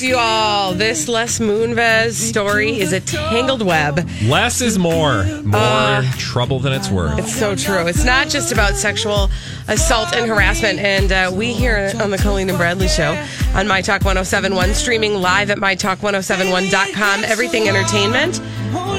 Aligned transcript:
You 0.00 0.16
all. 0.16 0.72
This 0.74 1.06
Les 1.06 1.38
Moonves 1.38 2.12
story 2.12 2.80
is 2.80 2.92
a 2.92 3.00
tangled 3.00 3.62
web. 3.62 4.08
Less 4.24 4.60
is 4.60 4.78
more. 4.78 5.24
More 5.42 6.02
trouble 6.18 6.60
than 6.60 6.72
it's 6.72 6.90
worth. 6.90 7.18
It's 7.18 7.34
so 7.34 7.54
true. 7.54 7.86
It's 7.86 8.04
not 8.04 8.28
just 8.28 8.52
about 8.52 8.74
sexual 8.74 9.28
assault 9.68 10.14
and 10.14 10.26
harassment. 10.28 10.78
And 10.78 11.12
uh, 11.12 11.30
we 11.34 11.52
here 11.52 11.92
on 12.00 12.10
the 12.10 12.18
Colleen 12.18 12.48
and 12.48 12.56
Bradley 12.56 12.88
Show 12.88 13.12
on 13.54 13.68
My 13.68 13.82
Talk 13.82 14.04
1071, 14.04 14.74
streaming 14.74 15.14
live 15.14 15.50
at 15.50 15.58
MyTalk1071.com, 15.58 17.24
everything 17.24 17.68
entertainment. 17.68 18.40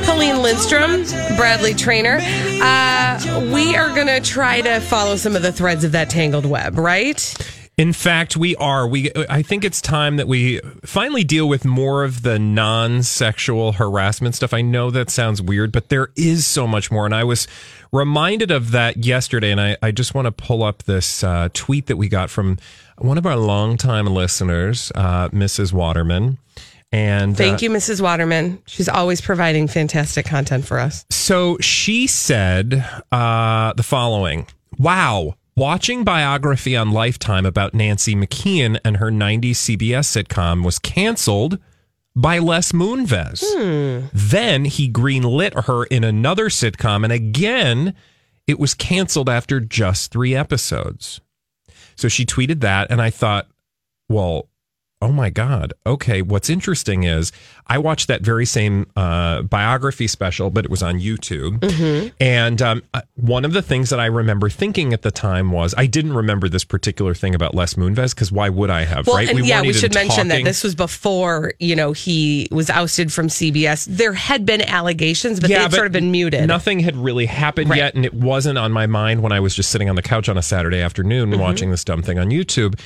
Colleen 0.05 0.41
Lindstrom, 0.41 1.03
Bradley 1.35 1.73
Traynor. 1.73 2.19
Uh, 2.21 3.49
we 3.53 3.75
are 3.75 3.93
going 3.95 4.07
to 4.07 4.21
try 4.21 4.61
to 4.61 4.79
follow 4.81 5.15
some 5.15 5.35
of 5.35 5.41
the 5.41 5.51
threads 5.51 5.83
of 5.83 5.93
that 5.93 6.09
tangled 6.09 6.45
web, 6.45 6.77
right? 6.77 7.33
In 7.75 7.91
fact, 7.91 8.37
we 8.37 8.55
are. 8.57 8.87
We 8.87 9.11
I 9.29 9.41
think 9.41 9.65
it's 9.65 9.81
time 9.81 10.17
that 10.17 10.27
we 10.27 10.59
finally 10.85 11.23
deal 11.23 11.49
with 11.49 11.65
more 11.65 12.03
of 12.03 12.21
the 12.21 12.37
non-sexual 12.37 13.73
harassment 13.73 14.35
stuff. 14.35 14.53
I 14.53 14.61
know 14.61 14.91
that 14.91 15.09
sounds 15.09 15.41
weird, 15.41 15.71
but 15.71 15.89
there 15.89 16.09
is 16.15 16.45
so 16.45 16.67
much 16.67 16.91
more. 16.91 17.05
And 17.05 17.15
I 17.15 17.23
was 17.23 17.47
reminded 17.91 18.51
of 18.51 18.71
that 18.71 18.97
yesterday, 18.97 19.51
and 19.51 19.59
I, 19.59 19.77
I 19.81 19.89
just 19.89 20.13
want 20.13 20.27
to 20.27 20.31
pull 20.31 20.61
up 20.61 20.83
this 20.83 21.23
uh, 21.23 21.49
tweet 21.53 21.87
that 21.87 21.97
we 21.97 22.09
got 22.09 22.29
from 22.29 22.59
one 22.99 23.17
of 23.17 23.25
our 23.25 23.37
longtime 23.37 24.05
listeners, 24.05 24.91
uh, 24.93 25.29
Mrs. 25.29 25.73
Waterman. 25.73 26.37
And 26.91 27.35
Thank 27.35 27.55
uh, 27.55 27.57
you, 27.63 27.69
Mrs. 27.71 28.01
Waterman. 28.01 28.61
She's 28.67 28.87
always 28.87 29.19
providing 29.19 29.67
fantastic 29.67 30.27
content 30.27 30.63
for 30.63 30.77
us. 30.77 31.05
So 31.09 31.57
she 31.57 32.05
said 32.05 32.85
uh, 33.11 33.73
the 33.73 33.81
following 33.81 34.45
Wow. 34.77 35.35
Watching 35.55 36.03
biography 36.03 36.75
on 36.75 36.91
Lifetime 36.91 37.45
about 37.45 37.75
Nancy 37.75 38.15
McKeon 38.15 38.79
and 38.83 38.97
her 38.97 39.11
90s 39.11 39.51
CBS 39.51 40.23
sitcom 40.23 40.65
was 40.65 40.79
canceled 40.79 41.59
by 42.15 42.39
Les 42.39 42.71
Moonves. 42.71 43.43
Hmm. 43.45 44.07
Then 44.11 44.65
he 44.65 44.91
greenlit 44.91 45.65
her 45.65 45.83
in 45.83 46.03
another 46.03 46.49
sitcom, 46.49 47.03
and 47.03 47.13
again, 47.13 47.93
it 48.47 48.57
was 48.57 48.73
canceled 48.73 49.29
after 49.29 49.59
just 49.59 50.11
three 50.11 50.33
episodes. 50.35 51.21
So 51.95 52.07
she 52.07 52.25
tweeted 52.25 52.61
that, 52.61 52.89
and 52.89 52.99
I 52.99 53.11
thought, 53.11 53.47
well, 54.09 54.49
oh 55.03 55.11
my 55.11 55.29
God. 55.29 55.73
Okay. 55.85 56.21
What's 56.21 56.49
interesting 56.49 57.03
is 57.03 57.31
I 57.67 57.77
watched 57.77 58.07
that 58.07 58.21
very 58.21 58.45
same 58.45 58.87
uh, 58.95 59.41
biography 59.41 60.07
special, 60.07 60.49
but 60.49 60.63
it 60.65 60.71
was 60.71 60.81
on 60.81 60.99
YouTube. 60.99 62.13
And 62.19 62.61
um, 62.61 62.83
uh, 62.93 63.01
one 63.15 63.43
of 63.45 63.53
the 63.53 63.61
things 63.61 63.89
that 63.89 63.99
I 63.99 64.05
remember 64.05 64.49
thinking 64.49 64.93
at 64.93 65.01
the 65.01 65.11
time 65.11 65.51
was 65.51 65.73
I 65.77 65.85
didn't 65.85 66.13
remember 66.13 66.47
this 66.47 66.63
particular 66.63 67.13
thing 67.13 67.35
about 67.35 67.53
Les 67.53 67.73
Moonves 67.75 68.15
because 68.15 68.31
why 68.31 68.49
would 68.49 68.69
I 68.69 68.85
have, 68.85 69.07
Well, 69.07 69.17
right? 69.17 69.29
and 69.29 69.45
yeah, 69.45 69.61
we 69.61 69.73
should 69.73 69.93
mention 69.93 70.29
that 70.29 70.43
this 70.43 70.63
was 70.63 70.73
before 70.75 71.53
you 71.59 71.75
know 71.75 71.91
he 71.91 72.47
was 72.51 72.69
ousted 72.69 73.11
from 73.11 73.27
CBS. 73.27 73.85
There 73.85 74.13
had 74.13 74.45
been 74.45 74.61
allegations, 74.61 75.39
but 75.39 75.49
they 75.49 75.55
had 75.55 75.73
sort 75.73 75.87
of 75.87 75.91
been 75.91 76.11
muted. 76.11 76.47
Nothing 76.47 76.79
had 76.79 76.95
really 76.95 77.25
happened 77.25 77.69
Right. 77.69 77.77
yet, 77.77 77.95
and 77.95 78.05
it 78.05 78.13
wasn't 78.13 78.57
on 78.57 78.71
my 78.71 78.87
mind 78.87 79.21
when 79.21 79.31
I 79.31 79.39
was 79.39 79.53
just 79.55 79.69
sitting 79.69 79.89
on 79.89 79.95
the 79.95 80.01
couch 80.01 80.29
on 80.29 80.37
a 80.37 80.41
Saturday 80.41 80.79
afternoon 80.81 81.31
Mm-hmm. 81.31 81.39
watching 81.41 81.71
this 81.71 81.83
dumb 81.83 82.01
thing 82.01 82.19
on 82.19 82.29
YouTube. 82.29 82.79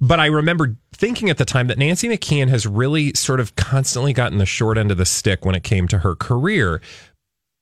But 0.00 0.18
I 0.20 0.26
remember 0.26 0.74
thinking 1.04 1.28
at 1.28 1.36
the 1.36 1.44
time 1.44 1.66
that 1.66 1.76
Nancy 1.76 2.08
McKeon 2.08 2.48
has 2.48 2.66
really 2.66 3.12
sort 3.12 3.38
of 3.38 3.54
constantly 3.56 4.14
gotten 4.14 4.38
the 4.38 4.46
short 4.46 4.78
end 4.78 4.90
of 4.90 4.96
the 4.96 5.04
stick 5.04 5.44
when 5.44 5.54
it 5.54 5.62
came 5.62 5.86
to 5.88 5.98
her 5.98 6.14
career. 6.14 6.80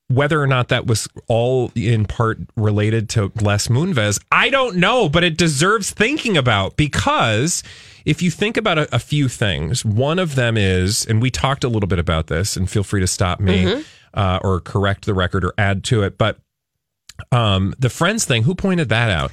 Whether 0.07 0.41
or 0.41 0.47
not 0.47 0.69
that 0.69 0.87
was 0.87 1.09
all 1.27 1.73
in 1.75 2.07
part 2.07 2.39
related 2.55 3.09
to 3.11 3.33
Les 3.41 3.67
Moonves, 3.67 4.23
I 4.31 4.49
don't 4.49 4.77
know, 4.77 5.09
but 5.09 5.25
it 5.25 5.37
deserves 5.37 5.91
thinking 5.91 6.37
about 6.37 6.77
because 6.77 7.65
if 8.05 8.23
you 8.23 8.31
think 8.31 8.57
about 8.57 8.79
a, 8.79 8.95
a 8.95 9.01
few 9.01 9.29
things, 9.29 9.85
one 9.85 10.21
of 10.21 10.37
them 10.37 10.57
is, 10.57 11.05
and 11.05 11.21
we 11.21 11.29
talked 11.29 11.65
a 11.65 11.69
little 11.69 11.89
bit 11.89 11.99
about 11.99 12.29
this, 12.29 12.57
and 12.57 12.71
feel 12.71 12.85
free 12.85 13.01
to 13.01 13.09
stop 13.09 13.41
me 13.41 13.83
uh, 14.15 14.39
or 14.45 14.61
correct 14.61 15.05
the 15.05 15.15
record 15.15 15.45
or 15.45 15.53
add 15.59 15.83
to 15.85 16.05
it, 16.05 16.17
but 16.17 16.39
um, 17.31 17.75
the 17.79 17.91
Friends 17.91 18.25
thing, 18.25 18.43
who 18.43 18.55
pointed 18.55 18.89
that 18.89 19.11
out? 19.11 19.31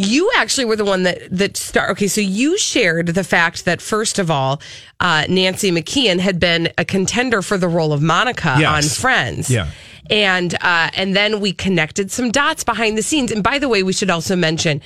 You 0.00 0.30
actually 0.36 0.64
were 0.64 0.76
the 0.76 0.84
one 0.84 1.02
that 1.02 1.18
that 1.36 1.56
start. 1.56 1.90
Okay, 1.90 2.06
so 2.06 2.20
you 2.20 2.56
shared 2.56 3.08
the 3.08 3.24
fact 3.24 3.64
that 3.64 3.80
first 3.82 4.20
of 4.20 4.30
all, 4.30 4.62
uh, 5.00 5.24
Nancy 5.28 5.72
McKeon 5.72 6.20
had 6.20 6.38
been 6.38 6.72
a 6.78 6.84
contender 6.84 7.42
for 7.42 7.58
the 7.58 7.66
role 7.66 7.92
of 7.92 8.00
Monica 8.00 8.56
Yes. 8.60 8.84
on 8.96 9.00
Friends. 9.02 9.50
Yeah. 9.50 9.70
and 10.08 10.54
uh, 10.60 10.90
and 10.94 11.16
then 11.16 11.40
we 11.40 11.52
connected 11.52 12.12
some 12.12 12.30
dots 12.30 12.62
behind 12.62 12.96
the 12.96 13.02
scenes. 13.02 13.32
And 13.32 13.42
by 13.42 13.58
the 13.58 13.68
way, 13.68 13.82
we 13.82 13.92
should 13.92 14.08
also 14.10 14.36
mention 14.36 14.80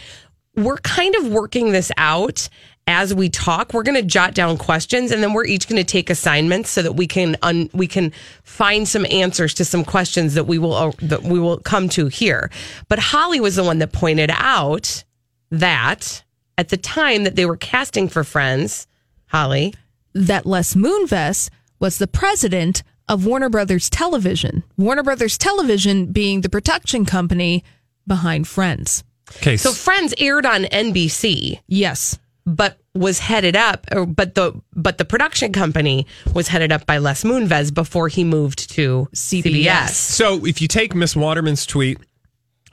we're 0.56 0.78
kind 0.78 1.14
of 1.16 1.28
working 1.28 1.72
this 1.72 1.92
out 1.98 2.48
as 2.86 3.14
we 3.14 3.28
talk. 3.28 3.72
We're 3.72 3.82
going 3.84 4.00
to 4.00 4.02
jot 4.06 4.34
down 4.34 4.58
questions, 4.58 5.10
and 5.12 5.22
then 5.22 5.32
we're 5.32 5.44
each 5.46 5.68
going 5.68 5.78
to 5.80 5.84
take 5.84 6.10
assignments 6.10 6.70
so 6.70 6.82
that 6.82 6.92
we 6.92 7.06
can 7.06 7.36
un- 7.42 7.70
we 7.72 7.86
can 7.86 8.12
find 8.42 8.86
some 8.88 9.06
answers 9.10 9.54
to 9.54 9.64
some 9.64 9.84
questions 9.84 10.34
that 10.34 10.44
we 10.44 10.58
will 10.58 10.74
uh, 10.74 10.92
that 11.02 11.22
we 11.22 11.38
will 11.38 11.58
come 11.58 11.88
to 11.90 12.06
here. 12.08 12.50
But 12.88 12.98
Holly 12.98 13.40
was 13.40 13.56
the 13.56 13.64
one 13.64 13.78
that 13.78 13.92
pointed 13.92 14.30
out 14.34 15.04
that 15.50 16.22
at 16.58 16.68
the 16.70 16.76
time 16.76 17.24
that 17.24 17.36
they 17.36 17.46
were 17.46 17.56
casting 17.56 18.08
for 18.08 18.24
Friends, 18.24 18.86
Holly. 19.26 19.74
that 20.14 20.44
Les 20.46 20.74
Moonves 20.74 21.50
was 21.78 21.98
the 21.98 22.06
president 22.06 22.82
of 23.08 23.26
Warner 23.26 23.48
Brothers 23.48 23.90
Television. 23.90 24.62
Warner 24.76 25.02
Brothers 25.02 25.36
Television 25.38 26.06
being 26.12 26.40
the 26.42 26.48
production 26.48 27.04
company 27.04 27.64
behind 28.06 28.46
Friends. 28.48 29.02
Okay, 29.36 29.56
So 29.56 29.72
Friends 29.72 30.14
aired 30.18 30.44
on 30.46 30.64
NBC. 30.64 31.60
Yes. 31.66 32.18
But 32.44 32.78
was 32.94 33.18
headed 33.18 33.56
up 33.56 33.86
or 33.92 34.04
but 34.06 34.34
the 34.34 34.52
but 34.74 34.98
the 34.98 35.04
production 35.04 35.52
company 35.52 36.06
was 36.34 36.48
headed 36.48 36.72
up 36.72 36.86
by 36.86 36.98
Les 36.98 37.24
Moonves 37.24 37.72
before 37.72 38.08
he 38.08 38.24
moved 38.24 38.70
to 38.70 39.08
CBS. 39.14 39.90
So 39.90 40.44
if 40.44 40.60
you 40.60 40.68
take 40.68 40.94
Miss 40.94 41.16
Waterman's 41.16 41.64
tweet, 41.66 41.98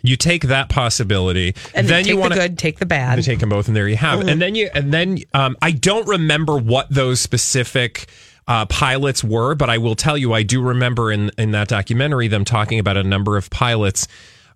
you 0.01 0.15
take 0.15 0.43
that 0.43 0.69
possibility, 0.69 1.55
And 1.73 1.87
then, 1.87 2.05
you 2.05 2.17
want 2.17 2.33
the 2.33 2.41
to 2.41 2.47
good, 2.49 2.57
take 2.57 2.79
the 2.79 2.85
bad. 2.85 3.15
to 3.17 3.23
take 3.23 3.39
them 3.39 3.49
both, 3.49 3.67
and 3.67 3.75
there 3.75 3.87
you 3.87 3.97
have. 3.97 4.21
It. 4.21 4.29
And 4.29 4.41
then 4.41 4.55
you 4.55 4.69
and 4.73 4.93
then 4.93 5.19
um, 5.33 5.57
I 5.61 5.71
don't 5.71 6.07
remember 6.07 6.57
what 6.57 6.89
those 6.89 7.19
specific. 7.19 8.09
Uh, 8.47 8.65
pilots 8.65 9.23
were, 9.23 9.53
but 9.53 9.69
I 9.69 9.77
will 9.77 9.93
tell 9.93 10.17
you, 10.17 10.33
I 10.33 10.41
do 10.41 10.59
remember 10.59 11.11
in 11.11 11.29
in 11.37 11.51
that 11.51 11.67
documentary 11.67 12.27
them 12.29 12.45
talking 12.45 12.79
about 12.79 12.97
a 12.97 13.03
number 13.03 13.37
of 13.37 13.51
pilots 13.51 14.07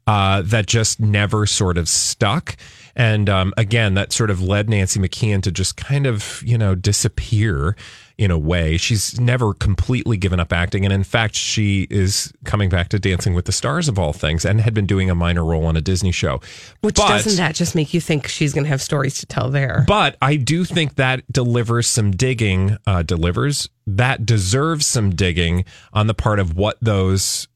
uh, 0.07 0.41
that 0.43 0.65
just 0.65 0.99
never 0.99 1.45
sort 1.45 1.77
of 1.77 1.87
stuck. 1.87 2.57
And 2.95 3.27
um, 3.29 3.53
again, 3.57 3.95
that 3.95 4.13
sort 4.13 4.29
of 4.29 4.41
led 4.41 4.69
Nancy 4.69 4.99
McKeon 4.99 5.41
to 5.43 5.51
just 5.51 5.75
kind 5.77 6.05
of, 6.05 6.43
you 6.45 6.57
know, 6.57 6.75
disappear 6.75 7.75
in 8.19 8.29
a 8.29 8.37
way. 8.37 8.77
She's 8.77 9.19
never 9.19 9.55
completely 9.55 10.17
given 10.17 10.39
up 10.39 10.53
acting. 10.53 10.85
And 10.85 10.93
in 10.93 11.03
fact, 11.03 11.35
she 11.35 11.87
is 11.89 12.31
coming 12.45 12.69
back 12.69 12.89
to 12.89 12.99
Dancing 12.99 13.33
with 13.33 13.45
the 13.45 13.51
Stars 13.51 13.87
of 13.87 13.97
all 13.97 14.13
things 14.13 14.45
and 14.45 14.61
had 14.61 14.75
been 14.75 14.85
doing 14.85 15.09
a 15.09 15.15
minor 15.15 15.43
role 15.43 15.65
on 15.65 15.75
a 15.75 15.81
Disney 15.81 16.11
show. 16.11 16.39
Which 16.81 16.95
But- 16.97 17.07
doesn't 17.07 17.37
that 17.37 17.55
just 17.55 17.73
make 17.73 17.91
you 17.95 17.99
think 17.99 18.27
she's 18.27 18.53
going 18.53 18.65
to 18.65 18.69
have 18.69 18.81
stories 18.81 19.17
to 19.19 19.25
tell 19.25 19.49
there? 19.49 19.83
but 19.87 20.15
I 20.21 20.35
do 20.35 20.63
think 20.63 20.95
that 20.95 21.23
delivers 21.31 21.87
some 21.87 22.11
digging, 22.11 22.77
uh, 22.85 23.01
delivers 23.01 23.69
that 23.87 24.25
deserves 24.25 24.85
some 24.85 25.15
digging 25.15 25.65
on 25.91 26.05
the 26.05 26.13
part 26.13 26.39
of 26.39 26.55
what 26.55 26.77
those 26.81 27.47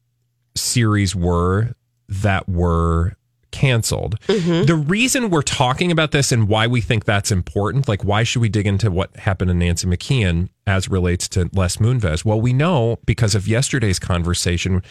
series 0.56 1.14
were 1.14 1.74
that 2.08 2.48
were 2.48 3.14
canceled. 3.50 4.18
The 4.66 4.74
reason 4.74 5.30
we're 5.30 5.42
talking 5.42 5.90
about 5.90 6.12
this 6.12 6.32
and 6.32 6.48
why 6.48 6.66
we 6.66 6.80
think 6.80 7.04
that's 7.04 7.30
important, 7.32 7.88
like 7.88 8.04
why 8.04 8.22
should 8.22 8.42
we 8.42 8.48
dig 8.48 8.66
into 8.66 8.90
what 8.90 9.16
happened 9.16 9.48
to 9.48 9.54
Nancy 9.54 9.86
McKeon 9.86 10.48
as 10.66 10.88
relates 10.88 11.28
to 11.30 11.48
Les 11.52 11.76
Moonves? 11.78 12.24
Well, 12.24 12.40
we 12.40 12.52
know 12.52 12.98
because 13.06 13.34
of 13.34 13.48
yesterday's 13.48 13.98
conversation 13.98 14.82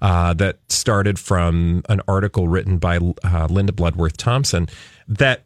uh, 0.00 0.34
that 0.34 0.58
started 0.68 1.18
from 1.18 1.82
an 1.88 2.00
article 2.08 2.48
written 2.48 2.78
by 2.78 2.98
uh, 3.24 3.46
Linda 3.50 3.72
Bloodworth 3.72 4.16
Thomason 4.16 4.68
that 5.08 5.44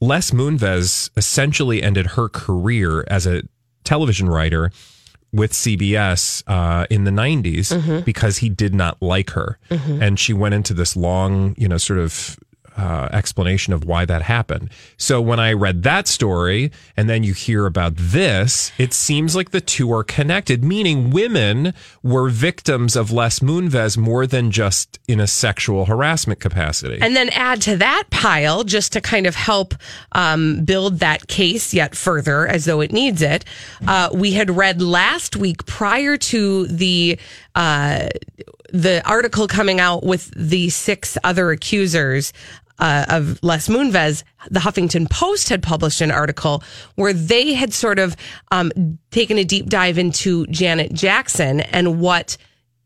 Les 0.00 0.32
Moonves 0.32 1.10
essentially 1.16 1.82
ended 1.82 2.06
her 2.06 2.28
career 2.28 3.04
as 3.08 3.26
a 3.26 3.42
television 3.84 4.28
writer 4.28 4.70
with 5.32 5.52
CBS 5.52 6.42
uh, 6.46 6.86
in 6.90 7.04
the 7.04 7.10
90s 7.10 8.04
because 8.04 8.38
he 8.38 8.48
did 8.50 8.74
not 8.74 9.00
like 9.00 9.30
her. 9.30 9.58
And 10.02 10.18
she 10.18 10.32
went 10.34 10.54
into 10.54 10.74
this 10.74 10.94
long, 10.96 11.54
you 11.56 11.68
know, 11.68 11.78
sort 11.78 11.98
of 12.00 12.38
uh, 12.76 13.08
explanation 13.12 13.72
of 13.72 13.84
why 13.84 14.04
that 14.04 14.22
happened. 14.22 14.70
So 14.96 15.20
when 15.20 15.38
I 15.38 15.52
read 15.52 15.82
that 15.82 16.08
story 16.08 16.72
and 16.96 17.08
then 17.08 17.22
you 17.22 17.34
hear 17.34 17.66
about 17.66 17.94
this, 17.96 18.72
it 18.78 18.94
seems 18.94 19.36
like 19.36 19.50
the 19.50 19.60
two 19.60 19.92
are 19.92 20.04
connected, 20.04 20.64
meaning 20.64 21.10
women 21.10 21.74
were 22.02 22.28
victims 22.28 22.96
of 22.96 23.10
Les 23.10 23.40
Moonves 23.40 23.96
more 23.96 24.26
than 24.26 24.50
just 24.50 24.98
in 25.06 25.20
a 25.20 25.26
sexual 25.26 25.86
harassment 25.86 26.40
capacity. 26.40 26.98
And 27.00 27.14
then 27.14 27.28
add 27.30 27.60
to 27.62 27.76
that 27.76 28.04
pile, 28.10 28.64
just 28.64 28.92
to 28.92 29.00
kind 29.00 29.26
of 29.26 29.34
help 29.34 29.74
um, 30.12 30.64
build 30.64 31.00
that 31.00 31.28
case 31.28 31.74
yet 31.74 31.94
further, 31.94 32.46
as 32.46 32.64
though 32.64 32.80
it 32.80 32.92
needs 32.92 33.22
it. 33.22 33.44
Uh, 33.86 34.08
we 34.12 34.32
had 34.32 34.56
read 34.56 34.80
last 34.80 35.36
week 35.36 35.66
prior 35.66 36.16
to 36.16 36.66
the 36.66 37.18
uh, 37.54 38.08
the 38.72 39.06
article 39.06 39.46
coming 39.46 39.80
out 39.80 40.02
with 40.02 40.32
the 40.34 40.70
six 40.70 41.18
other 41.24 41.50
accusers. 41.50 42.32
Uh, 42.82 43.04
of 43.10 43.38
Les 43.44 43.68
Moonves, 43.68 44.24
the 44.50 44.58
Huffington 44.58 45.08
Post 45.08 45.48
had 45.50 45.62
published 45.62 46.00
an 46.00 46.10
article 46.10 46.64
where 46.96 47.12
they 47.12 47.54
had 47.54 47.72
sort 47.72 48.00
of 48.00 48.16
um, 48.50 48.72
taken 49.12 49.38
a 49.38 49.44
deep 49.44 49.66
dive 49.66 49.98
into 49.98 50.48
Janet 50.48 50.92
Jackson 50.92 51.60
and 51.60 52.00
what 52.00 52.36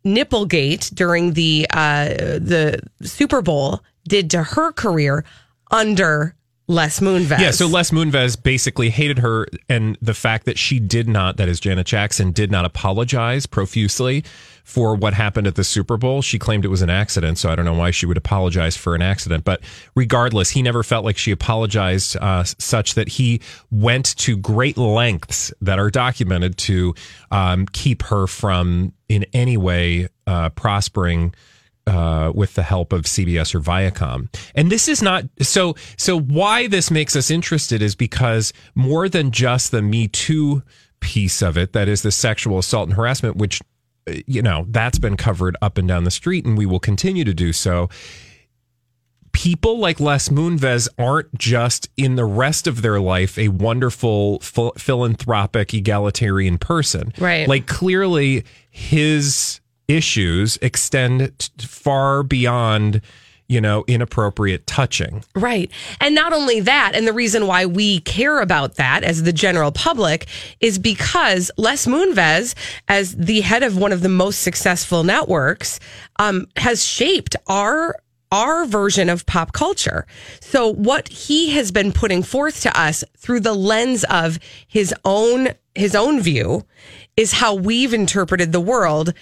Nipplegate 0.05 0.95
during 0.95 1.33
the 1.33 1.67
uh, 1.73 2.09
the 2.09 2.81
Super 3.01 3.41
Bowl 3.41 3.81
did 4.07 4.31
to 4.33 4.43
her 4.43 4.71
career 4.73 5.25
under 5.71 6.37
Les 6.69 7.01
Moonves. 7.01 7.39
Yeah, 7.39 7.53
so 7.53 7.67
Les 7.67 7.91
Moonves 7.91 8.43
basically 8.43 8.91
hated 8.91 9.19
her 9.21 9.47
and 9.69 9.97
the 10.03 10.15
fact 10.15 10.47
that 10.47 10.59
she 10.59 10.81
did 10.81 11.09
not, 11.09 11.37
that 11.37 11.49
is 11.49 11.61
Janet 11.61 11.87
Jackson, 11.87 12.33
did 12.33 12.51
not 12.51 12.65
apologize 12.65 13.47
profusely 13.47 14.25
for 14.67 14.97
what 14.97 15.15
happened 15.15 15.47
at 15.47 15.55
the 15.55 15.63
Super 15.63 15.97
Bowl. 15.97 16.21
She 16.21 16.41
claimed 16.41 16.65
it 16.65 16.69
was 16.69 16.83
an 16.83 16.91
accident, 16.91 17.39
so 17.39 17.49
I 17.49 17.55
don't 17.55 17.65
know 17.65 17.73
why 17.73 17.93
she 17.93 18.05
would 18.05 18.17
apologize 18.17 18.77
for 18.77 18.97
an 18.97 19.01
accident. 19.01 19.45
But 19.45 19.61
regardless, 19.95 20.51
he 20.51 20.61
never 20.61 20.83
felt 20.83 21.05
like 21.05 21.17
she 21.17 21.31
apologized 21.31 22.17
uh, 22.17 22.43
such 22.43 22.95
that 22.95 23.09
he 23.09 23.41
went 23.71 24.17
to 24.17 24.37
great 24.37 24.77
lengths 24.77 25.55
that 25.61 25.79
are 25.79 25.89
documented 25.89 26.59
to 26.59 26.97
um, 27.31 27.67
keep 27.67 28.03
her 28.03 28.27
from 28.27 28.93
in 29.09 29.25
any 29.33 29.57
way 29.57 30.09
uh, 30.27 30.49
prospering 30.51 31.33
uh, 31.87 32.33
with 32.35 32.55
the 32.55 32.65
help 32.65 32.93
of 32.93 33.03
CBS 33.03 33.55
or 33.55 33.61
Viacom. 33.61 34.29
And 34.57 34.69
this 34.73 34.89
is 34.89 35.01
not 35.01 35.27
so. 35.41 35.77
So 35.97 36.19
why 36.19 36.67
this 36.67 36.91
makes 36.91 37.15
us 37.15 37.31
interested 37.31 37.83
is 37.83 37.95
because 37.95 38.53
more 38.75 39.09
than 39.09 39.31
just 39.31 39.71
the 39.71 39.81
Me 39.81 40.09
Too 40.09 40.65
piece 40.99 41.41
of 41.41 41.57
it, 41.57 41.73
that 41.73 41.87
is 41.87 42.03
the 42.03 42.11
sexual 42.11 42.59
assault 42.59 42.89
and 42.89 42.97
harassment, 42.97 43.37
which 43.37 43.61
you 44.27 44.43
know 44.43 44.67
that's 44.69 44.99
been 44.99 45.17
covered 45.17 45.57
up 45.63 45.79
and 45.79 45.89
down 45.89 46.05
the 46.05 46.11
street, 46.11 46.45
and 46.45 46.57
we 46.57 46.67
will 46.67 46.81
continue 46.81 47.25
to 47.25 47.35
do 47.35 47.53
so. 47.53 47.89
People 49.33 49.79
like 49.79 50.01
Les 50.01 50.31
Moonves 50.31 50.89
aren't 50.99 51.37
just 51.37 51.91
in 51.99 52.17
the 52.17 52.25
rest 52.25 52.67
of 52.67 52.81
their 52.81 52.99
life 53.01 53.37
a 53.37 53.49
wonderful 53.49 54.39
ph- 54.39 54.73
philanthropic 54.79 55.75
egalitarian 55.75 56.57
person, 56.57 57.13
Right. 57.19 57.47
Like 57.47 57.67
clearly 57.67 58.45
his 58.71 59.61
issues 59.89 60.57
extend 60.63 61.39
t- 61.39 61.67
far 61.67 62.23
beyond 62.23 63.03
you 63.49 63.61
know 63.61 63.85
inappropriate 63.87 64.67
touching 64.67 65.23
Right. 65.35 65.71
And 66.01 66.15
not 66.15 66.33
only 66.33 66.61
that, 66.61 66.93
and 66.95 67.07
the 67.07 67.13
reason 67.13 67.47
why 67.47 67.67
we 67.67 68.01
care 68.01 68.41
about 68.41 68.77
that 68.77 69.05
as 69.05 69.23
the 69.23 69.33
general 69.33 69.73
public 69.73 70.27
is 70.61 70.79
because 70.79 71.51
Les 71.57 71.87
Moonves, 71.87 72.55
as 72.89 73.15
the 73.15 73.41
head 73.43 73.63
of 73.63 73.77
one 73.77 73.93
of 73.93 74.03
the 74.03 74.09
most 74.09 74.41
successful 74.41 75.05
networks, 75.05 75.79
um, 76.19 76.47
has 76.57 76.85
shaped 76.85 77.37
our 77.47 77.97
our 78.33 78.67
version 78.67 79.09
of 79.09 79.25
pop 79.27 79.53
culture. 79.53 80.05
So 80.41 80.73
what 80.73 81.09
he 81.09 81.51
has 81.51 81.71
been 81.71 81.93
putting 81.93 82.23
forth 82.25 82.61
to 82.63 82.81
us 82.81 83.05
through 83.17 83.41
the 83.41 83.55
lens 83.55 84.05
of 84.11 84.39
his 84.67 84.93
own 85.05 85.49
his 85.75 85.95
own 85.95 86.21
view 86.21 86.65
is 87.17 87.33
how 87.33 87.55
we've 87.55 87.95
interpreted 87.95 88.53
the 88.53 88.61
world 88.61 89.13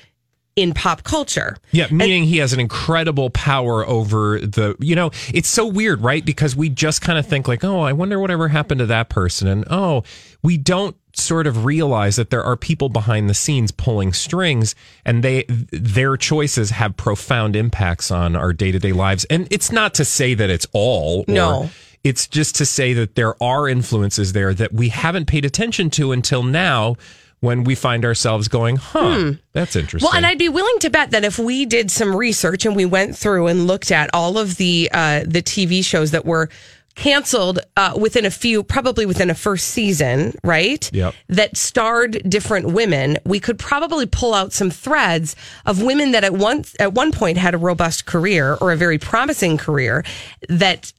in 0.57 0.73
pop 0.73 1.03
culture. 1.03 1.57
Yeah, 1.73 1.89
meaning 1.91 2.25
he 2.25 2.39
has 2.39 2.53
an 2.53 2.61
incredible 2.61 3.31
power 3.31 3.85
over 3.87 4.39
the, 4.39 4.77
you 4.79 4.95
know, 4.95 5.11
it's 5.33 5.49
so 5.49 5.67
weird, 5.67 6.01
right? 6.01 6.25
Because 6.25 6.55
we 6.55 6.69
just 6.69 7.03
kind 7.03 7.19
of 7.19 7.27
think 7.27 7.49
like, 7.49 7.65
oh, 7.65 7.81
I 7.81 7.93
wonder 7.93 8.21
whatever 8.21 8.49
happened 8.49 8.79
to 8.79 8.87
that 8.87 9.09
person. 9.09 9.49
And 9.49 9.65
oh, 9.69 10.05
we 10.43 10.57
don't 10.57 10.97
sort 11.13 11.47
of 11.47 11.65
realize 11.65 12.17
that 12.17 12.31
there 12.31 12.43
are 12.43 12.57
people 12.57 12.89
behind 12.89 13.29
the 13.29 13.35
scenes 13.35 13.71
pulling 13.73 14.13
strings 14.13 14.75
and 15.05 15.23
they 15.25 15.45
their 15.49 16.17
choices 16.17 16.71
have 16.71 16.97
profound 16.97 17.57
impacts 17.57 18.11
on 18.11 18.37
our 18.37 18.53
day-to-day 18.53 18.93
lives. 18.93 19.25
And 19.27 19.49
it's 19.51 19.73
not 19.73 19.95
to 19.95 20.05
say 20.05 20.35
that 20.35 20.51
it's 20.51 20.67
all 20.73 21.21
or 21.21 21.33
No. 21.33 21.71
it's 22.03 22.27
just 22.27 22.57
to 22.57 22.67
say 22.67 22.93
that 22.95 23.15
there 23.15 23.41
are 23.43 23.69
influences 23.69 24.33
there 24.33 24.55
that 24.55 24.73
we 24.73 24.89
haven't 24.91 25.27
paid 25.27 25.45
attention 25.45 25.91
to 25.91 26.13
until 26.13 26.43
now 26.43 26.97
when 27.45 27.63
we 27.63 27.75
find 27.75 28.05
ourselves 28.05 28.49
going, 28.49 28.77
huh, 28.77 29.35
that's 29.53 29.77
interesting. 29.77 30.07
Well, 30.07 30.17
and 30.17 30.27
I'd 30.27 30.39
be 30.39 30.49
willing 30.49 30.79
to 30.81 30.91
bet 30.91 31.13
that 31.13 31.25
if 31.25 31.39
we 31.39 31.67
did 31.67 31.91
some 31.91 32.17
research 32.17 32.67
and 32.67 32.75
we 32.75 32.85
went 32.85 33.17
through 33.17 33.47
and 33.47 33.67
looked 33.67 33.93
at 33.93 34.11
all 34.13 34.39
of 34.39 34.57
the 34.57 34.89
uh, 34.93 35.21
the 35.27 35.43
TV 35.43 35.85
shows 35.85 36.11
that 36.11 36.25
were 36.25 36.49
canceled 36.95 37.59
uh, 37.77 37.97
within 38.01 38.25
a 38.25 38.31
few, 38.31 38.63
probably 38.63 39.07
within 39.07 39.31
a 39.31 39.35
first 39.35 39.69
season, 39.69 40.35
right? 40.45 40.91
Yep. 40.93 41.15
That 41.29 41.57
starred 41.57 42.23
different 42.29 42.69
women, 42.69 43.19
we 43.25 43.41
could 43.41 43.59
probably 43.59 44.07
pull 44.07 44.35
out 44.35 44.53
some 44.53 44.71
threads 44.71 45.37
of 45.67 45.83
women 45.83 46.13
that 46.13 46.25
at 46.25 46.33
one 46.33 46.65
at 46.79 46.93
one 46.93 47.13
point 47.13 47.39
had 47.39 47.55
a 47.55 47.59
robust 47.59 48.07
career 48.07 48.57
or 48.61 48.73
a 48.73 48.77
very 48.77 48.99
promising 48.99 49.59
career 49.59 50.05
that 50.49 50.93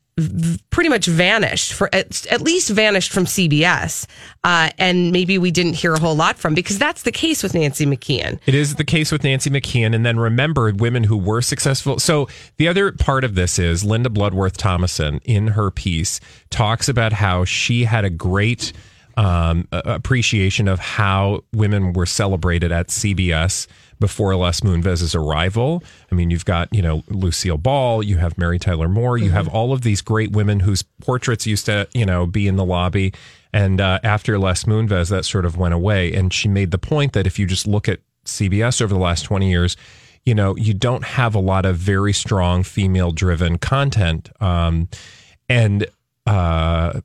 pretty 0.69 0.89
much 0.89 1.07
vanished 1.07 1.73
for 1.73 1.89
at, 1.94 2.25
at 2.27 2.41
least 2.41 2.69
vanished 2.69 3.12
from 3.12 3.25
CBS, 3.25 4.07
uh, 4.45 4.69
and 4.77 5.12
maybe 5.12 5.38
we 5.38 5.51
didn't 5.51 5.73
hear 5.73 5.94
a 5.94 6.00
whole 6.00 6.15
lot 6.15 6.38
from 6.38 6.53
because 6.53 6.79
that's 6.79 7.03
the 7.03 7.12
case 7.12 7.44
with 7.44 7.53
Nancy 7.53 7.85
McKeon. 7.85 8.39
It 8.45 8.56
is 8.56 8.75
the 8.75 8.85
case 8.85 9.12
with 9.12 9.25
Nancy 9.25 9.50
McKeon. 9.50 9.94
And 9.94 10.06
then 10.06 10.17
remember, 10.17 10.71
women 10.73 11.03
who 11.03 11.17
were 11.17 11.41
successful. 11.41 12.00
So 12.00 12.29
the 12.57 12.69
other 12.69 12.94
part 12.94 13.25
of 13.25 13.35
this 13.35 13.59
is 13.59 13.83
Linda 13.83 14.09
Bloodworth 14.09 14.56
Thomason 14.56 15.19
in 15.25 15.47
her 15.47 15.69
piece 15.69 16.21
talks 16.50 16.88
about 16.88 17.12
how 17.12 17.44
she 17.44 17.83
had 17.83 18.06
a 18.06 18.09
great 18.09 18.71
um, 19.17 19.67
appreciation 19.71 20.67
of 20.67 20.79
how 20.79 21.43
women 21.53 21.93
were 21.93 22.05
celebrated 22.05 22.72
at 22.72 22.88
CBS 22.88 23.67
before 24.00 24.36
Les 24.36 24.62
Moonves' 24.62 25.16
arrival. 25.16 25.84
I 26.12 26.16
mean, 26.16 26.30
you've 26.30 26.46
got, 26.46 26.74
you 26.74 26.82
know, 26.82 27.04
Lucille 27.08 27.58
Ball, 27.58 28.04
you 28.04 28.18
have 28.18 28.38
Mary 28.38 28.60
Tyler 28.60 28.90
Moore, 28.90 29.18
you 29.18 29.32
have 29.32 29.48
all 29.48 29.74
of 29.74 29.82
these 29.82 30.02
great 30.02 30.32
women 30.32 30.62
whose 30.62 30.84
portraits 30.84 31.48
used 31.48 31.66
to, 31.68 31.88
you 31.94 32.06
know, 32.06 32.25
be 32.25 32.48
in 32.48 32.56
the 32.56 32.66
lobby. 32.66 33.14
And 33.54 33.80
uh, 33.80 34.00
after 34.04 34.38
Les 34.38 34.66
Moonves, 34.66 35.10
that 35.10 35.25
sort 35.25 35.46
of 35.46 35.58
went 35.58 35.74
away. 35.74 36.14
And 36.14 36.34
she 36.34 36.48
made 36.48 36.72
the 36.72 36.78
point 36.78 37.14
that 37.14 37.25
if 37.25 37.40
you 37.40 37.46
just 37.46 37.66
look 37.66 37.88
at 37.88 38.00
CBS 38.25 38.82
over 38.82 38.94
the 38.94 39.00
last 39.00 39.24
20 39.24 39.50
years, 39.50 39.78
you 40.25 40.36
know, 40.36 40.56
you 40.58 40.74
don't 40.74 41.04
have 41.04 41.36
a 41.36 41.40
lot 41.40 41.66
of 41.66 41.78
very 41.78 42.12
strong 42.12 42.64
female 42.64 43.12
driven 43.12 43.58
content. 43.58 44.30
Um, 44.42 44.90
and 45.48 45.86
uh, 46.25 47.01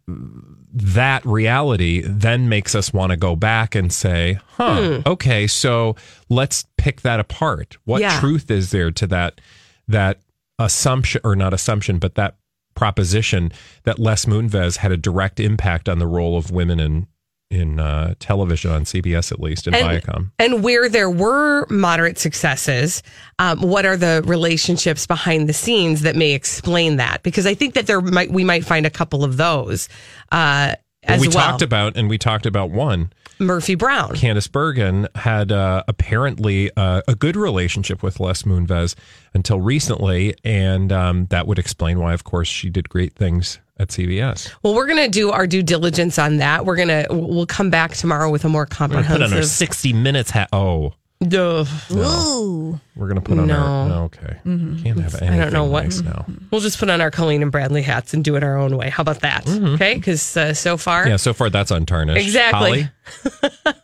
that 0.72 1.24
reality 1.26 2.02
then 2.06 2.48
makes 2.48 2.74
us 2.74 2.92
want 2.92 3.10
to 3.10 3.16
go 3.16 3.36
back 3.36 3.74
and 3.74 3.92
say, 3.92 4.38
huh, 4.52 5.02
okay, 5.06 5.46
so 5.46 5.96
let's 6.28 6.64
pick 6.78 7.02
that 7.02 7.20
apart. 7.20 7.76
What 7.84 8.00
Yeah. 8.00 8.18
truth 8.20 8.50
is 8.50 8.70
there 8.70 8.90
to 8.92 9.06
that, 9.08 9.40
that 9.88 10.20
assumption, 10.58 11.20
or 11.24 11.34
not 11.36 11.52
assumption, 11.52 11.98
but 11.98 12.14
that 12.14 12.36
proposition 12.74 13.52
that 13.82 13.98
Les 13.98 14.24
Moonves 14.24 14.78
had 14.78 14.92
a 14.92 14.96
direct 14.96 15.40
impact 15.40 15.88
on 15.88 15.98
the 15.98 16.06
role 16.06 16.36
of 16.38 16.50
women 16.50 16.80
in 16.80 17.06
in 17.50 17.80
uh, 17.80 18.14
television 18.20 18.70
on 18.70 18.84
CBS 18.84 19.32
at 19.32 19.40
least 19.40 19.66
in 19.66 19.74
Viacom. 19.74 20.30
And 20.38 20.62
where 20.62 20.88
there 20.88 21.10
were 21.10 21.66
moderate 21.68 22.18
successes, 22.18 23.02
um, 23.38 23.60
what 23.60 23.84
are 23.84 23.96
the 23.96 24.22
relationships 24.24 25.06
behind 25.06 25.48
the 25.48 25.52
scenes 25.52 26.02
that 26.02 26.16
may 26.16 26.32
explain 26.32 26.96
that? 26.96 27.22
Because 27.22 27.46
I 27.46 27.54
think 27.54 27.74
that 27.74 27.86
there 27.86 28.00
might 28.00 28.30
we 28.30 28.44
might 28.44 28.64
find 28.64 28.86
a 28.86 28.90
couple 28.90 29.24
of 29.24 29.36
those 29.36 29.88
uh, 30.30 30.76
as 31.02 31.20
we 31.20 31.28
well. 31.28 31.50
talked 31.50 31.62
about 31.62 31.96
and 31.96 32.08
we 32.08 32.18
talked 32.18 32.46
about 32.46 32.70
one. 32.70 33.12
Murphy 33.40 33.74
Brown. 33.74 34.10
Candice 34.10 34.52
Bergen 34.52 35.08
had 35.14 35.50
uh, 35.50 35.82
apparently 35.88 36.70
uh, 36.76 37.00
a 37.08 37.14
good 37.14 37.36
relationship 37.36 38.02
with 38.02 38.20
Les 38.20 38.42
Moonves 38.42 38.94
until 39.32 39.60
recently, 39.62 40.34
and 40.44 40.92
um, 40.92 41.24
that 41.30 41.46
would 41.46 41.58
explain 41.58 41.98
why, 41.98 42.12
of 42.12 42.22
course, 42.22 42.48
she 42.48 42.68
did 42.68 42.90
great 42.90 43.14
things 43.14 43.58
at 43.80 43.88
CBS. 43.88 44.52
Well, 44.62 44.74
we're 44.74 44.86
going 44.86 45.02
to 45.04 45.08
do 45.08 45.30
our 45.30 45.46
due 45.46 45.62
diligence 45.62 46.18
on 46.18 46.36
that. 46.36 46.66
We're 46.66 46.76
going 46.76 46.88
to 46.88 47.06
we'll 47.10 47.46
come 47.46 47.70
back 47.70 47.92
tomorrow 47.92 48.30
with 48.30 48.44
a 48.44 48.48
more 48.48 48.66
comprehensive. 48.66 49.10
We're 49.12 49.18
gonna 49.18 49.24
put 49.28 49.32
on 49.32 49.32
our 49.32 49.42
comprehensive. 49.42 49.56
sixty 49.56 49.92
minutes 49.92 50.30
hat. 50.30 50.48
Oh, 50.52 50.92
Ugh. 51.22 51.66
Ooh. 51.92 52.80
We're 52.96 53.08
gonna 53.08 53.20
put 53.20 53.38
on 53.38 53.46
No. 53.46 53.56
our 53.58 53.88
no, 53.88 54.02
okay. 54.04 54.38
Can't 54.42 54.86
have 55.00 55.14
anything 55.16 55.28
I 55.28 55.36
don't 55.36 55.52
know 55.52 55.64
what- 55.64 55.84
nice 55.84 56.00
now. 56.00 56.24
We'll 56.50 56.62
just 56.62 56.78
put 56.78 56.88
on 56.88 57.00
our 57.02 57.10
Colleen 57.10 57.42
and 57.42 57.52
Bradley 57.52 57.82
hats 57.82 58.14
and 58.14 58.24
do 58.24 58.36
it 58.36 58.42
our 58.42 58.56
own 58.56 58.74
way. 58.76 58.88
How 58.88 59.02
about 59.02 59.20
that? 59.20 59.46
Okay, 59.46 59.94
because 59.96 60.34
uh, 60.36 60.54
so 60.54 60.78
far, 60.78 61.06
Yeah, 61.06 61.16
so 61.16 61.34
far 61.34 61.50
that's 61.50 61.70
untarnished. 61.70 62.24
Exactly. 62.24 62.88
Holly? 63.22 63.50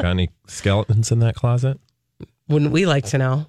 Got 0.00 0.06
any 0.10 0.30
skeletons 0.46 1.10
in 1.12 1.18
that 1.20 1.34
closet? 1.34 1.78
wouldn't 2.48 2.70
we 2.72 2.86
like 2.86 3.04
to 3.06 3.18
know? 3.18 3.46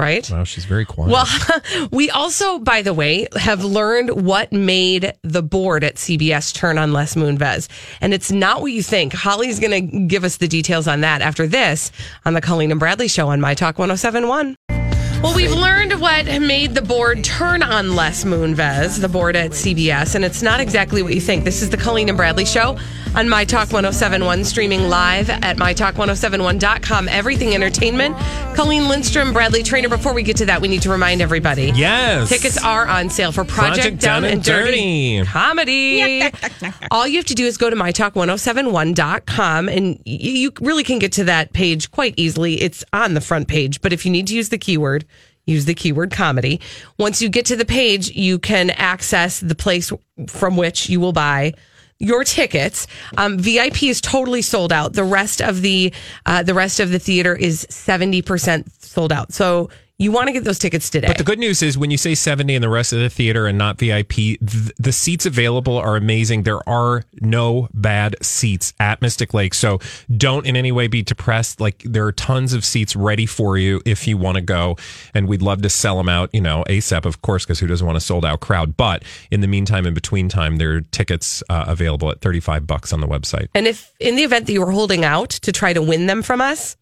Right? 0.00 0.28
Wow, 0.30 0.44
she's 0.44 0.64
very 0.64 0.84
quiet. 0.84 1.10
Well, 1.10 1.88
we 1.90 2.10
also, 2.10 2.58
by 2.58 2.82
the 2.82 2.94
way, 2.94 3.26
have 3.36 3.64
learned 3.64 4.24
what 4.24 4.52
made 4.52 5.12
the 5.22 5.42
board 5.42 5.84
at 5.84 5.96
CBS 5.96 6.54
turn 6.54 6.78
on 6.78 6.92
Les 6.92 7.14
Moonves. 7.14 7.68
And 8.00 8.14
it's 8.14 8.32
not 8.32 8.62
what 8.62 8.72
you 8.72 8.82
think. 8.82 9.12
Holly's 9.12 9.60
going 9.60 9.90
to 9.90 9.98
give 10.06 10.24
us 10.24 10.38
the 10.38 10.48
details 10.48 10.88
on 10.88 11.02
that 11.02 11.22
after 11.22 11.46
this 11.46 11.92
on 12.24 12.34
the 12.34 12.40
Colleen 12.40 12.70
and 12.70 12.80
Bradley 12.80 13.08
show 13.08 13.28
on 13.28 13.40
My 13.40 13.54
Talk 13.54 13.78
1071. 13.78 14.79
Well, 15.22 15.34
we've 15.36 15.52
learned 15.52 16.00
what 16.00 16.24
made 16.40 16.74
the 16.74 16.80
board 16.80 17.22
turn 17.22 17.62
on 17.62 17.94
Les 17.94 18.24
Moonves, 18.24 18.98
the 19.02 19.08
board 19.08 19.36
at 19.36 19.50
CBS, 19.50 20.14
and 20.14 20.24
it's 20.24 20.40
not 20.42 20.60
exactly 20.60 21.02
what 21.02 21.12
you 21.14 21.20
think. 21.20 21.44
This 21.44 21.60
is 21.60 21.68
the 21.68 21.76
Colleen 21.76 22.08
and 22.08 22.16
Bradley 22.16 22.46
Show 22.46 22.78
on 23.14 23.28
My 23.28 23.44
Talk 23.44 23.70
1071, 23.70 24.44
streaming 24.44 24.88
live 24.88 25.28
at 25.28 25.58
MyTalk1071.com. 25.58 27.08
Everything 27.08 27.54
Entertainment. 27.54 28.16
Colleen 28.56 28.88
Lindstrom, 28.88 29.32
Bradley 29.34 29.62
Traynor. 29.62 29.90
Before 29.90 30.14
we 30.14 30.22
get 30.22 30.36
to 30.38 30.46
that, 30.46 30.60
we 30.62 30.68
need 30.68 30.80
to 30.82 30.90
remind 30.90 31.20
everybody. 31.20 31.70
yes. 31.74 32.28
Tickets 32.30 32.56
are 32.62 32.86
on 32.86 33.10
sale 33.10 33.30
for 33.32 33.44
Project, 33.44 33.76
Project 33.76 34.00
Down, 34.00 34.22
Down 34.22 34.24
and 34.24 34.34
and 34.34 34.44
Dirty, 34.44 35.18
Dirty. 35.18 35.28
Comedy. 35.28 36.30
All 36.90 37.06
you 37.06 37.16
have 37.18 37.26
to 37.26 37.34
do 37.34 37.44
is 37.44 37.58
go 37.58 37.68
to 37.68 37.76
mytalk1071.com 37.76 39.68
and 39.68 40.00
you 40.06 40.52
really 40.60 40.84
can 40.84 40.98
get 40.98 41.12
to 41.12 41.24
that 41.24 41.52
page 41.52 41.90
quite 41.90 42.14
easily. 42.16 42.60
It's 42.62 42.84
on 42.92 43.12
the 43.14 43.20
front 43.20 43.48
page, 43.48 43.80
but 43.82 43.92
if 43.92 44.06
you 44.06 44.12
need 44.12 44.26
to 44.28 44.34
use 44.34 44.48
the 44.48 44.58
keyword, 44.58 45.04
use 45.50 45.64
the 45.64 45.74
keyword 45.74 46.10
comedy. 46.12 46.60
Once 46.98 47.20
you 47.20 47.28
get 47.28 47.46
to 47.46 47.56
the 47.56 47.64
page, 47.64 48.10
you 48.10 48.38
can 48.38 48.70
access 48.70 49.40
the 49.40 49.54
place 49.54 49.92
from 50.28 50.56
which 50.56 50.88
you 50.88 51.00
will 51.00 51.12
buy 51.12 51.54
your 51.98 52.24
tickets. 52.24 52.86
Um, 53.16 53.38
VIP 53.38 53.84
is 53.84 54.00
totally 54.00 54.42
sold 54.42 54.72
out. 54.72 54.94
The 54.94 55.04
rest 55.04 55.40
of 55.42 55.60
the 55.60 55.92
uh, 56.26 56.42
the 56.42 56.54
rest 56.54 56.80
of 56.80 56.90
the 56.90 56.98
theater 56.98 57.36
is 57.36 57.66
seventy 57.70 58.22
percent 58.22 58.72
sold 58.82 59.12
out. 59.12 59.32
So 59.32 59.68
you 60.00 60.10
want 60.10 60.28
to 60.28 60.32
get 60.32 60.44
those 60.44 60.58
tickets 60.58 60.88
today. 60.88 61.08
But 61.08 61.18
the 61.18 61.24
good 61.24 61.38
news 61.38 61.62
is 61.62 61.76
when 61.76 61.90
you 61.90 61.98
say 61.98 62.14
70 62.14 62.54
in 62.54 62.62
the 62.62 62.70
rest 62.70 62.94
of 62.94 63.00
the 63.00 63.10
theater 63.10 63.46
and 63.46 63.58
not 63.58 63.78
VIP, 63.78 64.08
th- 64.08 64.40
the 64.78 64.92
seats 64.92 65.26
available 65.26 65.76
are 65.76 65.94
amazing. 65.94 66.44
There 66.44 66.66
are 66.66 67.04
no 67.20 67.68
bad 67.74 68.16
seats 68.22 68.72
at 68.80 69.02
Mystic 69.02 69.34
Lake. 69.34 69.52
So 69.52 69.78
don't 70.16 70.46
in 70.46 70.56
any 70.56 70.72
way 70.72 70.86
be 70.86 71.02
depressed. 71.02 71.60
Like 71.60 71.82
there 71.84 72.06
are 72.06 72.12
tons 72.12 72.54
of 72.54 72.64
seats 72.64 72.96
ready 72.96 73.26
for 73.26 73.58
you 73.58 73.82
if 73.84 74.08
you 74.08 74.16
want 74.16 74.36
to 74.36 74.40
go. 74.40 74.78
And 75.12 75.28
we'd 75.28 75.42
love 75.42 75.60
to 75.62 75.68
sell 75.68 75.98
them 75.98 76.08
out, 76.08 76.30
you 76.32 76.40
know, 76.40 76.64
ASAP, 76.66 77.04
of 77.04 77.20
course, 77.20 77.44
because 77.44 77.58
who 77.58 77.66
doesn't 77.66 77.86
want 77.86 77.98
a 77.98 78.00
sold 78.00 78.24
out 78.24 78.40
crowd? 78.40 78.78
But 78.78 79.02
in 79.30 79.42
the 79.42 79.48
meantime, 79.48 79.86
in 79.86 79.92
between 79.92 80.30
time, 80.30 80.56
there 80.56 80.76
are 80.76 80.80
tickets 80.80 81.42
uh, 81.50 81.66
available 81.68 82.10
at 82.10 82.22
35 82.22 82.66
bucks 82.66 82.94
on 82.94 83.02
the 83.02 83.06
website. 83.06 83.48
And 83.52 83.66
if 83.66 83.92
in 84.00 84.16
the 84.16 84.22
event 84.22 84.46
that 84.46 84.52
you 84.54 84.64
were 84.64 84.72
holding 84.72 85.04
out 85.04 85.28
to 85.28 85.52
try 85.52 85.74
to 85.74 85.82
win 85.82 86.06
them 86.06 86.22
from 86.22 86.40
us, 86.40 86.78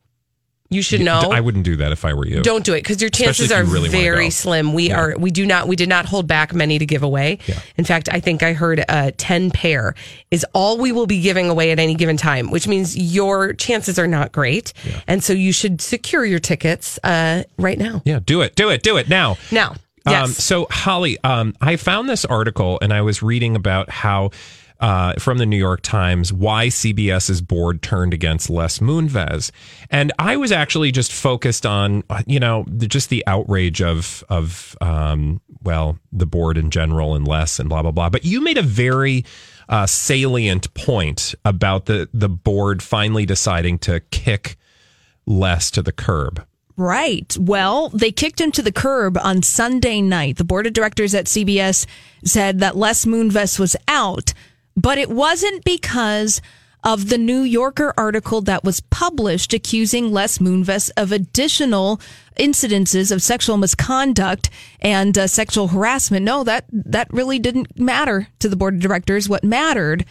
you 0.70 0.82
should 0.82 1.00
know. 1.00 1.30
I 1.32 1.40
wouldn't 1.40 1.64
do 1.64 1.76
that 1.76 1.92
if 1.92 2.04
I 2.04 2.12
were 2.12 2.26
you. 2.26 2.42
don't 2.42 2.64
do 2.64 2.74
it 2.74 2.82
because 2.82 3.00
your 3.00 3.08
chances 3.10 3.46
Especially 3.46 3.70
are 3.70 3.72
really 3.72 3.88
very 3.88 4.30
slim. 4.30 4.74
We 4.74 4.88
Yeah. 4.90 5.00
are 5.00 5.14
we 5.18 5.30
do 5.30 5.46
not 5.46 5.66
we 5.66 5.76
did 5.76 5.88
not 5.88 6.04
hold 6.06 6.26
back 6.26 6.52
many 6.54 6.78
to 6.78 6.84
give 6.86 7.02
away. 7.02 7.38
Yeah. 7.46 7.58
In 7.76 7.84
fact, 7.84 8.08
I 8.12 8.20
think 8.20 8.42
I 8.42 8.52
heard 8.52 8.84
uh, 8.88 9.12
ten 9.16 9.50
pair 9.50 9.94
is 10.30 10.44
all 10.52 10.76
we 10.78 10.92
will 10.92 11.06
be 11.06 11.20
giving 11.20 11.48
away 11.48 11.70
at 11.70 11.78
any 11.78 11.94
given 11.94 12.16
time, 12.18 12.50
which 12.50 12.68
means 12.68 12.96
your 12.96 13.54
chances 13.54 13.98
are 13.98 14.06
not 14.06 14.30
great, 14.32 14.72
and 15.06 15.24
so 15.24 15.32
you 15.32 15.52
should 15.52 15.80
secure 15.80 16.24
your 16.24 16.38
tickets 16.38 16.98
uh, 17.02 17.44
right 17.58 17.78
now. 17.78 18.02
Yeah, 18.04 18.20
do 18.24 18.42
it. 18.42 18.54
Do 18.54 18.68
it. 18.70 18.82
Do 18.82 18.98
it 18.98 19.08
now. 19.08 19.38
Now, 19.50 19.74
yes, 20.06 20.24
Um, 20.24 20.32
so, 20.32 20.66
Holly, 20.70 21.16
um, 21.24 21.54
I 21.60 21.76
found 21.76 22.08
this 22.08 22.24
article 22.24 22.78
and 22.82 22.92
I 22.92 23.00
was 23.02 23.22
reading 23.22 23.56
about 23.56 23.88
how, 23.90 24.30
uh, 24.80 25.14
from 25.14 25.38
the 25.38 25.46
New 25.46 25.56
York 25.56 25.82
Times, 25.82 26.32
why 26.32 26.68
CBS's 26.68 27.40
board 27.40 27.82
turned 27.82 28.14
against 28.14 28.48
Les 28.48 28.78
Moonves. 28.78 29.50
And 29.90 30.12
I 30.18 30.36
was 30.36 30.52
actually 30.52 30.92
just 30.92 31.12
focused 31.12 31.66
on, 31.66 32.04
you 32.26 32.38
know, 32.38 32.64
the, 32.68 32.86
just 32.86 33.10
the 33.10 33.24
outrage 33.26 33.82
of, 33.82 34.22
of 34.28 34.76
um, 34.80 35.40
well, 35.62 35.98
the 36.12 36.26
board 36.26 36.56
in 36.56 36.70
general 36.70 37.14
and 37.14 37.26
Les 37.26 37.58
and 37.58 37.68
blah, 37.68 37.82
blah, 37.82 37.90
blah. 37.90 38.08
But 38.08 38.24
you 38.24 38.40
made 38.40 38.58
a 38.58 38.62
very 38.62 39.24
uh, 39.68 39.86
salient 39.86 40.72
point 40.74 41.34
about 41.44 41.86
the, 41.86 42.08
the 42.12 42.28
board 42.28 42.82
finally 42.82 43.26
deciding 43.26 43.78
to 43.80 44.00
kick 44.00 44.56
Les 45.26 45.70
to 45.72 45.82
the 45.82 45.92
curb. 45.92 46.44
Right. 46.76 47.36
Well, 47.40 47.88
they 47.88 48.12
kicked 48.12 48.40
him 48.40 48.52
to 48.52 48.62
the 48.62 48.70
curb 48.70 49.18
on 49.18 49.42
Sunday 49.42 50.00
night. 50.00 50.36
The 50.36 50.44
board 50.44 50.64
of 50.64 50.72
directors 50.72 51.12
at 51.12 51.24
CBS 51.24 51.86
said 52.24 52.60
that 52.60 52.76
Les 52.76 53.04
Moonves 53.04 53.58
was 53.58 53.74
out, 53.88 54.32
but 54.78 54.96
it 54.96 55.10
wasn't 55.10 55.64
because 55.64 56.40
of 56.84 57.08
the 57.08 57.18
New 57.18 57.40
Yorker 57.40 57.92
article 57.98 58.40
that 58.42 58.62
was 58.62 58.80
published 58.80 59.52
accusing 59.52 60.12
Les 60.12 60.38
Moonves 60.38 60.90
of 60.96 61.10
additional 61.10 62.00
incidences 62.38 63.10
of 63.10 63.20
sexual 63.20 63.56
misconduct 63.56 64.48
and 64.80 65.18
uh, 65.18 65.26
sexual 65.26 65.68
harassment. 65.68 66.24
No, 66.24 66.44
that 66.44 66.66
that 66.70 67.12
really 67.12 67.40
didn't 67.40 67.76
matter 67.78 68.28
to 68.38 68.48
the 68.48 68.54
board 68.54 68.74
of 68.74 68.80
directors. 68.80 69.28
What 69.28 69.42
mattered 69.42 70.04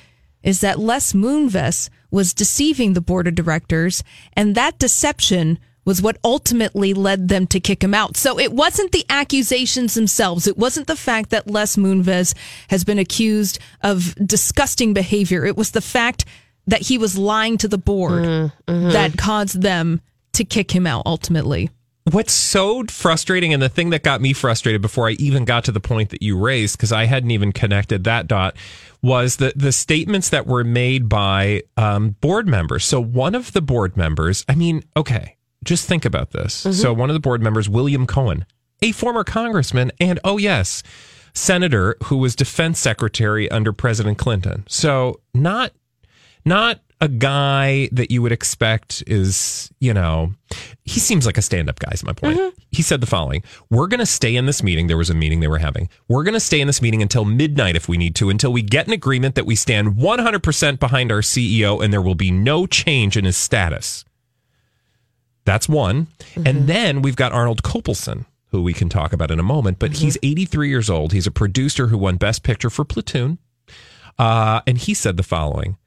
is 0.44 0.60
that 0.60 0.80
Les 0.80 1.14
Moonves 1.14 1.90
was 2.12 2.34
deceiving 2.34 2.94
the 2.94 3.02
board 3.02 3.28
of 3.28 3.36
directors, 3.36 4.04
and 4.34 4.54
that 4.56 4.78
deception 4.80 5.60
was 5.88 6.02
what 6.02 6.18
ultimately 6.22 6.94
led 6.94 7.30
them 7.30 7.48
to 7.48 7.62
kick 7.62 7.82
him 7.82 7.94
out. 7.94 8.18
So 8.18 8.38
it 8.38 8.52
wasn't 8.52 8.92
the 8.92 9.06
accusations 9.10 9.94
themselves. 9.94 10.46
It 10.46 10.58
wasn't 10.58 10.88
the 10.88 10.98
fact 10.98 11.30
that 11.30 11.50
Les 11.50 11.78
Moonves 11.78 12.36
has 12.70 12.84
been 12.84 13.00
accused 13.00 13.58
of 13.82 14.14
disgusting 14.16 14.94
behavior. 14.94 15.46
It 15.46 15.56
was 15.56 15.72
the 15.72 15.82
fact 15.82 16.26
that 16.68 16.82
he 16.82 16.98
was 16.98 17.18
lying 17.18 17.58
to 17.60 17.70
the 17.70 17.78
board 17.78 18.52
that 18.66 19.18
caused 19.18 19.62
them 19.62 20.02
to 20.34 20.44
kick 20.44 20.72
him 20.72 20.86
out 20.86 21.04
ultimately. 21.06 21.70
What's 22.12 22.34
so 22.34 22.84
frustrating, 22.90 23.54
and 23.54 23.62
the 23.62 23.70
thing 23.70 23.90
that 23.92 24.04
got 24.04 24.20
me 24.22 24.34
frustrated 24.34 24.82
before 24.82 25.08
I 25.08 25.12
even 25.12 25.46
got 25.46 25.66
to 25.66 25.72
the 25.72 25.80
point 25.80 26.10
that 26.10 26.22
you 26.22 26.38
raised, 26.38 26.78
because 26.78 26.92
I 26.92 27.06
hadn't 27.06 27.32
even 27.32 27.52
connected 27.54 28.04
that 28.06 28.28
dot, 28.28 28.56
was 29.02 29.38
the 29.38 29.54
the 29.56 29.72
statements 29.72 30.30
that 30.30 30.48
were 30.48 30.64
made 30.64 31.08
by 31.08 31.64
um, 31.78 32.12
board 32.22 32.48
members. 32.48 32.84
So 32.84 33.02
one 33.02 33.36
of 33.36 33.54
the 33.54 33.62
board 33.62 33.96
members, 33.98 34.46
I 34.48 34.56
mean, 34.56 34.84
okay, 34.96 35.37
just 35.68 35.88
think 35.88 36.06
about 36.06 36.32
this. 36.32 36.64
Mm-hmm. 36.64 36.72
So 36.72 36.94
one 36.94 37.10
of 37.10 37.14
the 37.14 37.20
board 37.20 37.42
members, 37.42 37.70
William 37.70 38.08
Cohen, 38.08 38.46
a 38.82 38.92
former 38.92 39.24
congressman, 39.24 39.92
and 40.00 40.20
oh 40.24 40.38
yes, 40.38 40.82
senator 41.34 41.96
who 42.06 42.18
was 42.18 42.36
defense 42.36 42.80
secretary 42.80 43.50
under 43.52 43.72
President 43.72 44.18
Clinton. 44.18 44.64
So 44.68 45.22
not 45.34 45.74
not 46.46 46.80
a 47.00 47.08
guy 47.08 47.90
that 47.92 48.10
you 48.10 48.22
would 48.24 48.32
expect 48.32 49.04
is, 49.06 49.72
you 49.80 49.94
know, 49.94 50.34
he 50.84 51.00
seems 51.00 51.28
like 51.28 51.38
a 51.38 51.42
stand 51.44 51.70
up 51.70 51.78
guy, 51.78 51.92
is 51.92 52.04
my 52.04 52.14
point. 52.14 52.40
Mm-hmm. 52.40 52.60
He 52.72 52.82
said 52.82 53.02
the 53.02 53.08
following 53.08 53.44
We're 53.70 53.88
going 53.88 54.00
to 54.00 54.06
stay 54.06 54.36
in 54.36 54.46
this 54.46 54.64
meeting. 54.64 54.88
There 54.88 54.98
was 54.98 55.10
a 55.10 55.14
meeting 55.14 55.40
they 55.40 55.48
were 55.48 55.60
having. 55.60 55.90
We're 56.08 56.24
going 56.24 56.34
to 56.34 56.40
stay 56.40 56.60
in 56.60 56.68
this 56.68 56.82
meeting 56.82 57.02
until 57.02 57.26
midnight 57.26 57.76
if 57.76 57.88
we 57.88 57.98
need 57.98 58.16
to, 58.16 58.30
until 58.30 58.52
we 58.52 58.62
get 58.62 58.88
an 58.88 58.94
agreement 58.94 59.36
that 59.36 59.46
we 59.46 59.56
stand 59.56 59.96
100% 59.96 60.80
behind 60.80 61.12
our 61.12 61.22
CEO 61.22 61.84
and 61.84 61.94
there 61.94 62.02
will 62.02 62.16
be 62.16 62.32
no 62.32 62.66
change 62.66 63.16
in 63.16 63.26
his 63.26 63.38
status. 63.38 64.04
That's 65.48 65.70
one. 65.70 66.08
And 66.46 66.68
then 66.68 67.02
we've 67.02 67.16
got 67.16 67.32
Arnold 67.32 67.64
Kopelson, 67.64 68.26
who 68.52 68.62
we 68.62 68.74
can 68.74 68.90
talk 68.90 69.14
about 69.14 69.32
in 69.32 69.40
a 69.40 69.44
moment, 69.44 69.80
but 69.80 69.94
he's 69.94 70.18
83 70.22 70.68
years 70.68 70.90
old. 70.90 71.14
He's 71.14 71.26
a 71.26 71.32
producer 71.32 71.88
who 71.88 71.98
won 71.98 72.18
Best 72.18 72.44
Picture 72.44 72.70
for 72.70 72.84
Platoon. 72.84 73.38
Uh, 74.20 74.60
and 74.68 74.78
he 74.78 74.94
said 74.94 75.16
the 75.16 75.24
following 75.24 75.78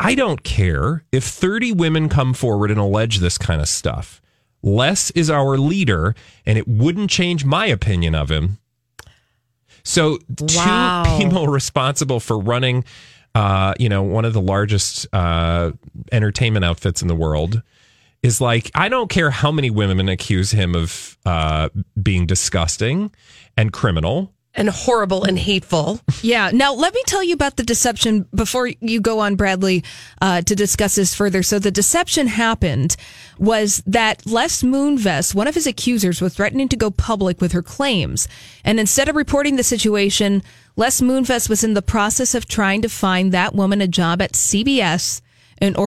I 0.00 0.14
don't 0.14 0.42
care 0.42 1.04
if 1.12 1.24
30 1.24 1.72
women 1.72 2.08
come 2.08 2.32
forward 2.32 2.70
and 2.70 2.80
allege 2.80 3.18
this 3.18 3.36
kind 3.36 3.60
of 3.60 3.68
stuff. 3.68 4.22
Les 4.62 5.10
is 5.10 5.28
our 5.28 5.58
leader, 5.58 6.14
and 6.46 6.56
it 6.56 6.66
wouldn't 6.66 7.10
change 7.10 7.44
my 7.44 7.66
opinion 7.66 8.14
of 8.14 8.30
him. 8.30 8.56
So, 9.84 10.20
Wow. 10.40 11.04
two 11.18 11.24
people 11.24 11.46
responsible 11.60 12.18
for 12.18 12.38
running, 12.38 12.84
uh, 13.34 13.74
you 13.78 13.90
know, 13.90 14.02
one 14.02 14.24
of 14.24 14.32
the 14.32 14.40
largest 14.40 15.06
uh, 15.12 15.72
entertainment 16.10 16.64
outfits 16.64 17.02
in 17.02 17.08
the 17.08 17.14
world 17.16 17.60
is 18.22 18.40
like, 18.40 18.70
I 18.74 18.88
don't 18.88 19.10
care 19.10 19.30
how 19.30 19.50
many 19.50 19.70
women 19.70 20.08
accuse 20.08 20.50
him 20.52 20.74
of 20.74 21.18
uh, 21.26 21.68
being 22.00 22.26
disgusting 22.26 23.10
and 23.56 23.72
criminal. 23.72 24.32
and 24.54 24.68
horrible 24.68 25.24
and 25.24 25.38
hateful. 25.38 25.98
Yeah. 26.24 26.50
Now, 26.52 26.72
let 26.72 26.94
me 26.94 27.02
tell 27.04 27.24
you 27.24 27.34
about 27.34 27.56
the 27.56 27.64
deception 27.64 28.26
before 28.32 28.68
you 28.68 29.00
go 29.00 29.18
on, 29.18 29.34
Bradley, 29.34 29.82
uh, 30.20 30.42
to 30.42 30.54
discuss 30.54 30.94
this 30.94 31.14
further. 31.14 31.42
So, 31.42 31.58
the 31.58 31.72
deception 31.72 32.28
happened 32.28 32.94
was 33.38 33.82
that 33.86 34.24
Les 34.24 34.62
Moonves, 34.62 35.34
one 35.34 35.48
of 35.48 35.56
his 35.56 35.66
accusers, 35.66 36.20
was 36.20 36.34
threatening 36.34 36.68
to 36.68 36.76
go 36.76 36.92
public 36.92 37.40
with 37.40 37.50
her 37.52 37.62
claims. 37.62 38.28
And 38.64 38.78
instead 38.78 39.08
of 39.08 39.16
reporting 39.16 39.56
the 39.56 39.64
situation, 39.64 40.44
Les 40.76 41.00
Moonves 41.00 41.48
was 41.48 41.64
in 41.64 41.74
the 41.74 41.82
process 41.82 42.36
of 42.36 42.46
trying 42.46 42.82
to 42.82 42.88
find 42.88 43.32
that 43.32 43.54
woman 43.54 43.80
a 43.80 43.88
job 43.88 44.22
at 44.22 44.32
CBS 44.34 45.22
in 45.60 45.74
order. 45.74 45.91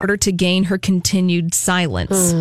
order 0.00 0.16
to 0.16 0.32
gain 0.32 0.64
her 0.64 0.78
continued 0.78 1.54
silence. 1.54 2.34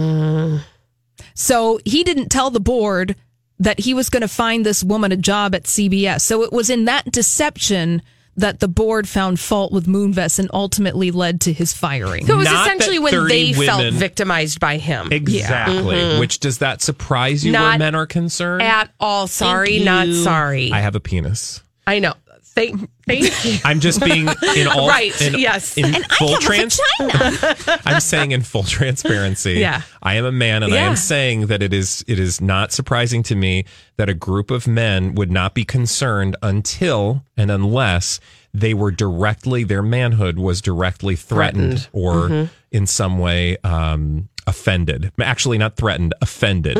So 1.36 1.80
he 1.86 2.04
didn't 2.04 2.30
tell 2.30 2.50
the 2.50 2.60
board 2.60 3.16
that 3.60 3.80
he 3.80 3.94
was 3.94 4.10
going 4.10 4.22
to 4.22 4.28
find 4.28 4.66
this 4.66 4.84
woman 4.84 5.12
a 5.12 5.18
job 5.18 5.56
at 5.56 5.64
CBS. 5.64 6.22
So 6.22 6.44
it 6.44 6.52
was 6.52 6.70
in 6.70 6.86
that 6.86 7.12
deception 7.12 8.02
that 8.36 8.60
the 8.60 8.68
board 8.68 9.08
found 9.08 9.40
fault 9.40 9.72
with 9.72 9.86
Moonves 9.86 10.40
and 10.40 10.50
ultimately 10.54 11.12
led 11.12 11.42
to 11.42 11.54
his 11.54 11.72
firing. 11.72 12.26
So 12.26 12.34
it 12.34 12.38
was 12.38 12.46
Not 12.46 12.66
essentially 12.66 12.98
when 12.98 13.14
30 13.14 13.54
they 13.54 13.66
felt 13.66 13.94
victimized 13.94 14.60
by 14.60 14.78
him. 14.78 15.12
Exactly. 15.12 15.96
Mm-hmm. 15.96 16.20
Which 16.20 16.40
does 16.40 16.58
that 16.58 16.82
surprise 16.82 17.46
you 17.46 17.54
where 17.54 17.78
men 17.78 17.94
are 17.94 18.08
concerned? 18.08 18.64
At 18.64 18.92
all. 19.00 19.28
Sorry, 19.28 19.80
not 19.80 20.08
sorry. 20.08 20.72
I 20.72 20.80
I, 20.80 20.82
have 20.82 20.96
a 20.96 21.00
penis. 21.00 21.62
I 21.86 22.00
know. 22.00 22.16
Thank, 22.56 22.90
thank 23.08 23.46
you. 23.46 23.58
I'm 23.66 23.80
just 23.80 24.00
being 24.04 24.28
in 24.56 24.68
all 24.68 24.88
Right, 24.88 25.20
in, 25.22 25.40
yes. 25.40 25.78
in 25.78 25.86
And 25.96 26.06
full 26.12 26.38
trans. 26.38 26.80
I'm 27.00 28.00
saying 28.00 28.32
in 28.32 28.42
full 28.42 28.64
transparency. 28.64 29.54
Yeah. 29.54 29.82
I 30.02 30.16
am 30.16 30.26
a 30.26 30.32
man, 30.32 30.64
and 30.64 30.74
I 30.74 30.78
am 30.78 30.96
saying 30.96 31.48
that 31.48 31.62
it 31.64 31.74
is 31.74 32.04
it 32.08 32.20
is 32.20 32.42
not 32.42 32.72
surprising 32.72 33.24
to 33.24 33.36
me 33.36 33.66
that 33.98 34.10
a 34.10 34.14
group 34.14 34.52
of 34.52 34.68
men 34.68 35.16
would 35.16 35.32
not 35.32 35.54
be 35.54 35.64
concerned 35.66 36.36
until 36.42 37.24
and 37.38 37.50
unless 37.52 38.20
they 38.54 38.74
were 38.74 38.92
directly 38.92 39.64
their 39.64 39.82
manhood 39.82 40.38
was 40.38 40.62
directly 40.62 41.16
threatened, 41.16 41.82
Threatened. 41.82 41.90
or 41.92 42.14
Mm-hmm. 42.30 42.54
in 42.72 42.86
some 42.88 43.18
way 43.18 43.58
um, 43.64 44.30
offended. 44.46 45.12
Actually, 45.20 45.58
not 45.58 45.76
threatened, 45.76 46.14
offended. 46.22 46.78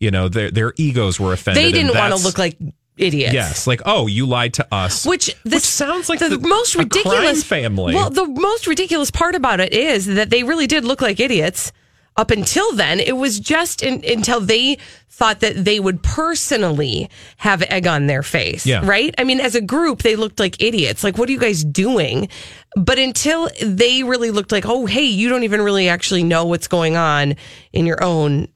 You 0.00 0.12
know, 0.12 0.28
their 0.28 0.50
their 0.52 0.72
egos 0.76 1.18
were 1.18 1.32
offended. 1.32 1.64
Mm-hmm. 1.64 1.72
They 1.72 1.82
didn't 1.82 1.96
want 1.96 2.16
to 2.16 2.22
look 2.22 2.38
like 2.38 2.56
idiots. 2.98 3.34
Yes, 3.34 3.66
like 3.66 3.82
oh, 3.86 4.06
you 4.06 4.26
lied 4.26 4.54
to 4.54 4.66
us. 4.74 5.06
Which 5.06 5.34
this 5.44 5.64
sounds 5.64 6.08
like 6.08 6.18
the, 6.18 6.30
the- 6.30 6.48
most 6.48 6.74
ridiculous 6.74 7.44
family. 7.44 7.94
Well, 7.94 8.10
the 8.10 8.26
most 8.26 8.66
ridiculous 8.66 9.10
part 9.10 9.34
about 9.34 9.60
it 9.60 9.72
is 9.72 10.06
that 10.06 10.30
they 10.30 10.42
really 10.42 10.66
did 10.66 10.84
look 10.84 11.00
like 11.00 11.20
idiots. 11.20 11.72
Up 12.16 12.32
until 12.32 12.72
then, 12.72 12.98
it 12.98 13.16
was 13.16 13.38
just 13.38 13.80
in, 13.80 14.04
until 14.04 14.40
they 14.40 14.78
thought 15.08 15.38
that 15.38 15.64
they 15.64 15.78
would 15.78 16.02
personally 16.02 17.08
have 17.36 17.62
egg 17.62 17.86
on 17.86 18.08
their 18.08 18.24
face. 18.24 18.66
Yeah. 18.66 18.80
Right? 18.84 19.14
I 19.18 19.22
mean, 19.22 19.38
as 19.38 19.54
a 19.54 19.60
group, 19.60 20.02
they 20.02 20.16
looked 20.16 20.40
like 20.40 20.60
idiots. 20.60 21.04
Like, 21.04 21.16
what 21.16 21.28
are 21.28 21.32
you 21.32 21.38
guys 21.38 21.62
doing? 21.62 22.28
But 22.76 22.98
until 22.98 23.48
they 23.62 24.02
really 24.02 24.32
looked 24.32 24.50
like, 24.50 24.66
oh, 24.66 24.86
hey, 24.86 25.04
you 25.04 25.28
don't 25.28 25.44
even 25.44 25.60
really 25.62 25.88
actually 25.88 26.24
know 26.24 26.44
what's 26.44 26.66
going 26.66 26.96
on 26.96 27.36
in 27.72 27.86
your 27.86 28.02
own 28.02 28.48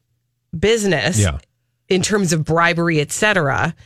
business 0.58 1.20
yeah. 1.20 1.38
in 1.88 2.02
terms 2.02 2.32
of 2.32 2.44
bribery, 2.44 3.00
et 3.00 3.12
cetera, 3.12 3.76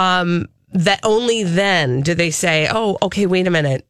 um, 0.00 0.48
that 0.72 1.00
only 1.02 1.42
then 1.44 2.00
do 2.02 2.14
they 2.14 2.30
say, 2.30 2.68
oh, 2.70 2.96
okay, 3.02 3.26
wait 3.26 3.46
a 3.46 3.50
minute. 3.50 3.86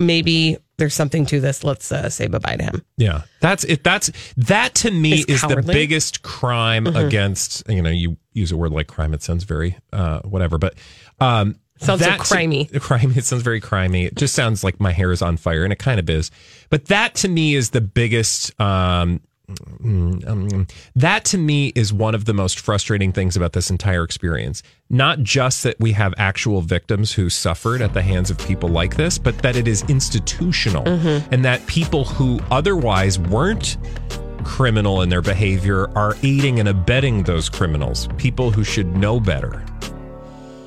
Maybe 0.00 0.56
there's 0.76 0.94
something 0.94 1.26
to 1.26 1.40
this. 1.40 1.64
Let's 1.64 1.90
uh, 1.90 2.08
say 2.08 2.28
bye 2.28 2.38
bye 2.38 2.54
to 2.56 2.62
him. 2.62 2.84
Yeah, 2.96 3.22
that's 3.40 3.64
it. 3.64 3.82
That's 3.82 4.12
that 4.36 4.76
to 4.76 4.92
me 4.92 5.14
It's 5.14 5.28
is 5.30 5.42
the 5.42 5.60
biggest 5.62 6.22
crime 6.22 6.84
Mm-hmm. 6.84 6.96
against. 7.06 7.68
You 7.68 7.82
know, 7.82 7.90
you 7.90 8.16
use 8.32 8.52
a 8.52 8.56
word 8.56 8.70
like 8.70 8.86
crime. 8.86 9.12
It 9.12 9.22
sounds 9.24 9.42
very 9.42 9.76
uh, 9.92 10.20
whatever, 10.20 10.56
but 10.56 10.74
um, 11.18 11.56
Sounds 11.80 12.02
so 12.02 12.08
that 12.08 12.18
to- 12.20 12.24
crimey. 12.34 12.80
crime. 12.80 13.12
It 13.16 13.24
sounds 13.24 13.42
very 13.42 13.60
crimey. 13.60 14.06
It 14.06 14.14
just 14.14 14.34
sounds 14.34 14.62
like 14.62 14.78
my 14.80 14.92
hair 14.92 15.10
is 15.10 15.20
on 15.20 15.36
fire, 15.36 15.64
and 15.64 15.72
it 15.72 15.80
kind 15.80 15.98
of 15.98 16.08
is. 16.08 16.30
But 16.70 16.86
that 16.86 17.16
to 17.16 17.28
me 17.28 17.56
is 17.56 17.70
the 17.70 17.80
biggest. 17.80 18.58
Um, 18.60 19.20
um, 19.84 20.66
that 20.94 21.24
to 21.26 21.38
me 21.38 21.68
is 21.74 21.92
one 21.92 22.14
of 22.14 22.24
the 22.26 22.34
most 22.34 22.58
frustrating 22.60 23.12
things 23.12 23.36
about 23.36 23.52
this 23.54 23.70
entire 23.70 24.04
experience. 24.04 24.62
Not 24.90 25.20
just 25.20 25.62
that 25.62 25.78
we 25.80 25.92
have 25.92 26.12
actual 26.18 26.60
victims 26.60 27.12
who 27.12 27.30
suffered 27.30 27.80
at 27.80 27.94
the 27.94 28.02
hands 28.02 28.30
of 28.30 28.38
people 28.38 28.68
like 28.68 28.96
this, 28.96 29.16
but 29.18 29.38
that 29.38 29.56
it 29.56 29.66
is 29.68 29.82
institutional 29.88 30.84
Mm-hmm. 30.84 31.32
and 31.32 31.44
that 31.44 31.66
people 31.66 32.04
who 32.04 32.40
otherwise 32.50 33.18
weren't 33.18 33.76
criminal 34.44 35.02
in 35.02 35.08
their 35.08 35.22
behavior 35.22 35.90
are 35.96 36.14
aiding 36.22 36.58
and 36.60 36.68
abetting 36.68 37.22
those 37.24 37.48
criminals, 37.48 38.08
people 38.18 38.50
who 38.50 38.64
should 38.64 38.96
know 38.96 39.18
better. 39.20 39.64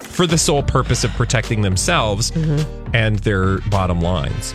For 0.02 0.28
the 0.28 0.38
sole 0.38 0.62
purpose 0.64 1.04
of 1.04 1.12
protecting 1.12 1.62
themselves 1.62 2.32
Mm-hmm. 2.32 2.92
and 2.96 3.20
their 3.20 3.60
bottom 3.70 4.02
lines. 4.02 4.54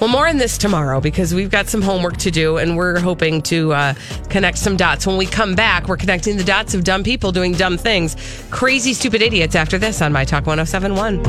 Well, 0.00 0.08
more 0.08 0.28
on 0.28 0.36
this 0.36 0.58
tomorrow 0.58 1.00
because 1.00 1.34
we've 1.34 1.50
got 1.50 1.68
some 1.68 1.82
homework 1.82 2.18
to 2.18 2.30
do 2.30 2.56
and 2.56 2.76
we're 2.76 3.00
hoping 3.00 3.42
to 3.42 3.72
uh, 3.72 3.94
connect 4.30 4.58
some 4.58 4.76
dots. 4.76 5.08
When 5.08 5.16
we 5.16 5.26
come 5.26 5.56
back, 5.56 5.88
we're 5.88 5.96
connecting 5.96 6.36
the 6.36 6.44
dots 6.44 6.72
of 6.72 6.84
dumb 6.84 7.02
people 7.02 7.32
doing 7.32 7.52
dumb 7.52 7.76
things. 7.76 8.16
Crazy, 8.50 8.94
stupid 8.94 9.22
idiots 9.22 9.56
after 9.56 9.76
this 9.76 10.00
on 10.00 10.12
My 10.12 10.24
Talk 10.24 10.46
1071. 10.46 11.20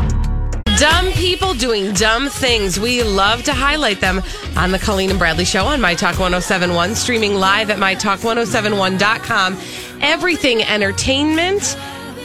Dumb 0.77 1.11
people 1.13 1.55
doing 1.55 1.93
dumb 1.93 2.29
things. 2.29 2.79
We 2.79 3.01
love 3.01 3.41
to 3.43 3.53
highlight 3.53 4.01
them 4.01 4.21
on 4.55 4.71
the 4.71 4.79
Colleen 4.79 5.09
and 5.09 5.17
Bradley 5.17 5.45
Show 5.45 5.65
on 5.65 5.81
My 5.81 5.95
Talk 5.95 6.19
1071, 6.19 6.93
streaming 6.93 7.33
live 7.33 7.71
at 7.71 7.79
MyTalk1071.com. 7.79 9.57
Everything 10.01 10.61
entertainment. 10.61 11.75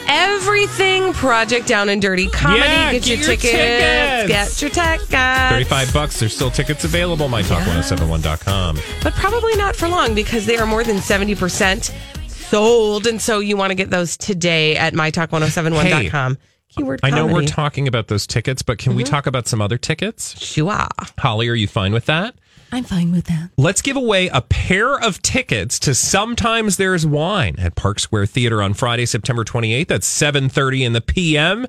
Everything 0.07 1.13
Project 1.13 1.67
Down 1.67 1.89
and 1.89 2.01
Dirty 2.01 2.27
comedy. 2.27 2.61
Yeah, 2.61 2.91
get, 2.91 3.07
your, 3.07 3.17
get 3.17 3.27
your 3.27 3.35
tickets. 3.37 3.51
tickets. 3.51 4.59
Get 4.59 4.61
your 4.61 4.69
tickets. 4.97 5.51
35 5.69 5.93
bucks. 5.93 6.19
There's 6.19 6.33
still 6.35 6.51
tickets 6.51 6.83
available. 6.83 7.27
MyTalk1071.com. 7.27 8.77
but 9.03 9.13
probably 9.13 9.55
not 9.55 9.75
for 9.75 9.87
long 9.87 10.13
because 10.15 10.45
they 10.45 10.57
are 10.57 10.65
more 10.65 10.83
than 10.83 10.97
70% 10.97 11.91
sold. 12.29 13.07
And 13.07 13.21
so 13.21 13.39
you 13.39 13.57
want 13.57 13.71
to 13.71 13.75
get 13.75 13.89
those 13.89 14.17
today 14.17 14.75
at 14.77 14.93
mytalk1071.com. 14.93 16.37
Keyword 16.69 16.99
I 17.03 17.09
know 17.09 17.25
we're 17.27 17.45
talking 17.45 17.87
about 17.87 18.07
those 18.07 18.27
tickets, 18.27 18.61
but 18.61 18.77
can 18.77 18.95
we 18.95 19.03
Mm-hmm. 19.03 19.11
talk 19.11 19.27
about 19.27 19.47
some 19.47 19.61
other 19.61 19.77
tickets? 19.77 20.37
Sure. 20.43 20.87
Holly, 21.17 21.47
are 21.47 21.53
you 21.55 21.67
fine 21.67 21.93
with 21.93 22.05
that? 22.07 22.35
I'm 22.71 22.83
fine 22.83 23.11
with 23.11 23.25
that. 23.25 23.51
Let's 23.57 23.81
give 23.81 23.95
away 23.95 24.27
a 24.27 24.41
pair 24.41 24.99
of 24.99 25.21
tickets 25.21 25.79
to 25.79 25.95
Sometimes 25.95 26.77
There's 26.77 27.05
Wine 27.05 27.55
at 27.57 27.75
Park 27.75 27.99
Square 27.99 28.25
Theater 28.27 28.61
on 28.61 28.73
Friday, 28.73 29.05
September 29.05 29.43
28th 29.43 29.91
at 29.91 30.01
7:30 30.01 30.83
in 30.83 30.93
the 30.93 31.01
PM. 31.01 31.67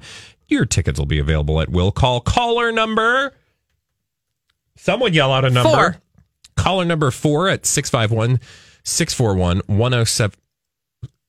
Your 0.49 0.65
tickets 0.65 0.99
will 0.99 1.07
be 1.07 1.19
available 1.19 1.61
at 1.61 1.69
Will 1.69 1.93
Call 1.93 2.21
caller 2.21 2.73
number. 2.73 3.35
Someone 4.77 5.13
yell 5.15 5.33
out 5.33 5.45
a 5.45 5.51
number. 5.51 5.71
Four. 5.71 5.97
Caller 6.57 6.85
number 6.85 7.11
4 7.11 7.49
at 7.51 7.67
651 7.67 8.41
641 8.85 9.61
107 9.67 10.39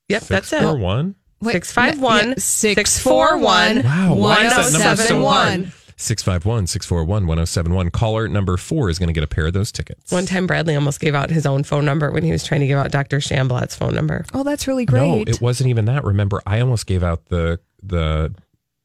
Yep, 0.10 0.22
that's 0.24 0.48
it. 0.54 0.60
641. 0.60 1.16
651 1.44 2.40
six 2.40 2.98
four 3.00 3.38
one 3.38 3.84
Wow, 3.84 4.16
why 4.16 4.46
is 4.46 4.56
that 4.56 4.72
number 4.80 5.02
so 5.04 5.22
1071. 5.22 5.64
hard? 5.64 5.74
651 5.98 6.68
641 6.68 7.28
1071. 7.28 7.90
Caller 7.92 8.28
number 8.28 8.56
4 8.56 8.90
is 8.90 9.00
going 9.00 9.08
to 9.08 9.14
get 9.14 9.24
a 9.24 9.28
pair 9.28 9.48
of 9.48 9.54
those 9.54 9.72
tickets. 9.72 10.12
One 10.12 10.26
time, 10.26 10.48
Bradley 10.48 10.76
almost 10.76 11.00
gave 11.00 11.16
out 11.16 11.30
his 11.30 11.46
own 11.46 11.64
phone 11.64 11.86
number 11.86 12.12
when 12.12 12.24
he 12.24 12.32
was 12.32 12.44
trying 12.44 12.62
to 12.62 12.68
give 12.68 12.78
out 12.78 12.92
Dr. 12.92 13.18
Shamblat's 13.18 13.76
phone 13.76 13.96
number. 13.96 14.24
Oh, 14.34 14.44
that's 14.44 14.68
really 14.68 14.86
great. 14.86 15.02
No, 15.02 15.16
great. 15.24 15.30
it 15.30 15.42
wasn't 15.42 15.70
even 15.70 15.86
that. 15.86 16.04
Remember, 16.04 16.42
I 16.46 16.60
almost 16.62 16.86
gave 16.86 17.04
out 17.04 17.26
the 17.26 17.60
the 17.82 18.34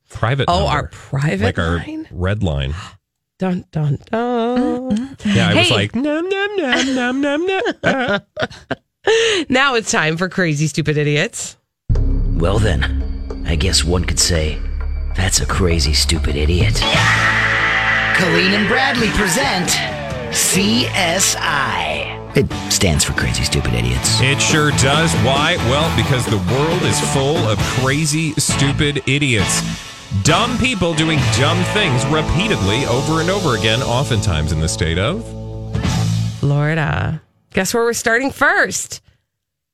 private. 0.08 0.46
Oh, 0.48 0.60
number. 0.60 0.70
our 0.70 0.88
private 0.88 1.44
like 1.44 1.58
our 1.58 1.84
red 2.10 2.42
line. 2.42 2.74
Dun, 3.38 3.64
dun, 3.72 3.98
dun. 4.08 5.16
Yeah, 5.24 5.48
I 5.48 5.54
was 5.56 5.70
like 5.70 5.96
num 5.96 6.28
num 6.28 6.56
num 6.56 6.94
num 6.94 7.20
num 7.20 7.46
num. 7.46 7.62
Uh, 7.82 8.20
Now 9.48 9.74
it's 9.74 9.90
time 9.90 10.16
for 10.16 10.28
Crazy 10.28 10.68
Stupid 10.68 10.96
Idiots. 10.96 11.56
Well, 12.34 12.60
then, 12.60 13.44
I 13.46 13.56
guess 13.56 13.82
one 13.82 14.04
could 14.04 14.20
say 14.20 14.60
that's 15.14 15.40
a 15.40 15.46
crazy, 15.46 15.92
stupid 15.92 16.36
idiot. 16.36 16.74
Colleen 18.16 18.52
and 18.52 18.68
Bradley 18.68 19.08
present 19.10 19.68
CSI. 20.30 22.10
It 22.36 22.50
stands 22.72 23.04
for 23.04 23.12
Crazy 23.12 23.44
Stupid 23.44 23.74
Idiots. 23.74 24.20
It 24.22 24.40
sure 24.40 24.70
does. 24.72 25.12
Why? 25.16 25.56
Well, 25.68 25.94
because 25.96 26.24
the 26.24 26.38
world 26.54 26.82
is 26.82 26.98
full 27.12 27.36
of 27.36 27.58
crazy, 27.58 28.32
stupid 28.34 29.02
idiots. 29.06 29.60
Dumb 30.22 30.56
people 30.58 30.94
doing 30.94 31.18
dumb 31.36 31.62
things 31.74 32.04
repeatedly 32.06 32.86
over 32.86 33.20
and 33.20 33.28
over 33.28 33.56
again, 33.56 33.82
oftentimes 33.82 34.52
in 34.52 34.60
the 34.60 34.68
state 34.68 34.98
of 34.98 35.22
Florida. 36.38 37.20
Guess 37.52 37.74
where 37.74 37.84
we're 37.84 37.92
starting 37.92 38.30
first? 38.30 39.02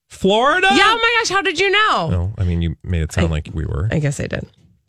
Florida. 0.09 0.69
Yeah, 0.73 0.83
oh 0.85 0.99
my 1.01 1.15
gosh, 1.21 1.29
how 1.29 1.43
did 1.43 1.61
you 1.61 1.71
know? 1.71 2.09
No, 2.11 2.33
I 2.39 2.45
mean, 2.45 2.61
you 2.63 2.77
made 2.83 3.03
it 3.03 3.13
sound 3.13 3.31
like 3.31 3.51
we 3.53 3.67
were. 3.67 3.89
I 3.93 4.01
guess 4.01 4.19
I 4.19 4.27
did. 4.27 4.47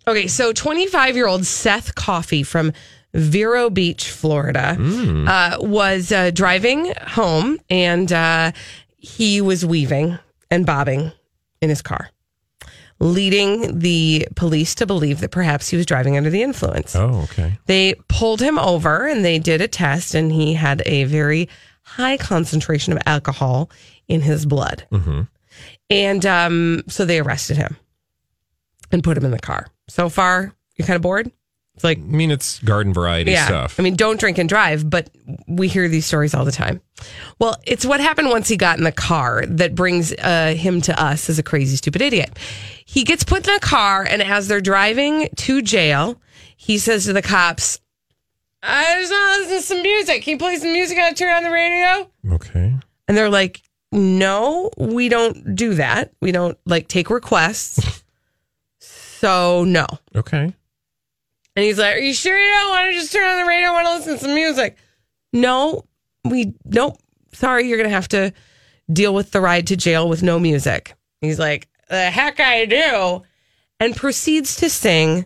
Okay, 0.09 0.25
so 0.25 0.51
25 0.51 1.15
year 1.15 1.27
old 1.27 1.45
Seth 1.45 1.93
Coffey 1.93 2.41
from 2.41 2.73
Vero 3.13 3.69
Beach, 3.69 4.09
Florida, 4.09 4.75
uh, 4.79 5.57
was 5.59 6.11
uh, 6.11 6.31
driving 6.31 6.91
home 7.09 7.59
and 7.69 8.11
uh, 8.11 8.51
he 8.97 9.39
was 9.39 9.63
weaving 9.63 10.17
and 10.49 10.65
bobbing 10.65 11.11
in 11.61 11.69
his 11.69 11.83
car, 11.83 12.09
leading 12.99 13.77
the 13.77 14.27
police 14.35 14.73
to 14.75 14.87
believe 14.87 15.19
that 15.19 15.29
perhaps 15.29 15.69
he 15.69 15.77
was 15.77 15.85
driving 15.85 16.17
under 16.17 16.31
the 16.31 16.41
influence. 16.41 16.95
Oh, 16.95 17.21
okay. 17.25 17.59
They 17.67 17.93
pulled 18.07 18.41
him 18.41 18.57
over 18.57 19.05
and 19.05 19.23
they 19.23 19.37
did 19.37 19.61
a 19.61 19.67
test, 19.67 20.15
and 20.15 20.31
he 20.31 20.55
had 20.55 20.81
a 20.87 21.03
very 21.03 21.49
high 21.83 22.17
concentration 22.17 22.93
of 22.93 22.99
alcohol 23.05 23.69
in 24.07 24.21
his 24.21 24.47
blood. 24.47 24.87
And 25.91 26.25
um, 26.25 26.81
so 26.87 27.05
they 27.05 27.19
arrested 27.19 27.57
him 27.57 27.77
and 28.91 29.03
put 29.03 29.15
him 29.15 29.25
in 29.25 29.31
the 29.31 29.39
car. 29.39 29.67
So 29.89 30.09
far, 30.09 30.53
you're 30.77 30.85
kind 30.85 30.95
of 30.95 31.01
bored? 31.01 31.31
It's 31.75 31.83
like, 31.83 31.99
I 31.99 32.01
mean, 32.01 32.29
it's 32.29 32.59
garden 32.59 32.93
variety 32.93 33.31
yeah. 33.31 33.45
stuff. 33.45 33.79
I 33.79 33.83
mean, 33.83 33.95
don't 33.95 34.19
drink 34.19 34.37
and 34.37 34.49
drive, 34.49 34.89
but 34.89 35.09
we 35.47 35.69
hear 35.69 35.87
these 35.87 36.05
stories 36.05 36.33
all 36.33 36.43
the 36.43 36.51
time. 36.51 36.81
Well, 37.39 37.55
it's 37.65 37.85
what 37.85 38.01
happened 38.01 38.29
once 38.29 38.49
he 38.49 38.57
got 38.57 38.77
in 38.77 38.83
the 38.83 38.91
car 38.91 39.45
that 39.47 39.75
brings 39.75 40.11
uh, 40.13 40.55
him 40.57 40.81
to 40.81 41.01
us 41.01 41.29
as 41.29 41.39
a 41.39 41.43
crazy, 41.43 41.77
stupid 41.77 42.01
idiot. 42.01 42.37
He 42.85 43.05
gets 43.05 43.23
put 43.23 43.47
in 43.47 43.53
the 43.53 43.61
car, 43.61 44.03
and 44.03 44.21
as 44.21 44.49
they're 44.49 44.59
driving 44.59 45.29
to 45.37 45.61
jail, 45.61 46.19
he 46.57 46.77
says 46.79 47.05
to 47.05 47.13
the 47.13 47.21
cops, 47.21 47.79
I 48.61 48.99
just 48.99 49.11
want 49.11 49.35
to 49.35 49.39
listen 49.39 49.57
to 49.57 49.63
some 49.63 49.81
music. 49.81 50.23
Can 50.23 50.31
you 50.31 50.37
play 50.37 50.57
some 50.57 50.73
music 50.73 50.97
and 50.97 51.15
turn 51.15 51.33
on 51.33 51.43
the 51.43 51.51
radio? 51.51 52.11
okay. 52.33 52.75
And 53.07 53.17
they're 53.17 53.29
like, 53.29 53.61
no, 53.91 54.69
we 54.77 55.07
don't 55.09 55.55
do 55.55 55.75
that. 55.75 56.11
We 56.21 56.31
don't 56.31 56.57
like 56.65 56.89
take 56.89 57.09
requests. 57.09 57.79
So, 59.19 59.63
no. 59.65 59.85
Okay. 60.15 60.53
And 61.55 61.65
he's 61.65 61.77
like, 61.79 61.95
Are 61.95 61.99
you 61.99 62.13
sure 62.13 62.39
you 62.39 62.51
don't 62.51 62.69
want 62.69 62.87
to 62.93 62.99
just 62.99 63.11
turn 63.11 63.27
on 63.29 63.37
the 63.41 63.45
radio? 63.47 63.69
I 63.69 63.71
want 63.71 63.87
to 63.87 63.93
listen 63.95 64.13
to 64.13 64.19
some 64.19 64.33
music. 64.35 64.77
No, 65.33 65.83
we 66.23 66.53
nope. 66.65 66.97
Sorry, 67.33 67.67
you're 67.67 67.77
gonna 67.77 67.89
have 67.89 68.07
to 68.09 68.33
deal 68.91 69.13
with 69.13 69.31
the 69.31 69.41
ride 69.41 69.67
to 69.67 69.75
jail 69.75 70.07
with 70.09 70.23
no 70.23 70.39
music. 70.39 70.95
He's 71.21 71.37
like, 71.39 71.67
The 71.89 72.09
heck 72.09 72.39
I 72.39 72.65
do. 72.65 73.23
And 73.79 73.95
proceeds 73.95 74.57
to 74.57 74.69
sing 74.69 75.25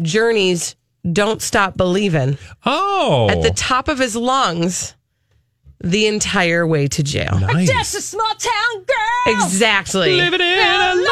Journey's 0.00 0.74
Don't 1.10 1.40
Stop 1.42 1.76
Believing 1.76 2.38
Oh. 2.66 3.28
at 3.30 3.42
the 3.42 3.50
top 3.50 3.88
of 3.88 3.98
his 3.98 4.16
lungs 4.16 4.94
the 5.84 6.06
entire 6.06 6.66
way 6.66 6.86
to 6.88 7.02
jail. 7.02 7.38
nice. 7.40 7.94
a 7.94 8.00
small 8.00 8.34
town 8.38 8.84
girl. 8.84 9.34
Exactly. 9.34 10.16
Living 10.16 10.40
in 10.40 10.58
a 10.58 10.94
world. 10.94 11.06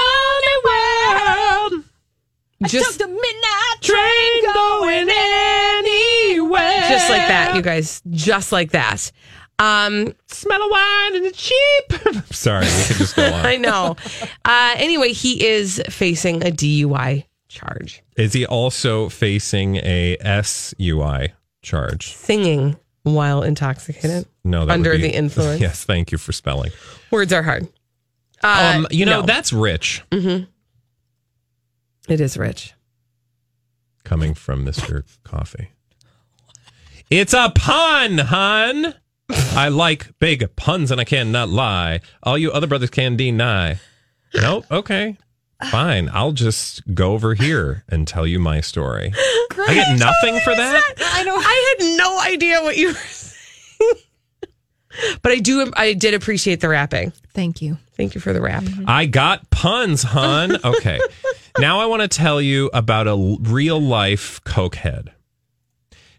Just 2.67 2.99
the 2.99 3.07
midnight 3.07 3.81
Train 3.81 4.55
going 4.55 5.09
anywhere. 5.09 6.89
just 6.89 7.09
like 7.11 7.27
that, 7.29 7.55
you 7.57 7.63
guys. 7.63 8.03
Just 8.11 8.53
like 8.53 8.73
that. 8.73 9.11
Um, 9.59 10.15
Smell 10.29 10.63
of 10.63 10.71
wine 10.71 11.17
and 11.17 11.27
it's 11.27 11.39
cheap. 11.39 12.25
Sorry, 12.33 12.65
we 12.65 12.85
could 12.87 12.97
just 12.97 13.17
go 13.17 13.25
on. 13.27 13.47
I 13.47 13.57
know. 13.57 13.97
Uh, 14.45 14.75
anyway, 14.77 15.13
he 15.13 15.47
is 15.47 15.83
facing 15.91 16.43
a 16.47 16.51
DUI 16.51 17.25
charge. 17.49 18.03
Is 18.17 18.33
he 18.33 18.47
also 18.47 19.09
facing 19.11 19.77
a 19.77 20.17
SUI 20.43 21.33
charge? 21.63 22.15
Singing 22.15 22.77
while 23.03 23.43
intoxicated. 23.43 24.27
No, 24.45 24.65
that 24.67 24.73
Under 24.73 24.93
be- 24.93 25.03
the 25.03 25.15
influence. 25.15 25.61
Yes, 25.63 25.85
thank 25.85 26.11
you 26.13 26.19
for 26.19 26.33
spelling. 26.33 26.71
Words 27.11 27.33
are 27.33 27.43
hard. 27.43 27.69
Uh, 28.43 28.73
um, 28.77 28.87
you 28.91 29.05
know 29.05 29.21
no. 29.21 29.27
that's 29.27 29.53
rich 29.53 30.03
it 32.11 32.21
is 32.21 32.37
rich. 32.37 32.75
coming 34.05 34.35
from 34.35 34.65
Mister 34.65 35.05
Coffee. 35.25 35.71
It's 37.11 37.33
a 37.33 37.53
pun, 37.55 38.19
hun. 38.19 38.95
I 39.31 39.69
like 39.69 40.19
big 40.19 40.57
puns 40.57 40.91
and 40.91 41.01
I 41.01 41.05
cannot 41.05 41.49
lie. 41.49 42.01
All 42.23 42.37
you 42.37 42.51
other 42.51 42.67
brothers 42.67 42.91
can 42.91 43.17
deny. 43.17 43.79
Nope. 44.35 44.65
Okay. 44.71 45.17
Fine. 45.71 46.09
I'll 46.13 46.33
just 46.33 46.83
go 46.95 47.13
over 47.13 47.35
here 47.35 47.85
and 47.89 48.09
tell 48.09 48.27
you 48.27 48.41
my 48.41 48.61
story. 48.61 49.13
I 49.15 49.75
get 49.75 49.99
nothing 49.99 50.41
for 50.41 50.55
that. 50.55 50.83
I 50.99 51.23
know. 51.23 51.37
I 51.37 51.77
had 51.79 51.97
no 51.97 52.21
idea 52.21 52.63
what 52.63 52.77
you 52.77 52.89
were 52.89 52.95
saying. 52.95 54.03
but 55.23 55.33
I 55.33 55.39
do. 55.39 55.71
I 55.77 55.93
did 55.93 56.15
appreciate 56.15 56.61
the 56.61 56.69
rapping. 56.69 57.13
Thank 57.35 57.61
you. 57.61 57.77
Thank 57.97 58.15
you 58.15 58.21
for 58.21 58.33
the 58.33 58.41
rap. 58.41 58.65
I 58.87 59.07
got 59.07 59.51
puns, 59.51 60.03
hun. 60.03 60.57
Okay. 60.65 60.99
Now 61.61 61.81
I 61.81 61.87
want 61.87 62.03
to 62.03 62.09
tell 62.09 62.41
you 62.41 62.71
about 62.73 63.07
a 63.09 63.37
real 63.43 63.81
life 63.81 64.41
cokehead. 64.45 65.09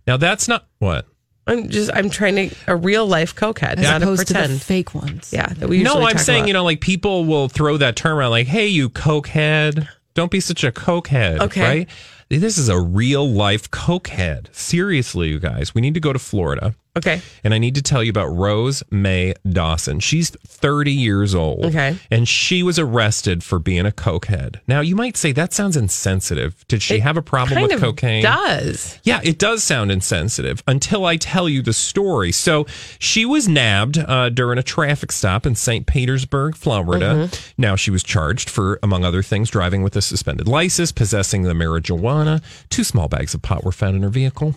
Now 0.08 0.18
that's 0.18 0.48
not 0.48 0.68
what. 0.80 1.06
I'm 1.48 1.70
just. 1.70 1.90
I'm 1.94 2.10
trying 2.10 2.50
to 2.50 2.56
a 2.68 2.76
real 2.76 3.06
life 3.08 3.36
cokehead, 3.36 3.78
As 3.78 3.84
not 3.84 4.02
a 4.02 4.06
opposed 4.06 4.28
to 4.28 4.34
the 4.34 4.40
pretend. 4.40 4.62
fake 4.62 4.94
ones. 4.94 5.32
yeah, 5.34 5.48
that 5.48 5.68
we 5.68 5.80
usually 5.80 6.00
No, 6.00 6.06
I'm 6.08 6.14
talk 6.14 6.22
saying, 6.22 6.42
about. 6.42 6.48
you 6.48 6.54
know, 6.54 6.64
like 6.64 6.82
people 6.82 7.26
will 7.26 7.50
throw 7.50 7.78
that 7.78 7.96
term 7.96 8.18
around 8.18 8.32
like, 8.32 8.48
hey, 8.48 8.68
you 8.68 8.90
cokehead. 8.90 9.88
Don't 10.14 10.30
be 10.32 10.40
such 10.40 10.64
a 10.64 10.72
cokehead. 10.72 11.40
Okay. 11.40 11.62
Right? 11.62 11.90
This 12.30 12.58
is 12.58 12.70
a 12.70 12.80
real 12.80 13.30
life 13.30 13.70
cokehead. 13.72 14.54
Seriously, 14.56 15.30
you 15.30 15.40
guys, 15.40 15.74
we 15.76 15.82
need 15.82 15.94
to 15.96 16.00
go 16.00 16.14
to 16.14 16.20
Florida. 16.20 16.76
Okay. 16.98 17.22
And 17.44 17.54
I 17.54 17.58
need 17.58 17.76
to 17.76 17.82
tell 17.82 18.04
you 18.04 18.10
about 18.10 18.28
Rose 18.28 18.84
May 18.92 19.34
Dawson. 19.50 20.02
She's 20.02 20.30
30 20.30 20.92
years 20.92 21.34
old. 21.34 21.66
Okay. 21.68 21.96
And 22.10 22.28
she 22.28 22.64
was 22.64 22.78
arrested 22.78 23.44
for 23.46 23.60
being 23.60 23.86
a 23.86 23.92
cokehead. 23.92 24.60
Now, 24.68 24.82
you 24.82 24.96
might 24.96 25.16
say 25.16 25.32
that 25.32 25.54
sounds 25.54 25.78
insensitive. 25.78 26.66
Did 26.68 26.82
she 26.82 26.96
It 26.96 27.02
have 27.04 27.16
a 27.16 27.22
problem 27.22 27.56
kind 27.56 27.68
with 27.68 27.76
of 27.76 27.82
cocaine? 27.82 28.24
Does 28.24 29.00
Yeah, 29.04 29.22
it 29.24 29.38
does 29.40 29.64
sound 29.64 29.90
insensitive 29.90 30.62
until 30.68 31.06
I 31.06 31.16
tell 31.16 31.48
you 31.48 31.62
the 31.62 31.72
story. 31.72 32.34
So 32.34 32.66
she 33.00 33.26
was 33.26 33.48
nabbed 33.48 33.98
uh, 33.98 34.28
during 34.30 34.60
a 34.60 34.64
traffic 34.64 35.14
stop 35.14 35.46
in 35.46 35.56
St. 35.56 35.88
Petersburg, 35.88 36.58
Florida. 36.58 37.30
Now 37.58 37.78
she 37.78 37.90
was 37.92 38.04
charged 38.04 38.50
for, 38.50 38.80
among 38.84 39.06
other 39.06 39.24
things, 39.24 39.50
driving 39.50 39.82
with 39.82 39.96
a 39.96 40.02
suspended 40.02 40.48
license, 40.48 40.92
possessing 40.92 41.44
the 41.44 41.54
marijuana. 41.54 42.44
Two 42.70 42.84
small 42.84 43.08
bags 43.08 43.34
of 43.34 43.42
pot 43.42 43.64
were 43.64 43.72
found 43.72 43.96
in 43.96 44.02
her 44.04 44.10
vehicle. 44.10 44.56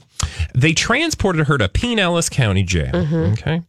They 0.54 0.72
transported 0.72 1.46
her 1.46 1.58
to 1.58 1.68
Pinellas 1.68 2.23
County 2.28 2.62
Jail. 2.62 2.92
Mm-hmm. 2.92 3.32
Okay. 3.32 3.62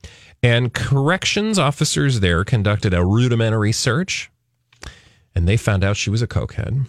And 0.44 0.74
corrections 0.74 1.58
officers 1.58 2.20
there 2.20 2.44
conducted 2.44 2.94
a 2.94 3.04
rudimentary 3.04 3.72
search 3.72 4.30
and 5.34 5.48
they 5.48 5.58
found 5.58 5.84
out 5.84 5.98
she 5.98 6.10
was 6.10 6.22
a 6.22 6.28
cokehead. 6.28 6.86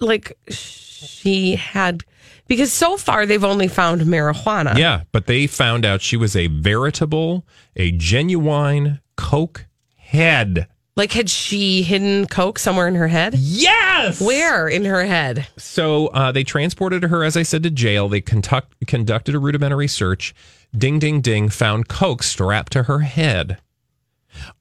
like 0.00 0.36
she 0.48 1.56
had 1.56 2.02
because 2.46 2.72
so 2.72 2.96
far 2.96 3.26
they've 3.26 3.44
only 3.44 3.68
found 3.68 4.02
marijuana. 4.02 4.76
Yeah, 4.76 5.02
but 5.12 5.26
they 5.26 5.46
found 5.46 5.84
out 5.84 6.02
she 6.02 6.16
was 6.16 6.36
a 6.36 6.46
veritable, 6.48 7.46
a 7.74 7.90
genuine 7.92 9.00
coke 9.16 9.66
head. 9.96 10.68
Like 10.96 11.12
had 11.12 11.28
she 11.28 11.82
hidden 11.82 12.26
coke 12.26 12.58
somewhere 12.58 12.86
in 12.86 12.94
her 12.94 13.08
head? 13.08 13.34
Yes. 13.34 14.20
Where 14.20 14.68
in 14.68 14.84
her 14.84 15.04
head? 15.04 15.48
So 15.56 16.06
uh, 16.08 16.30
they 16.30 16.44
transported 16.44 17.02
her, 17.04 17.24
as 17.24 17.36
I 17.36 17.42
said, 17.42 17.64
to 17.64 17.70
jail. 17.70 18.08
They 18.08 18.20
conduct, 18.20 18.86
conducted 18.86 19.34
a 19.34 19.40
rudimentary 19.40 19.88
search. 19.88 20.34
Ding, 20.76 21.00
ding, 21.00 21.20
ding. 21.20 21.48
Found 21.48 21.88
coke 21.88 22.22
strapped 22.22 22.72
to 22.72 22.84
her 22.84 23.00
head 23.00 23.58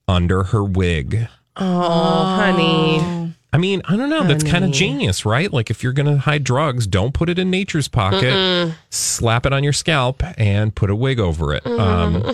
under 0.08 0.44
her 0.46 0.64
wig. 0.64 1.28
Oh, 1.56 2.24
honey. 2.24 3.36
I 3.54 3.58
mean, 3.60 3.84
I 3.86 3.96
don't 3.96 4.10
know. 4.10 4.24
That's 4.24 4.44
kind 4.44 4.66
of 4.66 4.72
genius, 4.72 5.28
right? 5.28 5.54
Like 5.54 5.70
if 5.70 5.84
you're 5.84 5.94
going 5.94 6.08
to 6.08 6.18
hide 6.18 6.44
drugs, 6.44 6.88
don't 6.88 7.14
put 7.14 7.30
it 7.30 7.38
in 7.38 7.52
nature's 7.52 7.88
pocket. 7.88 8.74
Slap 8.90 9.46
it 9.46 9.54
on 9.54 9.64
your 9.64 9.74
scalp 9.74 10.24
and 10.40 10.74
put 10.74 10.90
a 10.90 10.96
wig 10.96 11.20
over 11.20 11.54
it. 11.54 11.64
Um, 11.68 12.34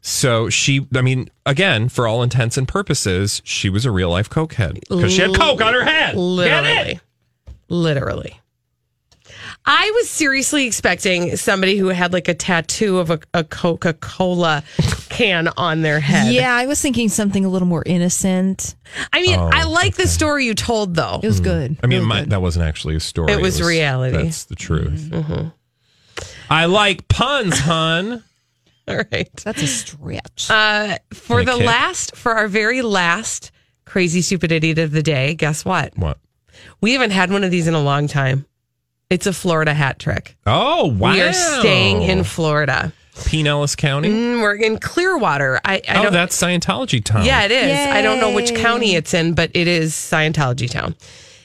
so 0.00 0.48
she, 0.48 0.86
I 0.94 1.02
mean, 1.02 1.30
again, 1.44 1.88
for 1.88 2.06
all 2.06 2.22
intents 2.22 2.56
and 2.56 2.66
purposes, 2.66 3.42
she 3.44 3.68
was 3.68 3.84
a 3.84 3.90
real 3.90 4.10
life 4.10 4.30
cokehead 4.30 4.80
because 4.88 5.12
she 5.12 5.22
had 5.22 5.34
coke 5.34 5.60
on 5.60 5.74
her 5.74 5.84
head. 5.84 6.16
Literally. 6.16 7.00
Literally. 7.68 8.40
I 9.66 9.90
was 9.94 10.08
seriously 10.08 10.66
expecting 10.66 11.36
somebody 11.36 11.76
who 11.76 11.88
had 11.88 12.14
like 12.14 12.28
a 12.28 12.34
tattoo 12.34 12.98
of 12.98 13.10
a, 13.10 13.20
a 13.34 13.44
Coca 13.44 13.92
Cola 13.92 14.64
can 15.10 15.48
on 15.56 15.82
their 15.82 16.00
head. 16.00 16.32
Yeah, 16.32 16.54
I 16.54 16.66
was 16.66 16.80
thinking 16.80 17.10
something 17.10 17.44
a 17.44 17.48
little 17.48 17.68
more 17.68 17.82
innocent. 17.84 18.74
I 19.12 19.20
mean, 19.20 19.38
Oh, 19.38 19.50
I 19.52 19.64
like 19.64 19.96
the 19.96 20.08
story 20.08 20.46
you 20.46 20.54
told 20.54 20.94
though. 20.94 21.20
It 21.22 21.26
was 21.26 21.38
hmm. 21.38 21.44
good. 21.44 21.78
I 21.82 21.86
mean, 21.86 21.98
Really 21.98 22.08
my, 22.08 22.20
good. 22.20 22.30
that 22.30 22.40
wasn't 22.40 22.64
actually 22.64 22.96
a 22.96 23.00
story. 23.00 23.32
It 23.32 23.40
was 23.40 23.60
reality. 23.60 24.16
That's 24.16 24.44
the 24.44 24.56
truth. 24.56 25.10
Mm-hmm. 25.10 25.32
Mm-hmm. 25.32 25.48
I 26.48 26.64
like 26.64 27.06
puns, 27.08 27.58
hun. 27.58 28.24
All 28.88 28.96
right. 29.12 29.34
That's 29.44 29.62
a 29.62 29.66
stretch. 29.66 30.50
Uh, 30.50 30.98
for 31.12 31.44
the 31.44 31.56
kick. 31.56 31.66
last, 31.66 32.16
for 32.16 32.32
our 32.32 32.48
very 32.48 32.82
last 32.82 33.52
crazy 33.84 34.22
stupid 34.22 34.52
idiot 34.52 34.78
of 34.78 34.92
the 34.92 35.02
day, 35.02 35.34
guess 35.34 35.64
what? 35.64 35.96
What? 35.96 36.18
We 36.80 36.92
haven't 36.92 37.10
had 37.10 37.30
one 37.30 37.44
of 37.44 37.50
these 37.50 37.66
in 37.66 37.74
a 37.74 37.80
long 37.80 38.06
time. 38.06 38.46
It's 39.08 39.26
a 39.26 39.32
Florida 39.32 39.74
hat 39.74 39.98
trick. 39.98 40.36
Oh, 40.46 40.86
wow. 40.86 41.12
We 41.12 41.20
are 41.20 41.32
staying 41.32 42.02
in 42.02 42.22
Florida. 42.22 42.92
Pinellas 43.14 43.76
County. 43.76 44.08
Mm, 44.08 44.40
We're 44.40 44.54
in 44.54 44.78
Clearwater. 44.78 45.60
I, 45.64 45.82
I 45.88 45.98
oh, 45.98 46.02
don't. 46.04 46.12
that's 46.12 46.40
Scientology 46.40 47.04
town. 47.04 47.24
Yeah, 47.24 47.44
it 47.44 47.50
is. 47.50 47.76
I 47.76 48.02
don't 48.02 48.20
know 48.20 48.32
which 48.32 48.54
county 48.54 48.94
it's 48.94 49.12
in, 49.12 49.34
but 49.34 49.50
it 49.54 49.66
is 49.68 49.92
Scientology 49.92 50.70
town. 50.70 50.94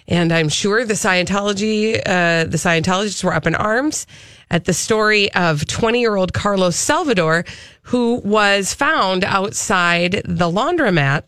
And 0.08 0.32
I'm 0.32 0.50
sure 0.50 0.86
the 0.86 0.94
Scientology, 0.94 1.98
uh, 1.98 2.46
the 2.46 2.58
Scientologists 2.58 3.24
were 3.24 3.34
up 3.34 3.48
in 3.48 3.56
arms 3.56 4.06
at 4.52 4.66
the 4.66 4.74
story 4.74 5.32
of 5.34 5.66
20 5.66 6.00
year 6.00 6.16
old 6.16 6.34
Carlos 6.34 6.76
Salvador, 6.76 7.46
who 7.84 8.16
was 8.24 8.74
found 8.74 9.24
outside 9.24 10.22
the 10.26 10.50
laundromat 10.50 11.24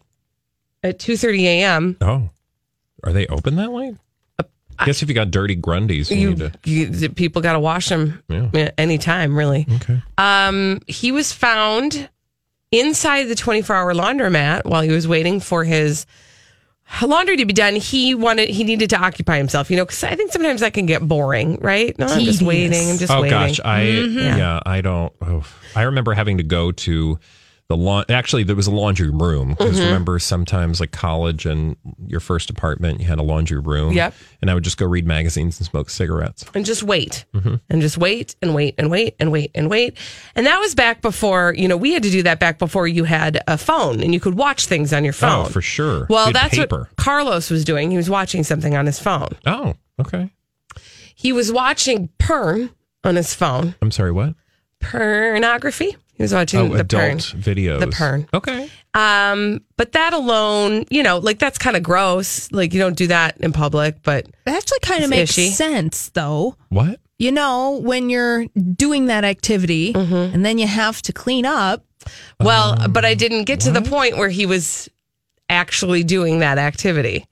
at 0.84 1.00
2:30 1.00 1.44
a.m. 1.44 1.98
Oh, 2.02 2.30
are 3.04 3.12
they 3.14 3.28
open 3.28 3.56
that 3.56 3.72
late? 3.72 3.96
I 4.80 4.86
guess 4.86 5.02
if 5.02 5.10
you 5.10 5.16
got 5.16 5.32
dirty 5.32 5.56
Grundies, 5.56 6.12
you, 6.12 6.18
You, 6.18 6.30
need 6.36 6.38
to. 6.40 6.52
you, 7.00 7.10
people 7.10 7.42
got 7.42 7.54
to 7.54 7.60
wash 7.60 7.90
them 7.90 8.22
Yeah. 8.30 8.70
anytime, 8.78 9.36
really. 9.36 9.66
Okay. 9.78 10.00
Um, 10.20 10.82
he 10.86 11.12
was 11.12 11.34
found 11.34 12.08
inside 12.72 13.24
the 13.24 13.34
24 13.34 13.76
hour 13.76 13.94
laundromat 13.96 14.66
while 14.66 14.84
he 14.84 14.92
was 14.92 15.08
waiting 15.08 15.40
for 15.40 15.64
his 15.64 16.06
laundry 17.02 17.38
to 17.38 17.46
be 17.46 17.54
done. 17.54 17.76
He 17.76 18.16
wanted, 18.16 18.50
he 18.50 18.64
needed 18.64 18.90
to 18.92 19.00
occupy 19.00 19.38
himself, 19.38 19.70
you 19.70 19.78
know, 19.78 19.86
because 19.86 20.04
I 20.04 20.16
think 20.16 20.32
sometimes 20.32 20.62
that 20.62 20.74
can 20.74 20.86
get 20.86 21.08
boring, 21.08 21.58
right? 21.62 21.98
No, 22.00 22.08
I'm 22.08 22.22
just 22.22 22.42
waiting. 22.42 22.90
I'm 22.90 22.98
just 22.98 23.12
oh 23.12 23.22
waiting. 23.22 23.38
gosh, 23.38 23.60
I 23.64 23.82
mm-hmm. 23.82 24.20
yeah. 24.20 24.60
I 24.66 24.82
don't. 24.82 25.14
Oh, 25.22 25.44
I 25.76 25.84
remember 25.84 26.14
having 26.14 26.38
to 26.38 26.44
go 26.44 26.72
to 26.72 27.20
the 27.70 27.76
lawn. 27.76 28.06
Actually, 28.08 28.44
there 28.44 28.56
was 28.56 28.68
a 28.68 28.72
laundry 28.72 29.10
room 29.10 29.50
because 29.50 29.76
Mm-hmm. 29.78 29.86
remember 29.88 30.20
sometimes 30.20 30.80
like 30.80 30.92
college 30.92 31.46
and 31.46 31.76
your 32.06 32.22
first 32.22 32.50
apartment, 32.50 33.02
you 33.02 33.06
had 33.08 33.20
a 33.20 33.24
laundry 33.24 33.60
room. 33.60 33.92
Yep. 33.94 34.14
And 34.42 34.50
I 34.50 34.54
would 34.54 34.64
just 34.64 34.78
go 34.78 34.86
read 34.86 35.06
magazines 35.06 35.60
and 35.60 35.68
smoke 35.68 35.90
cigarettes. 35.90 36.46
and 36.54 36.66
just 36.66 36.84
wait 36.84 37.26
Mm-hmm. 37.34 37.56
and 37.70 37.82
just 37.82 37.98
wait 37.98 38.36
and 38.42 38.56
wait 38.56 38.76
and 38.78 38.90
wait 38.90 39.16
and 39.20 39.32
wait 39.34 39.52
and 39.54 39.70
wait. 39.70 39.98
And 40.36 40.46
that 40.46 40.60
was 40.60 40.76
back 40.76 41.02
before, 41.02 41.54
you 41.58 41.68
know, 41.68 41.76
we 41.76 41.92
had 41.92 42.04
to 42.04 42.10
do 42.10 42.24
that 42.24 42.40
back 42.40 42.58
before 42.58 42.88
you 42.88 43.04
had 43.04 43.42
a 43.48 43.58
phone 43.58 44.02
and 44.02 44.14
you 44.14 44.20
could 44.22 44.36
watch 44.36 44.66
things 44.68 44.94
on 44.94 45.04
your 45.04 45.12
phone. 45.14 45.48
Oh, 45.48 45.50
for 45.50 45.62
sure. 45.62 46.08
Well, 46.10 46.32
that's 46.32 46.56
paper. 46.56 46.88
what 46.88 46.96
Carlos 46.96 47.50
was 47.50 47.66
doing. 47.66 47.92
He 47.92 47.98
was 47.98 48.10
watching 48.10 48.44
something 48.46 48.78
on 48.78 48.86
his 48.86 48.98
phone. 49.00 49.30
Oh, 49.46 49.74
okay. 50.00 50.32
He 51.16 51.34
was 51.34 51.52
watching 51.52 52.10
porn 52.20 52.70
on 53.04 53.16
his 53.18 53.34
phone. 53.34 53.76
I'm 53.82 53.92
sorry. 53.92 54.12
What? 54.14 54.36
Pornography. 54.80 55.98
He 56.18 56.24
was 56.24 56.34
watching 56.34 56.60
Oh, 56.60 56.68
the 56.70 56.80
adult 56.82 57.04
porn. 57.32 57.42
videos. 57.42 57.80
The 57.80 57.88
porn. 57.88 58.28
Okay. 58.34 58.70
Um, 58.96 59.62
but 59.78 59.92
that 59.92 60.14
alone, 60.14 60.86
you 60.90 61.04
know, 61.04 61.20
like 61.20 61.38
that's 61.38 61.60
kind 61.60 61.78
of 61.78 61.84
gross. 61.84 62.52
Like 62.52 62.74
you 62.74 62.80
don't 62.80 62.98
do 62.98 63.08
that 63.08 63.38
in 63.40 63.54
public, 63.54 64.02
but 64.04 64.26
That 64.46 64.56
actually 64.58 64.80
kind 64.80 65.04
of 65.04 65.10
makes 65.12 65.34
ishy. 65.34 65.50
sense, 65.52 66.10
though. 66.10 66.56
What? 66.70 67.00
You 67.20 67.32
know, 67.32 67.80
when 67.84 68.10
you're 68.10 68.46
doing 68.76 69.06
that 69.08 69.24
activity 69.24 69.94
Mm-hmm. 69.94 70.34
and 70.36 70.46
then 70.46 70.58
you 70.58 70.66
have 70.68 71.02
to 71.04 71.14
clean 71.14 71.46
up. 71.46 71.84
well, 72.40 72.88
but 72.90 73.06
I 73.06 73.14
didn't 73.14 73.44
get 73.44 73.60
to 73.62 73.72
the 73.72 73.82
point 73.82 74.18
where 74.18 74.30
he 74.30 74.46
was 74.46 74.90
actually 75.50 76.04
doing 76.04 76.40
that 76.40 76.58
activity 76.58 77.26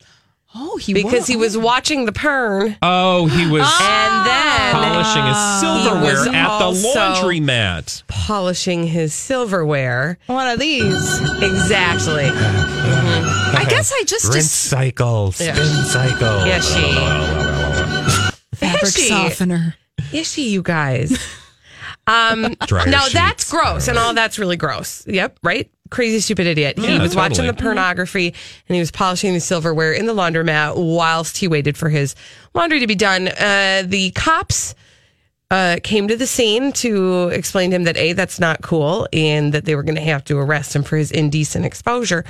Oh, 0.57 0.77
he 0.77 0.93
because 0.93 1.27
he 1.27 1.35
was 1.35 1.57
watching 1.57 2.05
the 2.05 2.13
porn 2.13 2.77
Oh, 2.81 3.25
he 3.25 3.45
was 3.45 3.61
and 3.81 4.25
then 4.25 4.73
polishing 4.73 5.25
his 5.25 5.37
silverware 5.59 6.33
at 6.33 6.59
the 6.59 6.63
also- 6.65 6.93
laundromat. 6.93 8.03
polishing 8.07 8.87
his 8.87 9.13
silverware. 9.13 10.17
one 10.27 10.47
of 10.47 10.57
these. 10.59 11.19
Exactly. 11.41 12.29
I 12.31 13.65
guess 13.69 13.91
I 13.93 14.03
just 14.05 14.25
Rinse 14.25 14.35
just 14.37 14.55
cycle, 14.55 15.31
spin 15.33 15.55
Yeah. 15.55 15.83
cycle. 15.83 16.47
Yeah, 16.47 16.59
she. 16.61 18.55
fabric 18.55 18.83
Is 18.83 18.95
she? 18.95 19.07
softener. 19.09 19.75
Is 20.13 20.31
she, 20.31 20.49
you 20.49 20.61
guys? 20.61 21.17
Um, 22.07 22.53
Dryer 22.67 22.85
now 22.87 22.99
sheets. 23.05 23.13
that's 23.13 23.49
gross, 23.51 23.87
and 23.87 23.97
all 23.97 24.13
that's 24.13 24.37
really 24.37 24.57
gross. 24.57 25.03
Yep, 25.07 25.39
right. 25.41 25.71
Crazy 25.91 26.19
stupid 26.19 26.47
idiot. 26.47 26.79
he 26.79 26.87
Yeah, 26.87 27.01
was 27.01 27.15
watching 27.15 27.45
the 27.45 27.53
pornography 27.53 28.33
and 28.67 28.75
he 28.75 28.79
was 28.79 28.91
polishing 28.91 29.33
the 29.33 29.39
silverware 29.39 29.93
in 29.93 30.07
the 30.07 30.13
laundromat 30.13 30.75
whilst 30.77 31.37
he 31.37 31.47
waited 31.47 31.77
for 31.77 31.89
his 31.89 32.15
laundry 32.53 32.79
to 32.79 32.87
be 32.87 32.95
done. 32.95 33.27
Uh, 33.27 33.83
the 33.85 34.11
cops 34.15 34.73
uh, 35.51 35.77
came 35.83 36.07
to 36.07 36.17
the 36.17 36.25
scene 36.25 36.71
to 36.73 37.29
explain 37.29 37.69
to 37.69 37.75
him 37.75 37.83
that 37.83 37.95
a 37.97 38.13
that's 38.13 38.39
not 38.39 38.63
cool 38.63 39.07
and 39.13 39.53
that 39.53 39.65
they 39.65 39.75
were 39.75 39.83
going 39.83 39.95
to 39.95 40.01
have 40.01 40.23
to 40.25 40.37
arrest 40.39 40.75
him 40.75 40.81
for 40.81 40.97
his 40.97 41.11
indecent 41.11 41.65
exposure. 41.65 42.25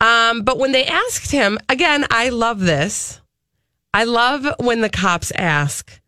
Um, 0.00 0.42
but 0.42 0.58
when 0.58 0.72
they 0.72 0.86
asked 0.86 1.30
him 1.30 1.58
again, 1.68 2.06
I 2.10 2.30
love 2.30 2.60
this. 2.60 3.20
I 3.92 4.04
love 4.04 4.46
when 4.58 4.80
the 4.80 4.88
cops 4.88 5.30
ask, 5.36 6.00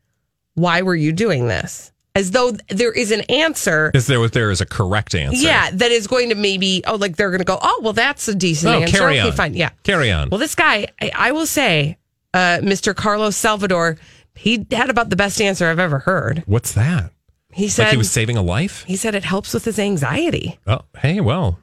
"Why 0.55 0.81
were 0.83 0.97
you 0.97 1.13
doing 1.13 1.47
this?" 1.47 1.93
As 2.17 2.31
though 2.33 2.53
there 2.69 2.93
is 2.93 3.13
an 3.13 3.21
answer. 3.29 3.91
Is 3.95 4.07
there 4.07 4.19
was 4.19 4.31
there 4.33 4.51
is 4.51 4.61
a 4.61 4.67
correct 4.67 5.15
answer. 5.15 5.37
Yeah, 5.41 5.71
that 5.71 5.93
is 5.93 6.07
going 6.07 6.31
to 6.31 6.35
maybe 6.35 6.83
oh, 6.87 6.97
like 6.97 7.17
they're 7.17 7.31
going 7.31 7.39
to 7.41 7.45
go. 7.45 7.59
Oh, 7.61 7.81
well, 7.83 7.93
that's 7.93 8.27
a 8.27 8.35
decent 8.35 8.75
Oh, 8.75 8.81
answer. 8.81 8.97
carry 8.99 9.21
okay, 9.21 9.29
on. 9.29 9.37
fine. 9.37 9.55
Yeah. 9.55 9.71
Carry 9.85 10.11
on. 10.11 10.31
Well, 10.31 10.39
this 10.41 10.55
guy, 10.55 10.89
I, 11.01 11.11
I 11.15 11.33
will 11.33 11.47
say, 11.47 11.99
uh, 12.35 12.59
Mr. 12.63 12.95
Carlos 12.97 13.37
Salvador, 13.37 13.99
he 14.35 14.67
had 14.71 14.91
about 14.91 15.11
the 15.11 15.17
best 15.17 15.41
answer 15.41 15.67
I've 15.69 15.79
ever 15.79 15.99
heard. 16.01 16.43
What's 16.47 16.73
that? 16.73 17.13
He 17.53 17.69
said 17.69 17.85
like 17.85 17.93
he 17.93 17.97
was 17.99 18.11
saving 18.11 18.37
a 18.37 18.43
life? 18.43 18.85
he 18.87 18.97
said 18.97 19.15
it 19.15 19.25
helps 19.25 19.55
with 19.55 19.65
his 19.65 19.79
anxiety. 19.79 20.59
Oh, 20.67 20.81
hey, 20.99 21.21
well, 21.21 21.59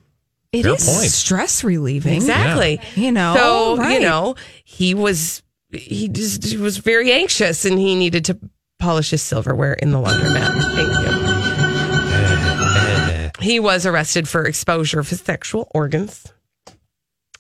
It 0.52 0.64
Fair 0.64 0.74
is 0.76 0.86
point. 0.88 1.10
stress 1.12 1.64
relieving. 1.64 2.14
Exactly. 2.16 2.80
You 2.96 3.12
know, 3.12 3.36
So 3.36 3.78
right. 3.78 3.94
you 3.94 4.00
know, 4.00 4.36
he 4.64 4.94
was 4.96 5.42
he 5.72 6.08
just 6.08 6.44
he 6.46 6.58
was 6.58 6.78
very 6.78 7.12
anxious, 7.12 7.66
and 7.66 7.78
he 7.80 7.96
needed 7.96 8.26
to 8.26 8.38
polish 8.84 9.12
his 9.12 9.22
silverware 9.22 9.74
in 9.74 9.92
the 9.92 9.98
laundromat. 9.98 10.52
Thank 10.76 10.92
you. 13.40 13.44
he 13.50 13.60
was 13.62 13.86
arrested 13.86 14.28
for 14.28 14.44
exposure 14.44 15.00
of 15.00 15.08
his 15.10 15.22
sexual 15.22 15.72
organs 15.74 16.26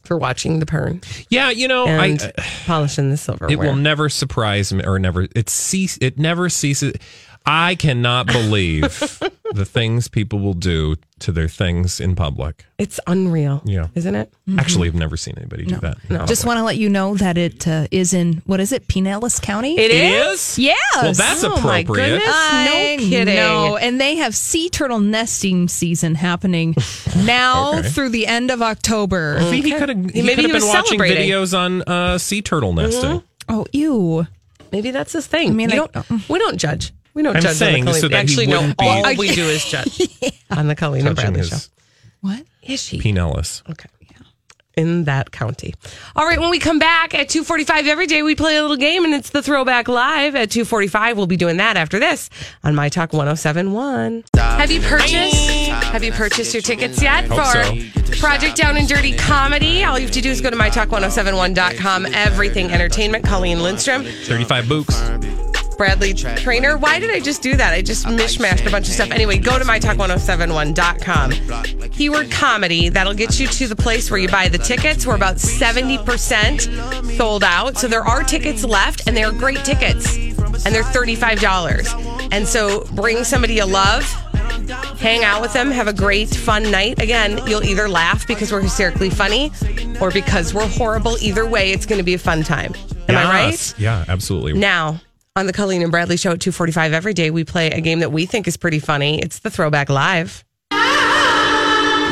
for 0.05 0.17
watching 0.17 0.59
the 0.59 0.65
porn 0.65 1.01
yeah, 1.29 1.49
you 1.49 1.67
know, 1.67 1.85
and 1.85 2.21
I 2.21 2.31
polishing 2.65 3.09
the 3.09 3.17
silverware. 3.17 3.51
it 3.51 3.59
will 3.59 3.75
never 3.75 4.07
surprise 4.07 4.73
me 4.73 4.85
or 4.85 4.99
never 4.99 5.27
it 5.35 5.49
cease 5.49 5.97
it 5.99 6.17
never 6.17 6.47
ceases. 6.47 6.93
I 7.45 7.75
cannot 7.75 8.27
believe 8.27 8.81
the 9.53 9.65
things 9.65 10.07
people 10.07 10.39
will 10.39 10.53
do 10.53 10.95
to 11.19 11.31
their 11.31 11.47
things 11.49 11.99
in 11.99 12.15
public. 12.15 12.65
It's 12.77 12.99
unreal. 13.05 13.61
Yeah. 13.65 13.87
Isn't 13.95 14.15
it? 14.15 14.33
Actually, 14.57 14.87
I've 14.87 14.95
never 14.95 15.17
seen 15.17 15.33
anybody 15.37 15.65
do 15.65 15.75
that. 15.77 15.97
No. 16.09 16.25
Just 16.25 16.45
want 16.45 16.57
to 16.57 16.63
let 16.63 16.77
you 16.77 16.87
know 16.89 17.15
that 17.15 17.37
it 17.37 17.67
uh, 17.67 17.87
is 17.91 18.13
in 18.13 18.41
what 18.45 18.59
is 18.59 18.71
it, 18.71 18.87
Pinellas 18.87 19.41
County? 19.41 19.73
It 19.77 19.91
It 19.91 20.13
is? 20.13 20.39
is? 20.39 20.59
Yes. 20.59 20.79
Well, 20.95 21.13
that's 21.13 21.43
Oh, 21.43 21.49
my 21.61 21.79
appropriate. 21.79 22.19
goodness. 22.19 22.25
No 22.27 23.09
kidding. 23.09 23.35
know. 23.35 23.77
And 23.77 23.99
they 23.99 24.15
have 24.15 24.35
sea 24.35 24.69
turtle 24.69 24.99
nesting 25.01 25.67
season 25.67 26.15
happening 26.15 26.75
now 27.17 27.79
Okay. 27.79 27.89
through 27.89 28.09
the 28.09 28.25
end 28.27 28.51
of 28.51 28.61
October. 28.61 29.39
See, 29.41 29.61
he 29.61 29.71
could 29.71 29.89
have 29.89 30.09
he 30.11 30.21
Maybe 30.21 30.35
could 30.43 30.45
he 30.45 30.51
have 30.51 30.53
was 30.53 30.63
been 30.63 30.73
watching 30.73 30.99
videos 30.99 31.57
on 31.57 31.81
uh, 31.83 32.17
sea 32.17 32.41
turtle 32.41 32.73
nesting. 32.73 33.21
Oh, 33.49 33.65
ew. 33.73 34.25
Maybe 34.71 34.91
that's 34.91 35.11
his 35.13 35.27
thing. 35.27 35.49
I 35.49 35.53
mean, 35.53 35.69
we 35.69 35.73
I- 35.79 35.87
don't. 35.87 36.29
We 36.29 36.39
don't 36.39 36.57
judge. 36.57 36.93
We 37.13 37.21
don't 37.23 37.35
I'm 37.35 37.41
judge. 37.41 37.55
saying 37.57 37.87
on 37.87 37.93
the 37.93 37.99
so 37.99 38.09
Colleen. 38.09 38.11
that 38.11 38.17
he 38.17 38.33
Actually, 38.33 38.47
no. 38.47 38.59
wouldn't 38.61 38.77
be- 38.77 38.85
All 38.87 39.15
we 39.17 39.31
do 39.35 39.43
is 39.45 39.63
judge 39.65 40.11
on 40.49 40.67
the 40.67 40.75
Colleen 40.75 41.05
and 41.07 41.15
Touching 41.15 41.33
Bradley 41.33 41.49
show. 41.49 41.55
his 41.55 41.69
What? 42.21 42.43
Is 42.63 42.81
she 42.81 42.99
Pinellas. 42.99 43.61
okay? 43.69 43.89
In 44.75 45.03
that 45.03 45.29
county. 45.31 45.75
All 46.15 46.25
right. 46.25 46.39
When 46.39 46.49
we 46.49 46.57
come 46.57 46.79
back 46.79 47.13
at 47.13 47.29
two 47.29 47.43
forty-five 47.43 47.85
every 47.85 48.07
day, 48.07 48.23
we 48.23 48.33
play 48.33 48.57
a 48.57 48.61
little 48.63 48.75
game, 48.75 49.05
and 49.05 49.13
it's 49.13 49.29
the 49.29 49.43
Throwback 49.43 49.87
Live 49.87 50.33
at 50.35 50.49
two 50.49 50.65
forty-five. 50.65 51.15
We'll 51.15 51.27
be 51.27 51.37
doing 51.37 51.57
that 51.57 51.77
after 51.77 51.99
this 51.99 52.31
on 52.63 52.73
My 52.73 52.89
Talk 52.89 53.13
one 53.13 53.27
zero 53.27 53.35
seven 53.35 53.71
one. 53.73 54.23
Have 54.35 54.71
you 54.71 54.81
purchased? 54.81 55.35
Have 55.47 56.03
you 56.03 56.11
purchased 56.11 56.55
your 56.55 56.63
tickets 56.63 56.99
yet 57.03 57.25
Hope 57.25 57.37
for 58.05 58.15
Project 58.19 58.57
Down 58.57 58.75
and 58.77 58.87
Dirty 58.87 59.15
Comedy? 59.15 59.83
All 59.83 59.99
you 59.99 60.05
have 60.07 60.13
to 60.15 60.21
do 60.21 60.31
is 60.31 60.41
go 60.41 60.49
to 60.49 60.55
mytalk1071.com. 60.57 62.07
Everything 62.07 62.71
Entertainment. 62.71 63.23
Colleen 63.25 63.61
Lindstrom. 63.61 64.03
35 64.03 64.67
books. 64.67 64.99
Bradley 65.77 66.13
Traynor. 66.13 66.77
Why 66.77 66.99
did 66.99 67.11
I 67.11 67.19
just 67.19 67.41
do 67.41 67.55
that? 67.55 67.73
I 67.73 67.81
just 67.81 68.05
mishmashed 68.05 68.65
a 68.65 68.71
bunch 68.71 68.87
of 68.87 68.93
stuff. 68.93 69.11
Anyway, 69.11 69.37
go 69.37 69.59
to 69.59 69.65
mytalk1071.com. 69.65 71.89
Keyword 71.89 72.31
comedy. 72.31 72.89
That'll 72.89 73.13
get 73.13 73.39
you 73.39 73.47
to 73.47 73.67
the 73.67 73.75
place 73.75 74.09
where 74.09 74.19
you 74.19 74.29
buy 74.29 74.49
the 74.49 74.57
tickets. 74.57 75.05
We're 75.05 75.15
about 75.15 75.37
70% 75.37 77.17
sold 77.17 77.43
out. 77.43 77.77
So 77.77 77.87
there 77.87 78.03
are 78.03 78.23
tickets 78.23 78.63
left, 78.63 79.07
and 79.07 79.15
they're 79.15 79.31
great 79.31 79.63
tickets. 79.65 80.15
And 80.15 80.73
they're 80.73 80.83
$35. 80.83 82.31
And 82.31 82.47
so 82.47 82.85
bring 82.93 83.23
somebody 83.23 83.55
you 83.55 83.65
love. 83.65 84.03
Hang 84.99 85.23
out 85.23 85.41
with 85.41 85.53
them, 85.53 85.71
have 85.71 85.87
a 85.87 85.93
great, 85.93 86.29
fun 86.29 86.69
night. 86.71 87.01
Again, 87.01 87.39
you'll 87.47 87.63
either 87.63 87.89
laugh 87.89 88.27
because 88.27 88.51
we're 88.51 88.61
hysterically 88.61 89.09
funny 89.09 89.51
or 89.99 90.11
because 90.11 90.53
we're 90.53 90.67
horrible. 90.67 91.17
Either 91.21 91.47
way, 91.47 91.71
it's 91.71 91.85
going 91.85 91.97
to 91.97 92.03
be 92.03 92.13
a 92.13 92.19
fun 92.19 92.43
time. 92.43 92.73
Am 93.09 93.17
I 93.17 93.23
right? 93.25 93.73
Yeah, 93.77 94.05
absolutely. 94.07 94.53
Now, 94.53 95.01
on 95.35 95.47
the 95.47 95.53
Colleen 95.53 95.81
and 95.81 95.89
Bradley 95.89 96.15
show 96.15 96.31
at 96.31 96.41
245 96.41 96.93
every 96.93 97.13
day, 97.13 97.31
we 97.31 97.43
play 97.43 97.71
a 97.71 97.81
game 97.81 97.99
that 97.99 98.11
we 98.11 98.25
think 98.27 98.47
is 98.47 98.55
pretty 98.55 98.77
funny. 98.77 99.19
It's 99.19 99.39
the 99.39 99.49
Throwback 99.49 99.89
Live. 99.89 100.45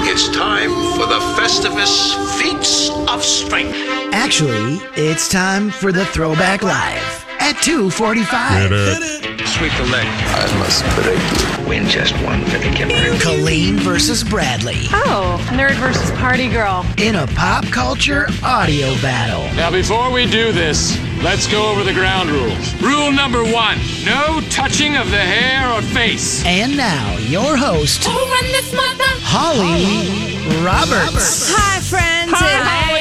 It's 0.04 0.28
time 0.30 0.72
for 0.94 1.06
the 1.06 1.20
Festivus 1.40 2.16
Feats 2.40 2.90
of 3.08 3.24
Strength. 3.24 3.76
Actually, 4.12 4.78
it's 4.96 5.30
time 5.30 5.70
for 5.70 5.92
the 5.92 6.06
Throwback 6.08 6.64
Live 6.64 7.26
at 7.40 7.62
245. 7.62 8.70
Sweep 9.48 9.72
the 9.78 9.86
leg. 9.92 10.08
I 10.08 10.58
must 10.58 10.84
break 10.96 11.58
you. 11.58 11.61
Win 11.72 11.88
just 11.88 12.14
one 12.26 12.44
for 12.48 12.58
the 12.58 12.70
killer. 12.76 13.18
Colleen 13.22 13.78
versus 13.78 14.26
Bradley 14.26 14.76
Oh, 14.92 15.40
nerd 15.54 15.76
versus 15.76 16.12
party 16.20 16.50
girl. 16.50 16.86
in 16.98 17.16
a 17.16 17.26
pop 17.28 17.64
culture 17.68 18.28
audio 18.44 18.94
battle. 19.02 19.44
Now, 19.56 19.72
before 19.72 20.12
we 20.12 20.26
do 20.26 20.52
this, 20.52 21.00
let's 21.24 21.48
go 21.48 21.72
over 21.72 21.86
the 21.86 21.94
ground 21.94 22.30
rules. 22.30 22.76
Rule 22.82 23.14
number 23.14 23.46
one 23.46 23.78
no 24.04 24.42
touching 24.50 24.98
of 24.98 25.10
the 25.12 25.18
hair 25.18 25.72
or 25.72 25.82
face. 25.82 26.44
And 26.46 26.76
now, 26.76 27.18
your 27.20 27.56
host, 27.56 28.04
Holly 29.24 30.36
Roberts. 30.66 31.54
Hi, 31.56 31.80
friends. 31.80 32.32
Hi, 32.36 32.50
house. 32.50 33.01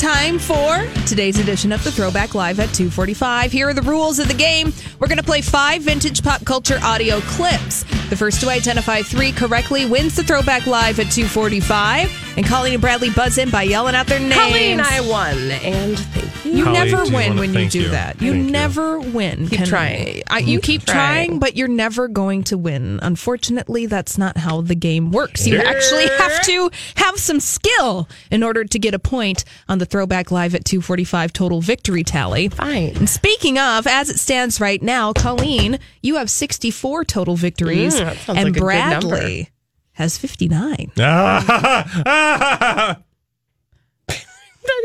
Hi. 0.00 0.14
Hi, 0.14 0.28
it's 0.28 0.38
time 0.38 0.38
for 0.38 1.06
today's 1.06 1.38
edition 1.38 1.70
of 1.72 1.82
the 1.84 1.90
Throwback 1.92 2.34
Live 2.34 2.58
at 2.60 2.72
245. 2.74 3.52
Here 3.52 3.68
are 3.68 3.74
the 3.74 3.82
rules 3.82 4.18
of 4.18 4.28
the 4.28 4.34
game. 4.34 4.72
We're 4.98 5.06
going 5.08 5.18
to 5.18 5.24
play 5.24 5.40
five 5.40 5.82
vintage 5.82 6.22
pop 6.22 6.44
culture 6.44 6.78
audio 6.82 7.20
clips. 7.20 7.84
The 8.10 8.16
first 8.16 8.40
to 8.42 8.48
identify 8.50 9.02
three 9.02 9.32
correctly 9.32 9.86
wins 9.86 10.16
the 10.16 10.22
Throwback 10.24 10.66
Live 10.66 10.98
at 11.00 11.10
245. 11.10 12.22
And 12.36 12.44
Colleen 12.46 12.74
and 12.74 12.80
Bradley 12.82 13.10
buzz 13.10 13.38
in 13.38 13.50
by 13.50 13.62
yelling 13.62 13.94
out 13.94 14.06
their 14.06 14.18
names. 14.20 14.34
Colleen, 14.34 14.80
I 14.80 15.00
won, 15.00 15.38
and 15.38 15.98
thank 15.98 16.44
you. 16.44 16.52
You 16.52 16.64
Holly, 16.66 16.78
never 16.78 17.04
do 17.04 17.10
you 17.10 17.16
win 17.16 17.28
wanna- 17.30 17.40
when 17.40 17.48
you 17.50 17.54
thank 17.54 17.72
do 17.72 17.80
you. 17.82 17.88
that. 17.90 18.20
You 18.22 18.32
Thank 18.32 18.44
you. 18.46 18.50
never 18.52 18.98
win. 19.00 19.48
Keep 19.48 19.64
trying. 19.64 20.22
I, 20.28 20.38
you 20.40 20.60
keep 20.60 20.84
trying. 20.84 21.26
trying, 21.28 21.38
but 21.40 21.56
you're 21.56 21.68
never 21.68 22.06
going 22.06 22.44
to 22.44 22.58
win. 22.58 23.00
Unfortunately, 23.02 23.86
that's 23.86 24.18
not 24.18 24.36
how 24.36 24.60
the 24.60 24.74
game 24.74 25.10
works. 25.10 25.46
You 25.46 25.58
actually 25.58 26.06
have 26.08 26.42
to 26.42 26.70
have 26.96 27.18
some 27.18 27.40
skill 27.40 28.08
in 28.30 28.42
order 28.42 28.64
to 28.64 28.78
get 28.78 28.94
a 28.94 28.98
point 28.98 29.44
on 29.68 29.78
the 29.78 29.83
Throwback 29.84 30.30
Live 30.30 30.54
at 30.54 30.64
245 30.64 31.32
total 31.32 31.60
victory 31.60 32.04
tally. 32.04 32.48
Fine. 32.48 32.96
And 32.96 33.08
speaking 33.08 33.58
of, 33.58 33.86
as 33.86 34.10
it 34.10 34.18
stands 34.18 34.60
right 34.60 34.82
now, 34.82 35.12
Colleen, 35.12 35.78
you 36.02 36.16
have 36.16 36.30
64 36.30 37.04
total 37.04 37.36
victories, 37.36 37.98
Mm, 38.00 38.28
and 38.36 38.44
like 38.52 38.60
Bradley 38.60 39.50
has 39.92 40.18
59. 40.18 40.90
not 40.96 41.44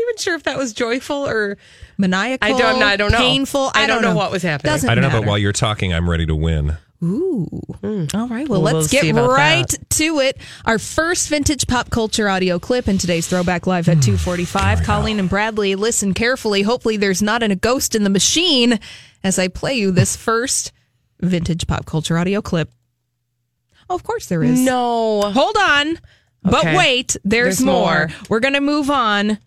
even 0.02 0.16
sure 0.18 0.34
if 0.34 0.42
that 0.44 0.58
was 0.58 0.72
joyful 0.72 1.26
or 1.26 1.56
Maniacal, 1.98 2.54
I 2.54 2.58
don't- 2.58 2.82
I 2.82 2.96
don't 2.96 3.12
know. 3.12 3.18
painful. 3.18 3.70
I 3.74 3.86
don't 3.86 4.02
know 4.02 4.14
what 4.14 4.30
was 4.30 4.42
happening. 4.42 4.72
Doesn't 4.72 4.88
I 4.90 4.94
don't 4.94 5.02
know, 5.02 5.10
but 5.10 5.26
while 5.26 5.38
you're 5.38 5.52
talking, 5.52 5.92
I'm 5.92 6.08
ready 6.08 6.26
to 6.26 6.34
win. 6.34 6.76
Ooh. 7.02 7.48
All 8.14 8.28
right. 8.28 8.46
Well, 8.48 8.60
Well, 8.60 8.74
let's 8.74 8.92
we'll 8.92 9.02
get 9.02 9.14
right 9.14 9.66
that. 9.66 9.90
to 9.90 10.18
it. 10.20 10.36
Our 10.66 10.78
first 10.78 11.28
vintage 11.30 11.66
pop 11.66 11.88
culture 11.90 12.28
audio 12.28 12.58
clip 12.58 12.88
in 12.88 12.98
today's 12.98 13.26
Throwback 13.26 13.66
Live 13.66 13.88
at 13.88 14.02
245. 14.02 14.82
Colleen 14.82 15.18
and 15.18 15.28
Bradley, 15.28 15.74
listen 15.76 16.12
carefully. 16.12 16.62
Hopefully, 16.62 16.98
there's 16.98 17.22
not 17.22 17.42
a 17.42 17.54
ghost 17.56 17.94
in 17.94 18.04
the 18.04 18.10
machine 18.10 18.78
as 19.24 19.38
I 19.38 19.48
play 19.48 19.74
you 19.74 19.92
this 19.92 20.14
first 20.14 20.72
vintage 21.20 21.66
pop 21.66 21.86
culture 21.86 22.18
audio 22.18 22.42
clip. 22.42 22.70
Oh, 23.88 23.94
of 23.94 24.02
course, 24.02 24.26
there 24.26 24.42
is. 24.42 24.60
no. 24.60 25.22
Hold 25.32 25.56
on. 25.58 25.98
But 26.42 26.64
wait, 26.76 27.16
there's, 27.24 27.58
There's 27.58 27.62
more. 27.62 27.74
more. 27.74 28.08
We're 28.28 28.40
going 28.40 28.54
to 28.54 28.60
move 28.60 28.90
on 28.90 29.38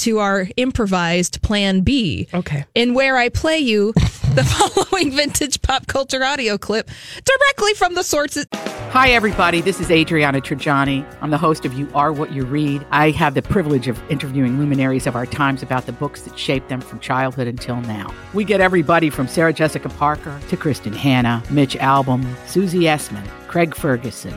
to 0.00 0.18
our 0.18 0.48
improvised 0.56 1.42
plan 1.42 1.82
B. 1.82 2.26
Okay. 2.32 2.64
In 2.74 2.94
where 2.94 3.18
I 3.18 3.28
play 3.28 3.58
you 3.58 3.92
the 4.34 4.44
following 4.44 5.12
vintage 5.12 5.60
pop 5.60 5.86
culture 5.88 6.24
audio 6.24 6.56
clip 6.56 6.88
directly 7.24 7.74
from 7.74 7.94
the 7.94 8.02
sources. 8.02 8.46
Hi, 8.52 9.10
everybody. 9.10 9.60
This 9.60 9.78
is 9.78 9.90
Adriana 9.90 10.40
Trigiani. 10.40 11.04
I'm 11.20 11.30
the 11.30 11.38
host 11.38 11.64
of 11.64 11.74
You 11.74 11.88
Are 11.94 12.12
What 12.12 12.32
You 12.32 12.44
Read. 12.44 12.84
I 12.90 13.10
have 13.10 13.34
the 13.34 13.42
privilege 13.42 13.88
of 13.88 14.00
interviewing 14.10 14.58
luminaries 14.58 15.06
of 15.06 15.16
our 15.16 15.26
times 15.26 15.62
about 15.62 15.86
the 15.86 15.92
books 15.92 16.22
that 16.22 16.38
shaped 16.38 16.70
them 16.70 16.80
from 16.80 16.98
childhood 17.00 17.46
until 17.46 17.76
now. 17.82 18.12
We 18.32 18.44
get 18.44 18.60
everybody 18.60 19.10
from 19.10 19.28
Sarah 19.28 19.52
Jessica 19.52 19.90
Parker 19.90 20.40
to 20.48 20.56
Kristin 20.56 20.94
Hannah, 20.94 21.42
Mitch 21.50 21.76
Albom, 21.76 22.24
Susie 22.48 22.80
Essman, 22.80 23.26
Craig 23.48 23.74
Ferguson, 23.74 24.36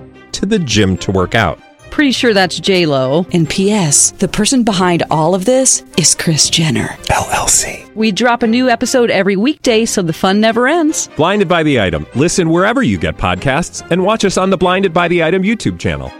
to 0.33 0.45
the 0.45 0.59
gym 0.59 0.97
to 0.97 1.11
work 1.11 1.35
out. 1.35 1.59
Pretty 1.91 2.13
sure 2.13 2.33
that's 2.33 2.57
J 2.59 2.85
Lo. 2.85 3.25
And 3.33 3.47
P.S. 3.49 4.11
The 4.11 4.27
person 4.27 4.63
behind 4.63 5.03
all 5.11 5.35
of 5.35 5.43
this 5.45 5.83
is 5.97 6.15
Kris 6.15 6.49
Jenner. 6.49 6.87
LLC. 7.09 7.93
We 7.95 8.13
drop 8.13 8.43
a 8.43 8.47
new 8.47 8.69
episode 8.69 9.11
every 9.11 9.35
weekday, 9.35 9.85
so 9.85 10.01
the 10.01 10.13
fun 10.13 10.39
never 10.39 10.67
ends. 10.67 11.09
Blinded 11.17 11.49
by 11.49 11.63
the 11.63 11.81
item. 11.81 12.07
Listen 12.15 12.49
wherever 12.49 12.81
you 12.81 12.97
get 12.97 13.17
podcasts, 13.17 13.85
and 13.91 14.03
watch 14.03 14.23
us 14.23 14.37
on 14.37 14.49
the 14.49 14.57
Blinded 14.57 14.93
by 14.93 15.09
the 15.09 15.21
Item 15.21 15.43
YouTube 15.43 15.79
channel. 15.79 16.11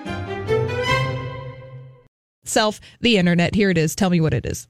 Self, 2.43 2.81
the 2.99 3.17
internet. 3.17 3.55
Here 3.55 3.69
it 3.69 3.77
is. 3.77 3.95
Tell 3.95 4.09
me 4.09 4.19
what 4.19 4.33
it 4.33 4.45
is. 4.45 4.67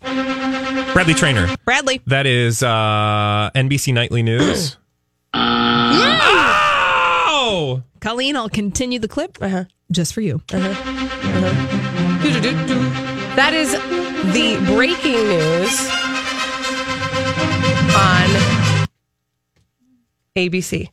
Bradley 0.00 1.14
Traynor. 1.14 1.54
Bradley. 1.66 2.00
That 2.06 2.26
is 2.26 2.62
uh, 2.62 3.50
NBC 3.54 3.92
Nightly 3.92 4.22
News. 4.22 4.78
oh! 5.34 6.35
Colleen, 8.06 8.36
I'll 8.36 8.48
continue 8.48 9.00
the 9.00 9.08
clip 9.08 9.36
Uh-huh. 9.40 9.64
just 9.90 10.14
for 10.14 10.20
you. 10.20 10.40
Doo-doo-doo-doo. 10.46 10.70
That 13.34 13.52
is 13.52 13.72
the 14.32 14.56
breaking 14.72 15.14
news 15.26 15.90
on 17.96 18.28
ABC. 20.36 20.88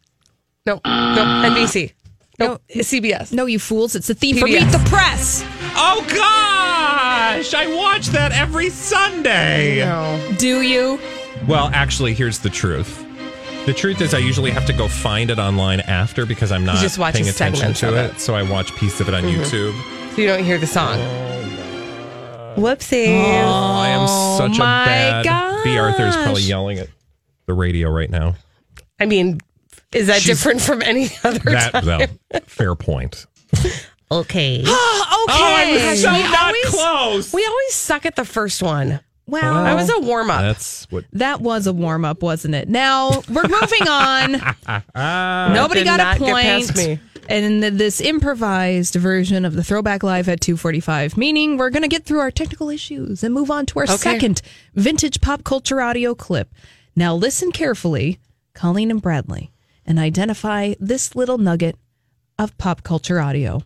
No, 0.65 0.82
no, 0.84 1.52
NBC. 1.52 1.91
No, 2.39 2.58
CBS. 2.76 3.32
No, 3.32 3.45
you 3.45 3.60
fools. 3.60 3.95
It's 3.95 4.08
the 4.08 4.15
theme 4.15 4.38
for 4.38 4.47
PBS. 4.47 4.62
Meet 4.63 4.71
the 4.71 4.80
Press. 4.89 5.43
Oh 5.76 6.04
gosh! 6.10 7.54
I 7.54 7.67
watch 7.76 8.08
that 8.08 8.32
every 8.32 8.71
Sunday. 8.71 9.78
No. 9.86 10.19
Do 10.39 10.62
you? 10.63 10.99
Well, 11.47 11.69
actually, 11.76 12.15
here's 12.15 12.39
the 12.39 12.49
truth. 12.49 13.06
The 13.65 13.73
truth 13.73 14.02
is, 14.02 14.13
I 14.13 14.17
usually 14.17 14.52
have 14.52 14.65
to 14.65 14.73
go 14.73 14.89
find 14.89 15.30
it 15.32 15.39
online 15.39 15.80
after 15.82 16.26
because 16.26 16.52
I'm 16.52 16.65
not 16.65 16.78
just 16.78 16.99
paying 16.99 17.30
attention 17.30 17.73
to 17.76 17.95
it. 17.97 18.12
it. 18.15 18.19
So 18.19 18.36
I 18.36 18.43
watch 18.43 18.76
piece 18.76 18.99
of 18.99 19.08
it 19.08 19.13
on 19.15 19.23
Mhm. 19.23 19.38
YouTube. 19.38 20.15
So 20.15 20.21
you 20.21 20.28
don't 20.28 20.43
hear 20.43 20.58
the 20.58 20.67
song. 20.67 20.99
Whoopsie. 22.58 23.08
Oh, 23.41 23.47
I 23.47 23.88
am 23.89 24.38
such 24.38 24.58
a 24.58 24.60
my 24.60 24.86
bad. 25.23 25.63
Bea 25.63 25.78
Arthur's 25.78 26.15
probably 26.15 26.41
yelling 26.43 26.78
at 26.80 26.89
the 27.47 27.54
radio 27.54 27.89
right 27.89 28.10
now. 28.10 28.36
I 28.99 29.06
mean, 29.06 29.39
is 29.93 30.08
that 30.08 30.21
She's- 30.21 30.38
different 30.38 30.62
from 30.62 30.82
any 30.82 31.10
other 31.23 31.39
That 31.39 31.71
time? 31.71 31.86
well, 31.86 32.02
fair 32.45 32.76
point. 32.76 33.26
Okay. 33.56 33.71
okay. 34.12 34.63
Oh, 34.67 35.26
I'm 35.30 35.95
so 35.95 36.12
We 36.12 36.21
not 36.23 36.38
always- 36.47 36.65
close. 36.69 37.34
We 37.34 37.45
always 37.45 37.73
suck 37.73 38.06
at 38.06 38.15
the 38.17 38.26
first 38.26 38.62
one. 38.62 38.99
Well, 39.34 39.54
I 39.65 39.74
was 39.74 39.89
a 39.89 40.00
warm 40.00 40.30
up. 40.30 40.41
That's 40.41 40.86
what. 40.91 41.06
that 41.13 41.41
was 41.41 41.65
a 41.67 41.74
warm 41.74 42.06
up, 42.06 42.22
wasn't 42.22 42.56
it? 42.56 42.69
Now 42.69 43.22
we're 43.30 43.48
moving 43.48 43.88
on. 43.88 44.32
Nobody 45.54 45.84
got 45.84 46.00
a 46.00 46.19
point. 46.19 47.00
And 47.30 47.63
this 47.63 48.02
improvised 48.02 48.96
version 48.96 49.46
of 49.46 49.54
the 49.54 49.63
Throwback 49.63 50.04
Live 50.04 50.28
at 50.28 50.41
245, 50.41 51.15
meaning 51.17 51.58
we're 51.58 51.69
going 51.69 51.84
to 51.84 51.88
get 51.88 52.04
through 52.06 52.19
our 52.19 52.32
technical 52.32 52.69
issues 52.69 53.24
and 53.24 53.34
move 53.34 53.50
on 53.50 53.65
to 53.67 53.80
our 53.80 53.86
Okay. 53.86 53.96
second 53.96 54.41
vintage 54.76 55.22
pop 55.22 55.43
culture 55.45 55.80
audio 55.82 56.14
clip. 56.16 56.53
Now 56.97 57.16
listen 57.16 57.51
carefully, 57.53 58.20
Colleen 58.53 58.91
and 58.91 59.01
Bradley, 59.01 59.51
and 59.86 59.99
identify 59.99 60.74
this 60.82 61.16
little 61.16 61.38
nugget 61.38 61.78
of 62.38 62.57
pop 62.57 62.84
culture 62.84 63.20
audio. 63.22 63.64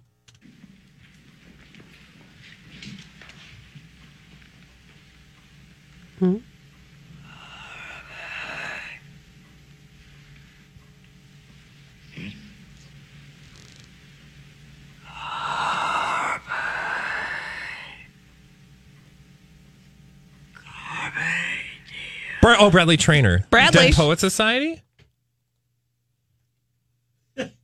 Bra- 22.42 22.56
oh, 22.60 22.72
Bradley 22.72 22.98
Traynor. 22.98 23.46
Bradley. 23.50 23.88
Dead 23.88 23.94
Poet 23.94 24.20
Society? 24.20 24.82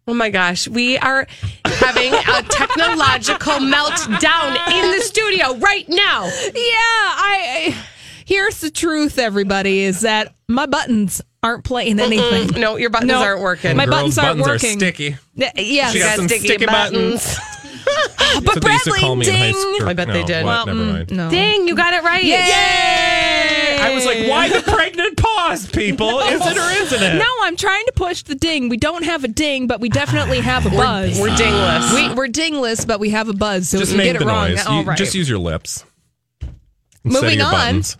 Oh 0.05 0.13
my 0.13 0.29
gosh. 0.29 0.67
We 0.67 0.97
are 0.97 1.25
having 1.65 2.13
a 2.13 2.43
technological 2.43 3.53
meltdown 3.53 4.57
in 4.73 4.91
the 4.91 4.99
studio 5.01 5.55
right 5.57 5.87
now. 5.87 6.25
Yeah, 6.25 6.51
I. 6.53 7.75
I 7.75 7.92
here's 8.25 8.59
the 8.61 8.69
truth, 8.71 9.17
everybody, 9.19 9.79
is 9.81 10.01
that 10.01 10.33
my 10.47 10.65
buttons 10.65 11.21
aren't 11.41 11.63
playing 11.63 11.99
anything. 11.99 12.47
Mm-mm. 12.49 12.59
No, 12.59 12.77
your 12.77 12.89
buttons 12.89 13.09
No, 13.09 13.21
aren't 13.21 13.41
working. 13.41 13.75
My 13.77 13.85
Girls' 13.85 14.15
buttons 14.15 14.17
aren't 14.17 14.39
buttons 14.39 14.63
are 14.63 14.67
sticky. 14.77 15.15
Y- 15.35 15.51
Yes. 15.57 15.93
She 15.93 15.99
got 15.99 16.15
some 16.15 16.27
sticky 16.29 16.65
buttons. 16.65 17.37
but 17.85 18.15
That's 18.15 18.45
used 18.45 18.53
to 18.53 18.59
Bradley, 18.61 18.99
call 19.01 19.15
me 19.17 19.27
in 19.27 19.33
high 19.35 19.41
ding. 19.51 19.55
school. 19.55 19.89
I 19.89 19.93
bet 19.93 20.07
they 20.07 20.23
did. 20.23 20.45
Well, 20.45 20.65
Never 20.65 20.79
mm, 20.79 20.93
mind. 20.93 21.11
No. 21.11 21.29
Ding, 21.29 21.67
you 21.67 21.75
got 21.75 21.93
it 21.93 22.03
right. 22.03 22.23
Yay! 22.23 23.77
I 23.81 23.93
was 23.93 24.05
like, 24.05 24.27
why 24.29 24.47
the 24.49 24.61
pregnant 24.71 25.17
pause, 25.17 25.69
people? 25.69 26.19
Is 26.21 26.41
it 26.45 26.57
or 26.57 26.83
isn't 26.83 27.03
it? 27.03 27.17
No, 27.19 27.25
I'm 27.41 27.57
trying 27.57 27.85
to 27.87 27.91
push 27.93 28.23
the 28.23 28.35
ding. 28.35 28.69
We 28.69 28.77
don't 28.77 29.03
have 29.03 29.23
a 29.25 29.27
ding, 29.27 29.67
but 29.67 29.81
we 29.81 29.89
definitely 29.89 30.39
have 30.39 30.65
a 30.65 30.69
buzz. 30.69 31.19
we're 31.19 31.35
dingless. 31.35 31.93
We, 31.93 32.13
we're 32.13 32.29
dingless, 32.29 32.85
but 32.85 32.99
we 33.01 33.09
have 33.09 33.27
a 33.27 33.33
buzz. 33.33 33.67
So 33.69 33.79
Just 33.79 33.91
if 33.91 33.97
you 33.97 34.03
make 34.03 34.13
get 34.13 34.19
the 34.19 34.25
it 34.25 34.27
wrong, 34.29 34.49
noise. 34.51 34.65
all 34.65 34.79
You- 34.79 34.85
right. 34.87 34.97
Just 34.97 35.13
use 35.13 35.27
your 35.29 35.39
lips. 35.39 35.83
Instead 37.03 37.21
Moving 37.23 37.37
your 37.39 37.47
on. 37.47 37.51
buttons. 37.53 37.97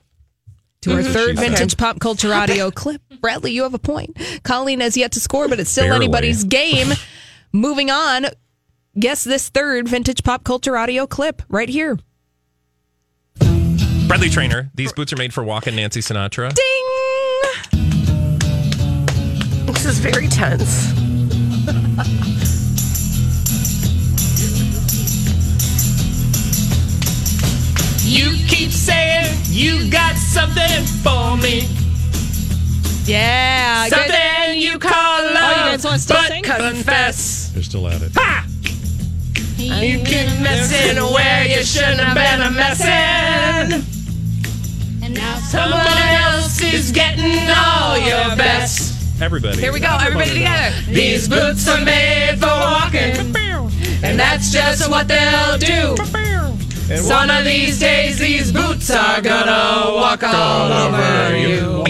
To 0.84 0.94
our 0.94 1.02
Mhm. 1.02 1.14
third 1.14 1.40
vintage 1.40 1.78
pop 1.78 2.00
culture 2.00 2.34
audio 2.42 2.70
clip. 2.72 3.02
Bradley, 3.22 3.52
you 3.54 3.64
have 3.64 3.74
a 3.74 3.80
point. 3.80 4.18
Colleen 4.44 4.80
has 4.82 4.96
yet 4.98 5.12
to 5.14 5.20
score, 5.20 5.48
but 5.48 5.60
it's 5.60 5.70
still 5.70 5.86
Barely. 5.86 6.06
anybody's 6.06 6.44
game. 6.44 6.94
Moving 7.54 7.90
on. 7.90 8.28
Guess 9.00 9.24
this 9.24 9.50
third 9.50 9.88
vintage 9.88 10.24
pop 10.24 10.44
culture 10.44 10.78
audio 10.78 11.08
clip 11.08 11.42
right 11.50 11.70
here. 11.70 11.98
Bradley 14.08 14.30
Traynor. 14.30 14.70
These 14.76 14.92
boots 14.94 15.12
are 15.14 15.18
made 15.18 15.34
for 15.34 15.44
walking 15.44 15.76
Nancy 15.76 16.02
Sinatra. 16.02 16.54
Ding! 16.54 16.86
This 19.74 19.86
is 19.86 20.00
very 20.00 20.28
tense. 20.28 20.92
you 29.54 29.90
got 29.92 30.16
something 30.16 30.84
for 31.04 31.38
me. 31.38 31.68
Yeah. 33.06 33.88
good. 33.88 33.96
Something 33.96 34.60
you 34.60 34.80
call 34.80 35.24
love. 35.24 35.36
Oh, 35.36 35.50
you 35.50 35.72
guys 35.72 35.86
want 35.86 35.98
to 35.98 36.02
still 36.02 36.18
but 36.18 36.28
sing? 36.28 36.44
confess. 36.44 37.52
They're 37.54 37.62
still 37.62 37.88
at 37.88 38.02
it. 38.02 38.12
Ha! 38.16 38.48
You 39.58 40.00
keep 40.00 40.28
messing 40.42 40.98
where 41.14 41.46
you 41.46 41.64
shouldn't 41.64 42.00
have 42.00 42.16
been 42.16 42.42
a 42.42 42.52
messing. 42.52 43.84
And 45.04 45.14
now 45.14 45.38
someone 45.38 45.86
else 45.86 46.60
is 46.62 46.92
getting 46.92 47.48
all 47.56 47.98
your 47.98 48.36
best. 48.36 49.22
Everybody. 49.22 49.60
Here 49.60 49.72
we 49.72 49.80
go, 49.80 49.96
everybody 50.02 50.32
together. 50.32 50.76
These 50.88 51.30
boots 51.30 51.68
are 51.68 51.84
made 51.86 52.38
for 52.40 52.48
walking, 52.48 53.36
and 54.04 54.20
that's 54.20 54.52
just 54.52 54.90
what 54.90 55.08
they'll 55.08 55.58
do. 55.60 55.96
And 56.90 57.08
One 57.08 57.30
of 57.30 57.46
these 57.46 57.80
days, 57.80 58.20
these 58.20 58.52
boots 58.52 58.90
are 58.92 59.22
gonna 59.22 59.94
walk 59.96 60.24
all 60.24 60.72
over 60.72 61.38
you. 61.38 61.84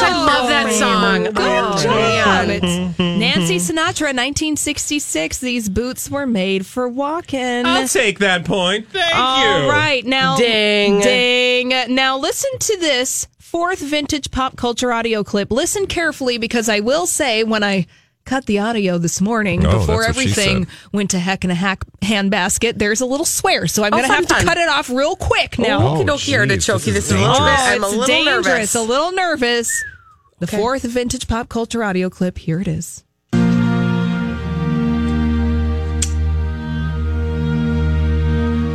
I 0.00 0.24
love 0.26 0.48
that 0.48 0.66
oh, 0.68 0.72
song. 0.72 1.24
Good 1.24 1.38
Oh, 1.38 1.84
man. 1.86 2.50
It's 2.50 2.98
Nancy 2.98 3.56
Sinatra, 3.56 4.14
1966. 4.14 5.38
These 5.38 5.68
boots 5.68 6.10
were 6.10 6.26
made 6.26 6.66
for 6.66 6.88
walking. 6.88 7.64
I'll 7.64 7.88
take 7.88 8.18
that 8.18 8.44
point. 8.44 8.88
Thank 8.90 9.16
All 9.16 9.62
you. 9.62 9.70
right, 9.70 10.04
now 10.04 10.36
Ding. 10.36 11.00
ding. 11.00 11.68
Now 11.94 12.18
listen 12.18 12.50
to 12.58 12.76
this 12.78 13.28
fourth 13.38 13.80
vintage 13.80 14.30
pop 14.30 14.56
culture 14.56 14.92
audio 14.92 15.22
clip. 15.24 15.50
Listen 15.50 15.86
carefully 15.86 16.38
because 16.38 16.68
I 16.68 16.80
will 16.80 17.06
say 17.06 17.44
when 17.44 17.62
I 17.64 17.86
cut 18.28 18.46
the 18.46 18.58
audio 18.58 18.98
this 18.98 19.20
morning 19.20 19.64
Oh, 19.66 19.78
before 19.80 20.02
that's 20.04 20.16
what 20.16 20.22
she 20.24 20.30
everything 20.30 20.66
went 20.92 21.10
to 21.10 21.18
heck 21.18 21.44
in 21.44 21.50
a 21.50 21.54
hack 21.54 21.84
handbasket, 22.02 22.74
there's 22.78 23.00
a 23.00 23.06
little 23.06 23.24
swear, 23.26 23.66
so 23.66 23.82
I'm 23.84 23.88
Oh, 23.94 23.96
going 23.96 24.02
to 24.04 24.08
fun, 24.08 24.24
have 24.24 24.38
to 24.40 24.44
cut 24.46 24.58
it 24.58 24.68
off 24.68 24.90
real 24.90 25.16
quick 25.16 25.58
now. 25.58 25.80
Okie 25.80 26.00
Oh, 26.02 26.04
dokie, 26.14 26.38
artichoke. 26.38 26.82
geez, 26.82 26.94
This 26.94 26.94
this 26.94 27.04
is 27.06 27.10
is 27.12 27.12
a 27.12 27.18
little 27.18 27.32
bit. 27.34 27.40
Oh, 27.40 27.62
I'm 27.64 27.82
a 27.82 27.86
it's 27.86 27.96
little 27.96 28.06
dangerous, 28.06 28.46
nervous. 28.46 28.74
a 28.74 28.82
little 28.82 29.12
nervous. 29.12 29.84
The 30.40 30.46
Okay. 30.46 30.56
fourth 30.58 30.82
vintage 30.82 31.26
pop 31.26 31.48
culture 31.48 31.82
audio 31.82 32.08
clip. 32.10 32.38
Here 32.38 32.60
it 32.60 32.68
is. 32.68 33.02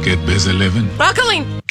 Get 0.04 0.20
busy 0.26 0.52
living. 0.52 0.90
Colleen. 0.98 1.62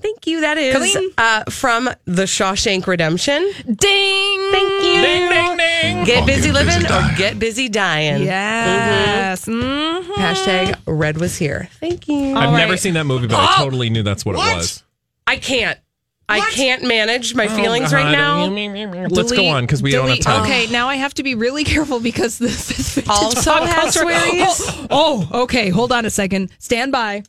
Thank 0.00 0.26
you. 0.26 0.40
That 0.42 0.58
is 0.58 0.74
Colleen. 0.92 1.10
uh, 1.18 1.44
from 1.50 1.90
The 2.04 2.22
Shawshank 2.24 2.86
Redemption. 2.86 3.42
Ding! 3.66 4.50
Thank 4.52 4.70
you. 4.84 5.02
Ding, 5.02 5.28
ding, 5.28 5.56
ding. 5.56 6.04
Get 6.04 6.22
Or 6.22 6.26
busy 6.26 6.52
get 6.52 6.66
busy 6.66 6.72
living 6.72 6.86
or 6.90 7.16
get 7.16 7.38
busy 7.38 7.68
dying. 7.68 8.22
Yes. 8.22 9.44
Mhm. 9.46 10.02
Mhm. 10.04 10.14
Hashtag 10.14 10.74
red 10.86 11.18
was 11.18 11.36
here. 11.36 11.68
Thank 11.80 12.08
you. 12.08 12.36
I've 12.36 12.50
All 12.50 12.56
never 12.56 12.76
seen 12.76 12.94
that 12.94 13.04
movie, 13.06 13.26
but 13.26 13.36
I 13.38 13.54
Oh. 13.58 13.64
totally 13.64 13.90
knew 13.90 14.02
that's 14.02 14.24
what, 14.24 14.34
it 14.34 14.38
was. 14.38 14.82
I 15.26 15.36
can't. 15.36 15.78
I 16.30 16.40
can't 16.50 16.82
manage 16.84 17.34
my 17.34 17.48
feelings 17.48 17.90
right 17.92 18.12
now. 18.12 18.44
Let's 19.08 19.32
go 19.32 19.46
on 19.46 19.64
because 19.64 19.82
we 19.82 19.90
don't 19.92 20.08
have 20.08 20.18
delete- 20.18 20.22
time. 20.22 20.42
Okay, 20.42 20.66
now 20.70 20.86
I 20.88 20.96
have 20.96 21.14
to 21.14 21.22
be 21.22 21.34
really 21.34 21.64
careful 21.64 22.00
because 22.00 22.36
the 22.38 22.50
fifth 22.50 22.94
vintage 22.96 23.08
Also 23.10 23.52
has 23.64 23.94
swearies? 23.94 24.60
Oh, 24.90 25.26
oh, 25.32 25.40
okay. 25.44 25.70
Hold 25.70 25.90
on 25.90 26.04
a 26.04 26.10
second. 26.10 26.50
Stand 26.58 26.92
by. 26.92 27.22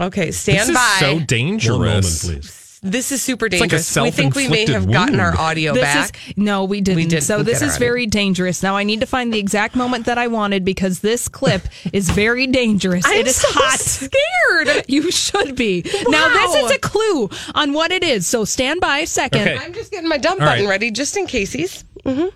Okay, 0.00 0.30
stand 0.30 0.60
This 0.60 0.68
is 0.70 0.74
by. 0.74 0.96
so 0.98 1.06
One 1.06 1.12
moment, 1.14 1.28
dangerous. 1.28 2.24
please. 2.24 2.78
this 2.82 3.12
is 3.12 3.20
super 3.22 3.50
dangerous. 3.50 3.94
like 3.94 4.02
a 4.02 4.04
dangerous. 4.04 4.16
we 4.18 4.22
think 4.22 4.34
we 4.34 4.48
may 4.48 4.60
have 4.60 4.68
self-inflicted 4.84 4.92
gotten 4.94 5.20
our 5.20 5.36
audio 5.38 5.74
This 5.74 5.82
back. 5.82 6.16
is 6.28 6.36
no, 6.38 6.64
we 6.64 6.80
didn't. 6.80 7.08
didn't 7.10 7.24
So 7.24 7.42
this 7.42 7.60
is 7.60 7.74
our 7.74 7.78
very 7.78 8.06
dangerous. 8.06 8.62
Now 8.62 8.76
I 8.76 8.84
need 8.84 9.00
to 9.00 9.06
find 9.06 9.30
the 9.32 9.38
exact 9.38 9.76
moment 9.76 10.06
that 10.06 10.16
I 10.16 10.28
wanted 10.28 10.64
because 10.64 11.00
this 11.00 11.28
clip 11.28 11.62
is 11.92 12.08
very 12.08 12.46
dangerous. 12.46 13.04
I'm 13.06 13.18
it 13.18 13.26
is 13.26 13.36
so 13.36 13.48
hot. 13.50 13.78
scared. 13.78 14.84
You 14.88 15.10
should 15.10 15.54
be. 15.56 15.82
Now 16.08 16.28
this 16.28 16.54
is 16.64 16.70
a 16.70 16.78
clue 16.78 17.28
on 17.54 17.74
what 17.74 17.92
it 17.92 18.02
is. 18.02 18.26
So 18.26 18.46
stand 18.46 18.80
by 18.80 18.98
a 19.00 19.06
second. 19.06 19.42
Okay. 19.42 19.58
I'm 19.58 19.74
just 19.74 19.90
getting 19.90 20.08
my 20.08 20.16
dump 20.18 20.40
All 20.40 20.46
button 20.46 20.64
right. 20.64 20.70
ready 20.70 20.90
just 20.90 21.16
in 21.18 21.26
case 21.26 21.52
he's. 21.52 21.84
Mm-hmm. 22.06 22.34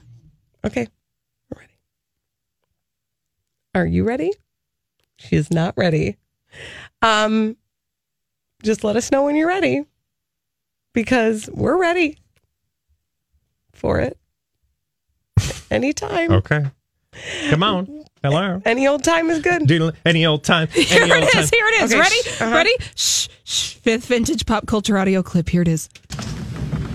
Okay. 0.67 0.87
We're 1.51 1.61
ready. 1.61 1.73
Are 3.75 3.87
you 3.87 4.05
ready? 4.05 4.33
She 5.17 5.37
is 5.37 5.51
not 5.51 5.73
ready. 5.79 6.19
Um, 7.05 7.57
just 8.63 8.83
let 8.83 8.97
us 8.97 9.13
know 9.13 9.25
when 9.25 9.37
you're 9.37 9.49
ready 9.49 9.85
because 10.95 11.49
we're 11.53 11.77
ready 11.79 12.17
for 13.75 14.01
it 14.01 14.17
anytime. 15.71 16.33
Okay. 16.33 16.65
Come 17.51 17.63
on. 17.63 18.05
Hello. 18.23 18.63
Any 18.65 18.89
old 18.89 19.05
time 19.05 19.29
is 19.31 19.41
good. 19.41 19.67
Doodle- 19.67 19.93
Any 20.07 20.25
old 20.25 20.45
time. 20.45 20.69
Any 20.75 20.85
Here 20.85 21.03
old 21.03 21.25
it 21.25 21.33
time. 21.33 21.47
Here 21.53 21.67
it 21.67 21.83
is. 21.83 21.93
Okay, 21.93 22.01
Ready? 22.01 22.17
shh, 22.23 22.41
uh-huh. 22.43 22.55
Ready? 22.55 22.73
Shh, 22.97 23.29
shh. 23.45 23.75
Fifth 23.75 24.07
vintage 24.07 24.47
pop 24.47 24.67
culture 24.67 24.97
audio 24.97 25.23
clip. 25.23 25.49
Here 25.51 25.61
it 25.63 25.69
is. 25.69 25.91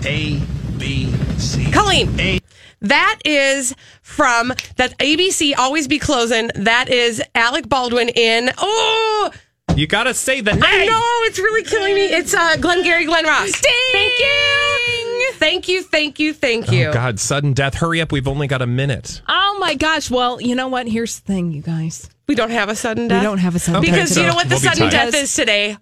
A, 0.04 0.40
B, 0.76 1.12
C. 1.38 1.70
Colleen. 1.70 2.18
A. 2.18 2.40
That 2.80 3.20
is 3.24 3.74
from 4.02 4.48
that 4.76 4.98
ABC 4.98 5.54
always 5.56 5.86
be 5.86 5.98
closing. 6.00 6.50
That 6.56 6.88
is 6.88 7.22
Alec 7.34 7.68
Baldwin 7.68 8.08
in 8.08 8.50
oh 8.58 9.30
You 9.76 9.86
got 9.86 10.04
to 10.04 10.14
say 10.14 10.40
the 10.40 10.52
name. 10.52 10.62
I 10.64 10.86
know 10.86 11.00
it's 11.26 11.38
really 11.38 11.62
killing 11.64 11.94
me. 11.94 12.06
It's 12.06 12.34
uh 12.34 12.56
Glengarry 12.56 13.06
Glen 13.06 13.24
Ross. 13.24 13.50
Thank 13.52 14.18
you. 14.18 15.32
Thank 15.34 15.68
you, 15.68 15.82
thank 15.82 16.18
you, 16.18 16.34
thank 16.34 16.70
you. 16.70 16.88
Oh, 16.88 16.92
God, 16.92 17.18
sudden 17.18 17.54
death. 17.54 17.74
Hurry 17.74 18.00
up. 18.02 18.12
We've 18.12 18.28
only 18.28 18.46
got 18.46 18.60
a 18.60 18.66
minute. 18.66 19.22
Oh 19.26 19.56
my 19.58 19.74
gosh. 19.74 20.10
Well, 20.10 20.38
you 20.40 20.54
know 20.54 20.68
what? 20.68 20.86
Here's 20.86 21.18
the 21.20 21.26
thing, 21.26 21.50
you 21.52 21.62
guys. 21.62 22.10
We 22.28 22.34
don't 22.34 22.50
have 22.50 22.68
a 22.68 22.74
sudden 22.76 23.08
death. 23.08 23.22
We 23.22 23.26
don't 23.26 23.38
have 23.38 23.54
a 23.54 23.58
sudden 23.58 23.78
Okay, 23.80 23.86
death. 23.86 23.94
because 23.96 24.14
so 24.14 24.20
you 24.20 24.26
know 24.26 24.34
what 24.34 24.48
the 24.48 24.56
we'll 24.56 24.60
be 24.60 24.66
sudden 24.68 24.82
tight. 24.84 24.90
death 24.90 25.14
is 25.14 25.34
today? 25.34 25.76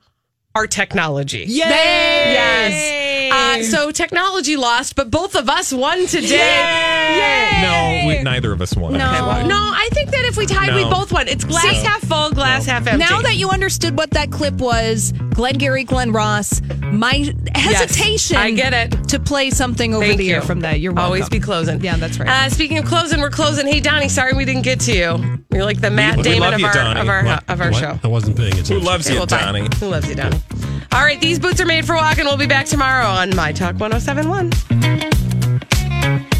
Our 0.54 0.66
technology. 0.68 1.40
Yay! 1.40 1.58
Yes. 1.68 3.07
Uh, 3.30 3.62
so 3.62 3.90
technology 3.90 4.56
lost, 4.56 4.94
but 4.96 5.10
both 5.10 5.34
of 5.34 5.48
us 5.48 5.72
won 5.72 6.06
today. 6.06 7.58
No, 7.62 8.08
we, 8.08 8.22
neither 8.22 8.52
of 8.52 8.60
us 8.60 8.74
won. 8.76 8.92
No. 8.94 9.04
apparently. 9.04 9.48
No, 9.48 9.56
I 9.56 9.88
think 9.92 10.10
that 10.10 10.24
if 10.24 10.36
we 10.36 10.46
tied, 10.46 10.74
we 10.74 10.84
both 10.84 11.12
won. 11.12 11.28
It's 11.28 11.44
glass 11.44 11.62
See- 11.62 11.84
half 11.84 12.00
full, 12.02 12.30
glass 12.30 12.66
half 12.66 12.86
empty. 12.86 13.04
Now 13.04 13.20
that 13.22 13.36
you 13.36 13.48
understood 13.50 13.96
what 13.96 14.10
that 14.12 14.30
clip 14.30 14.54
was, 14.54 15.12
Glengarry 15.30 15.84
Glen 15.84 16.12
Ross, 16.12 16.60
my 16.92 17.32
hesitation 17.54 18.36
I 18.36 18.50
get 18.52 18.72
it. 18.72 19.08
to 19.08 19.18
play 19.20 19.50
something 19.50 19.94
over 19.94 20.04
Thank 20.04 20.18
the 20.18 20.24
you. 20.24 20.34
air 20.36 20.42
from 20.42 20.60
that. 20.60 20.80
You're 20.80 20.92
welcome. 20.92 21.06
Always 21.06 21.28
be 21.28 21.40
closing. 21.40 21.80
Yeah, 21.80 21.96
that's 21.96 22.18
right. 22.18 22.28
Uh, 22.28 22.50
speaking 22.50 22.78
of 22.78 22.84
closing, 22.86 23.20
we're 23.20 23.30
closing. 23.30 23.66
Hey, 23.66 23.80
Donnie, 23.80 24.08
sorry 24.08 24.32
we 24.34 24.44
didn't 24.44 24.62
get 24.62 24.80
to 24.80 24.92
you. 24.92 25.38
You're 25.52 25.64
like 25.64 25.80
the 25.80 25.90
Matt 25.90 26.16
we 26.18 26.22
Damon 26.22 26.40
love 26.40 26.54
of 26.54 26.60
you, 26.60 26.66
our 26.66 26.96
of 26.98 27.08
our 27.08 27.24
What? 27.24 27.44
of 27.48 27.60
our 27.60 27.70
What? 27.70 27.80
show. 27.80 27.98
I 28.02 28.08
wasn't 28.08 28.36
paying 28.36 28.52
attention. 28.52 28.78
Who 28.80 28.82
loves 28.84 29.06
Okay, 29.06 29.14
you, 29.14 29.20
well. 29.20 29.26
Donnie? 29.26 29.66
Who 29.80 29.88
loves 29.88 30.08
you, 30.08 30.14
Donnie? 30.14 30.40
All 30.92 31.02
right, 31.04 31.20
these 31.20 31.38
boots 31.38 31.60
are 31.60 31.66
made 31.66 31.84
for 31.86 31.94
walking. 31.94 32.24
We'll 32.24 32.36
be 32.38 32.46
back 32.46 32.66
tomorrow 32.66 33.06
on 33.18 33.34
My 33.34 33.50
Talk 33.50 33.80
1071. 33.80 36.37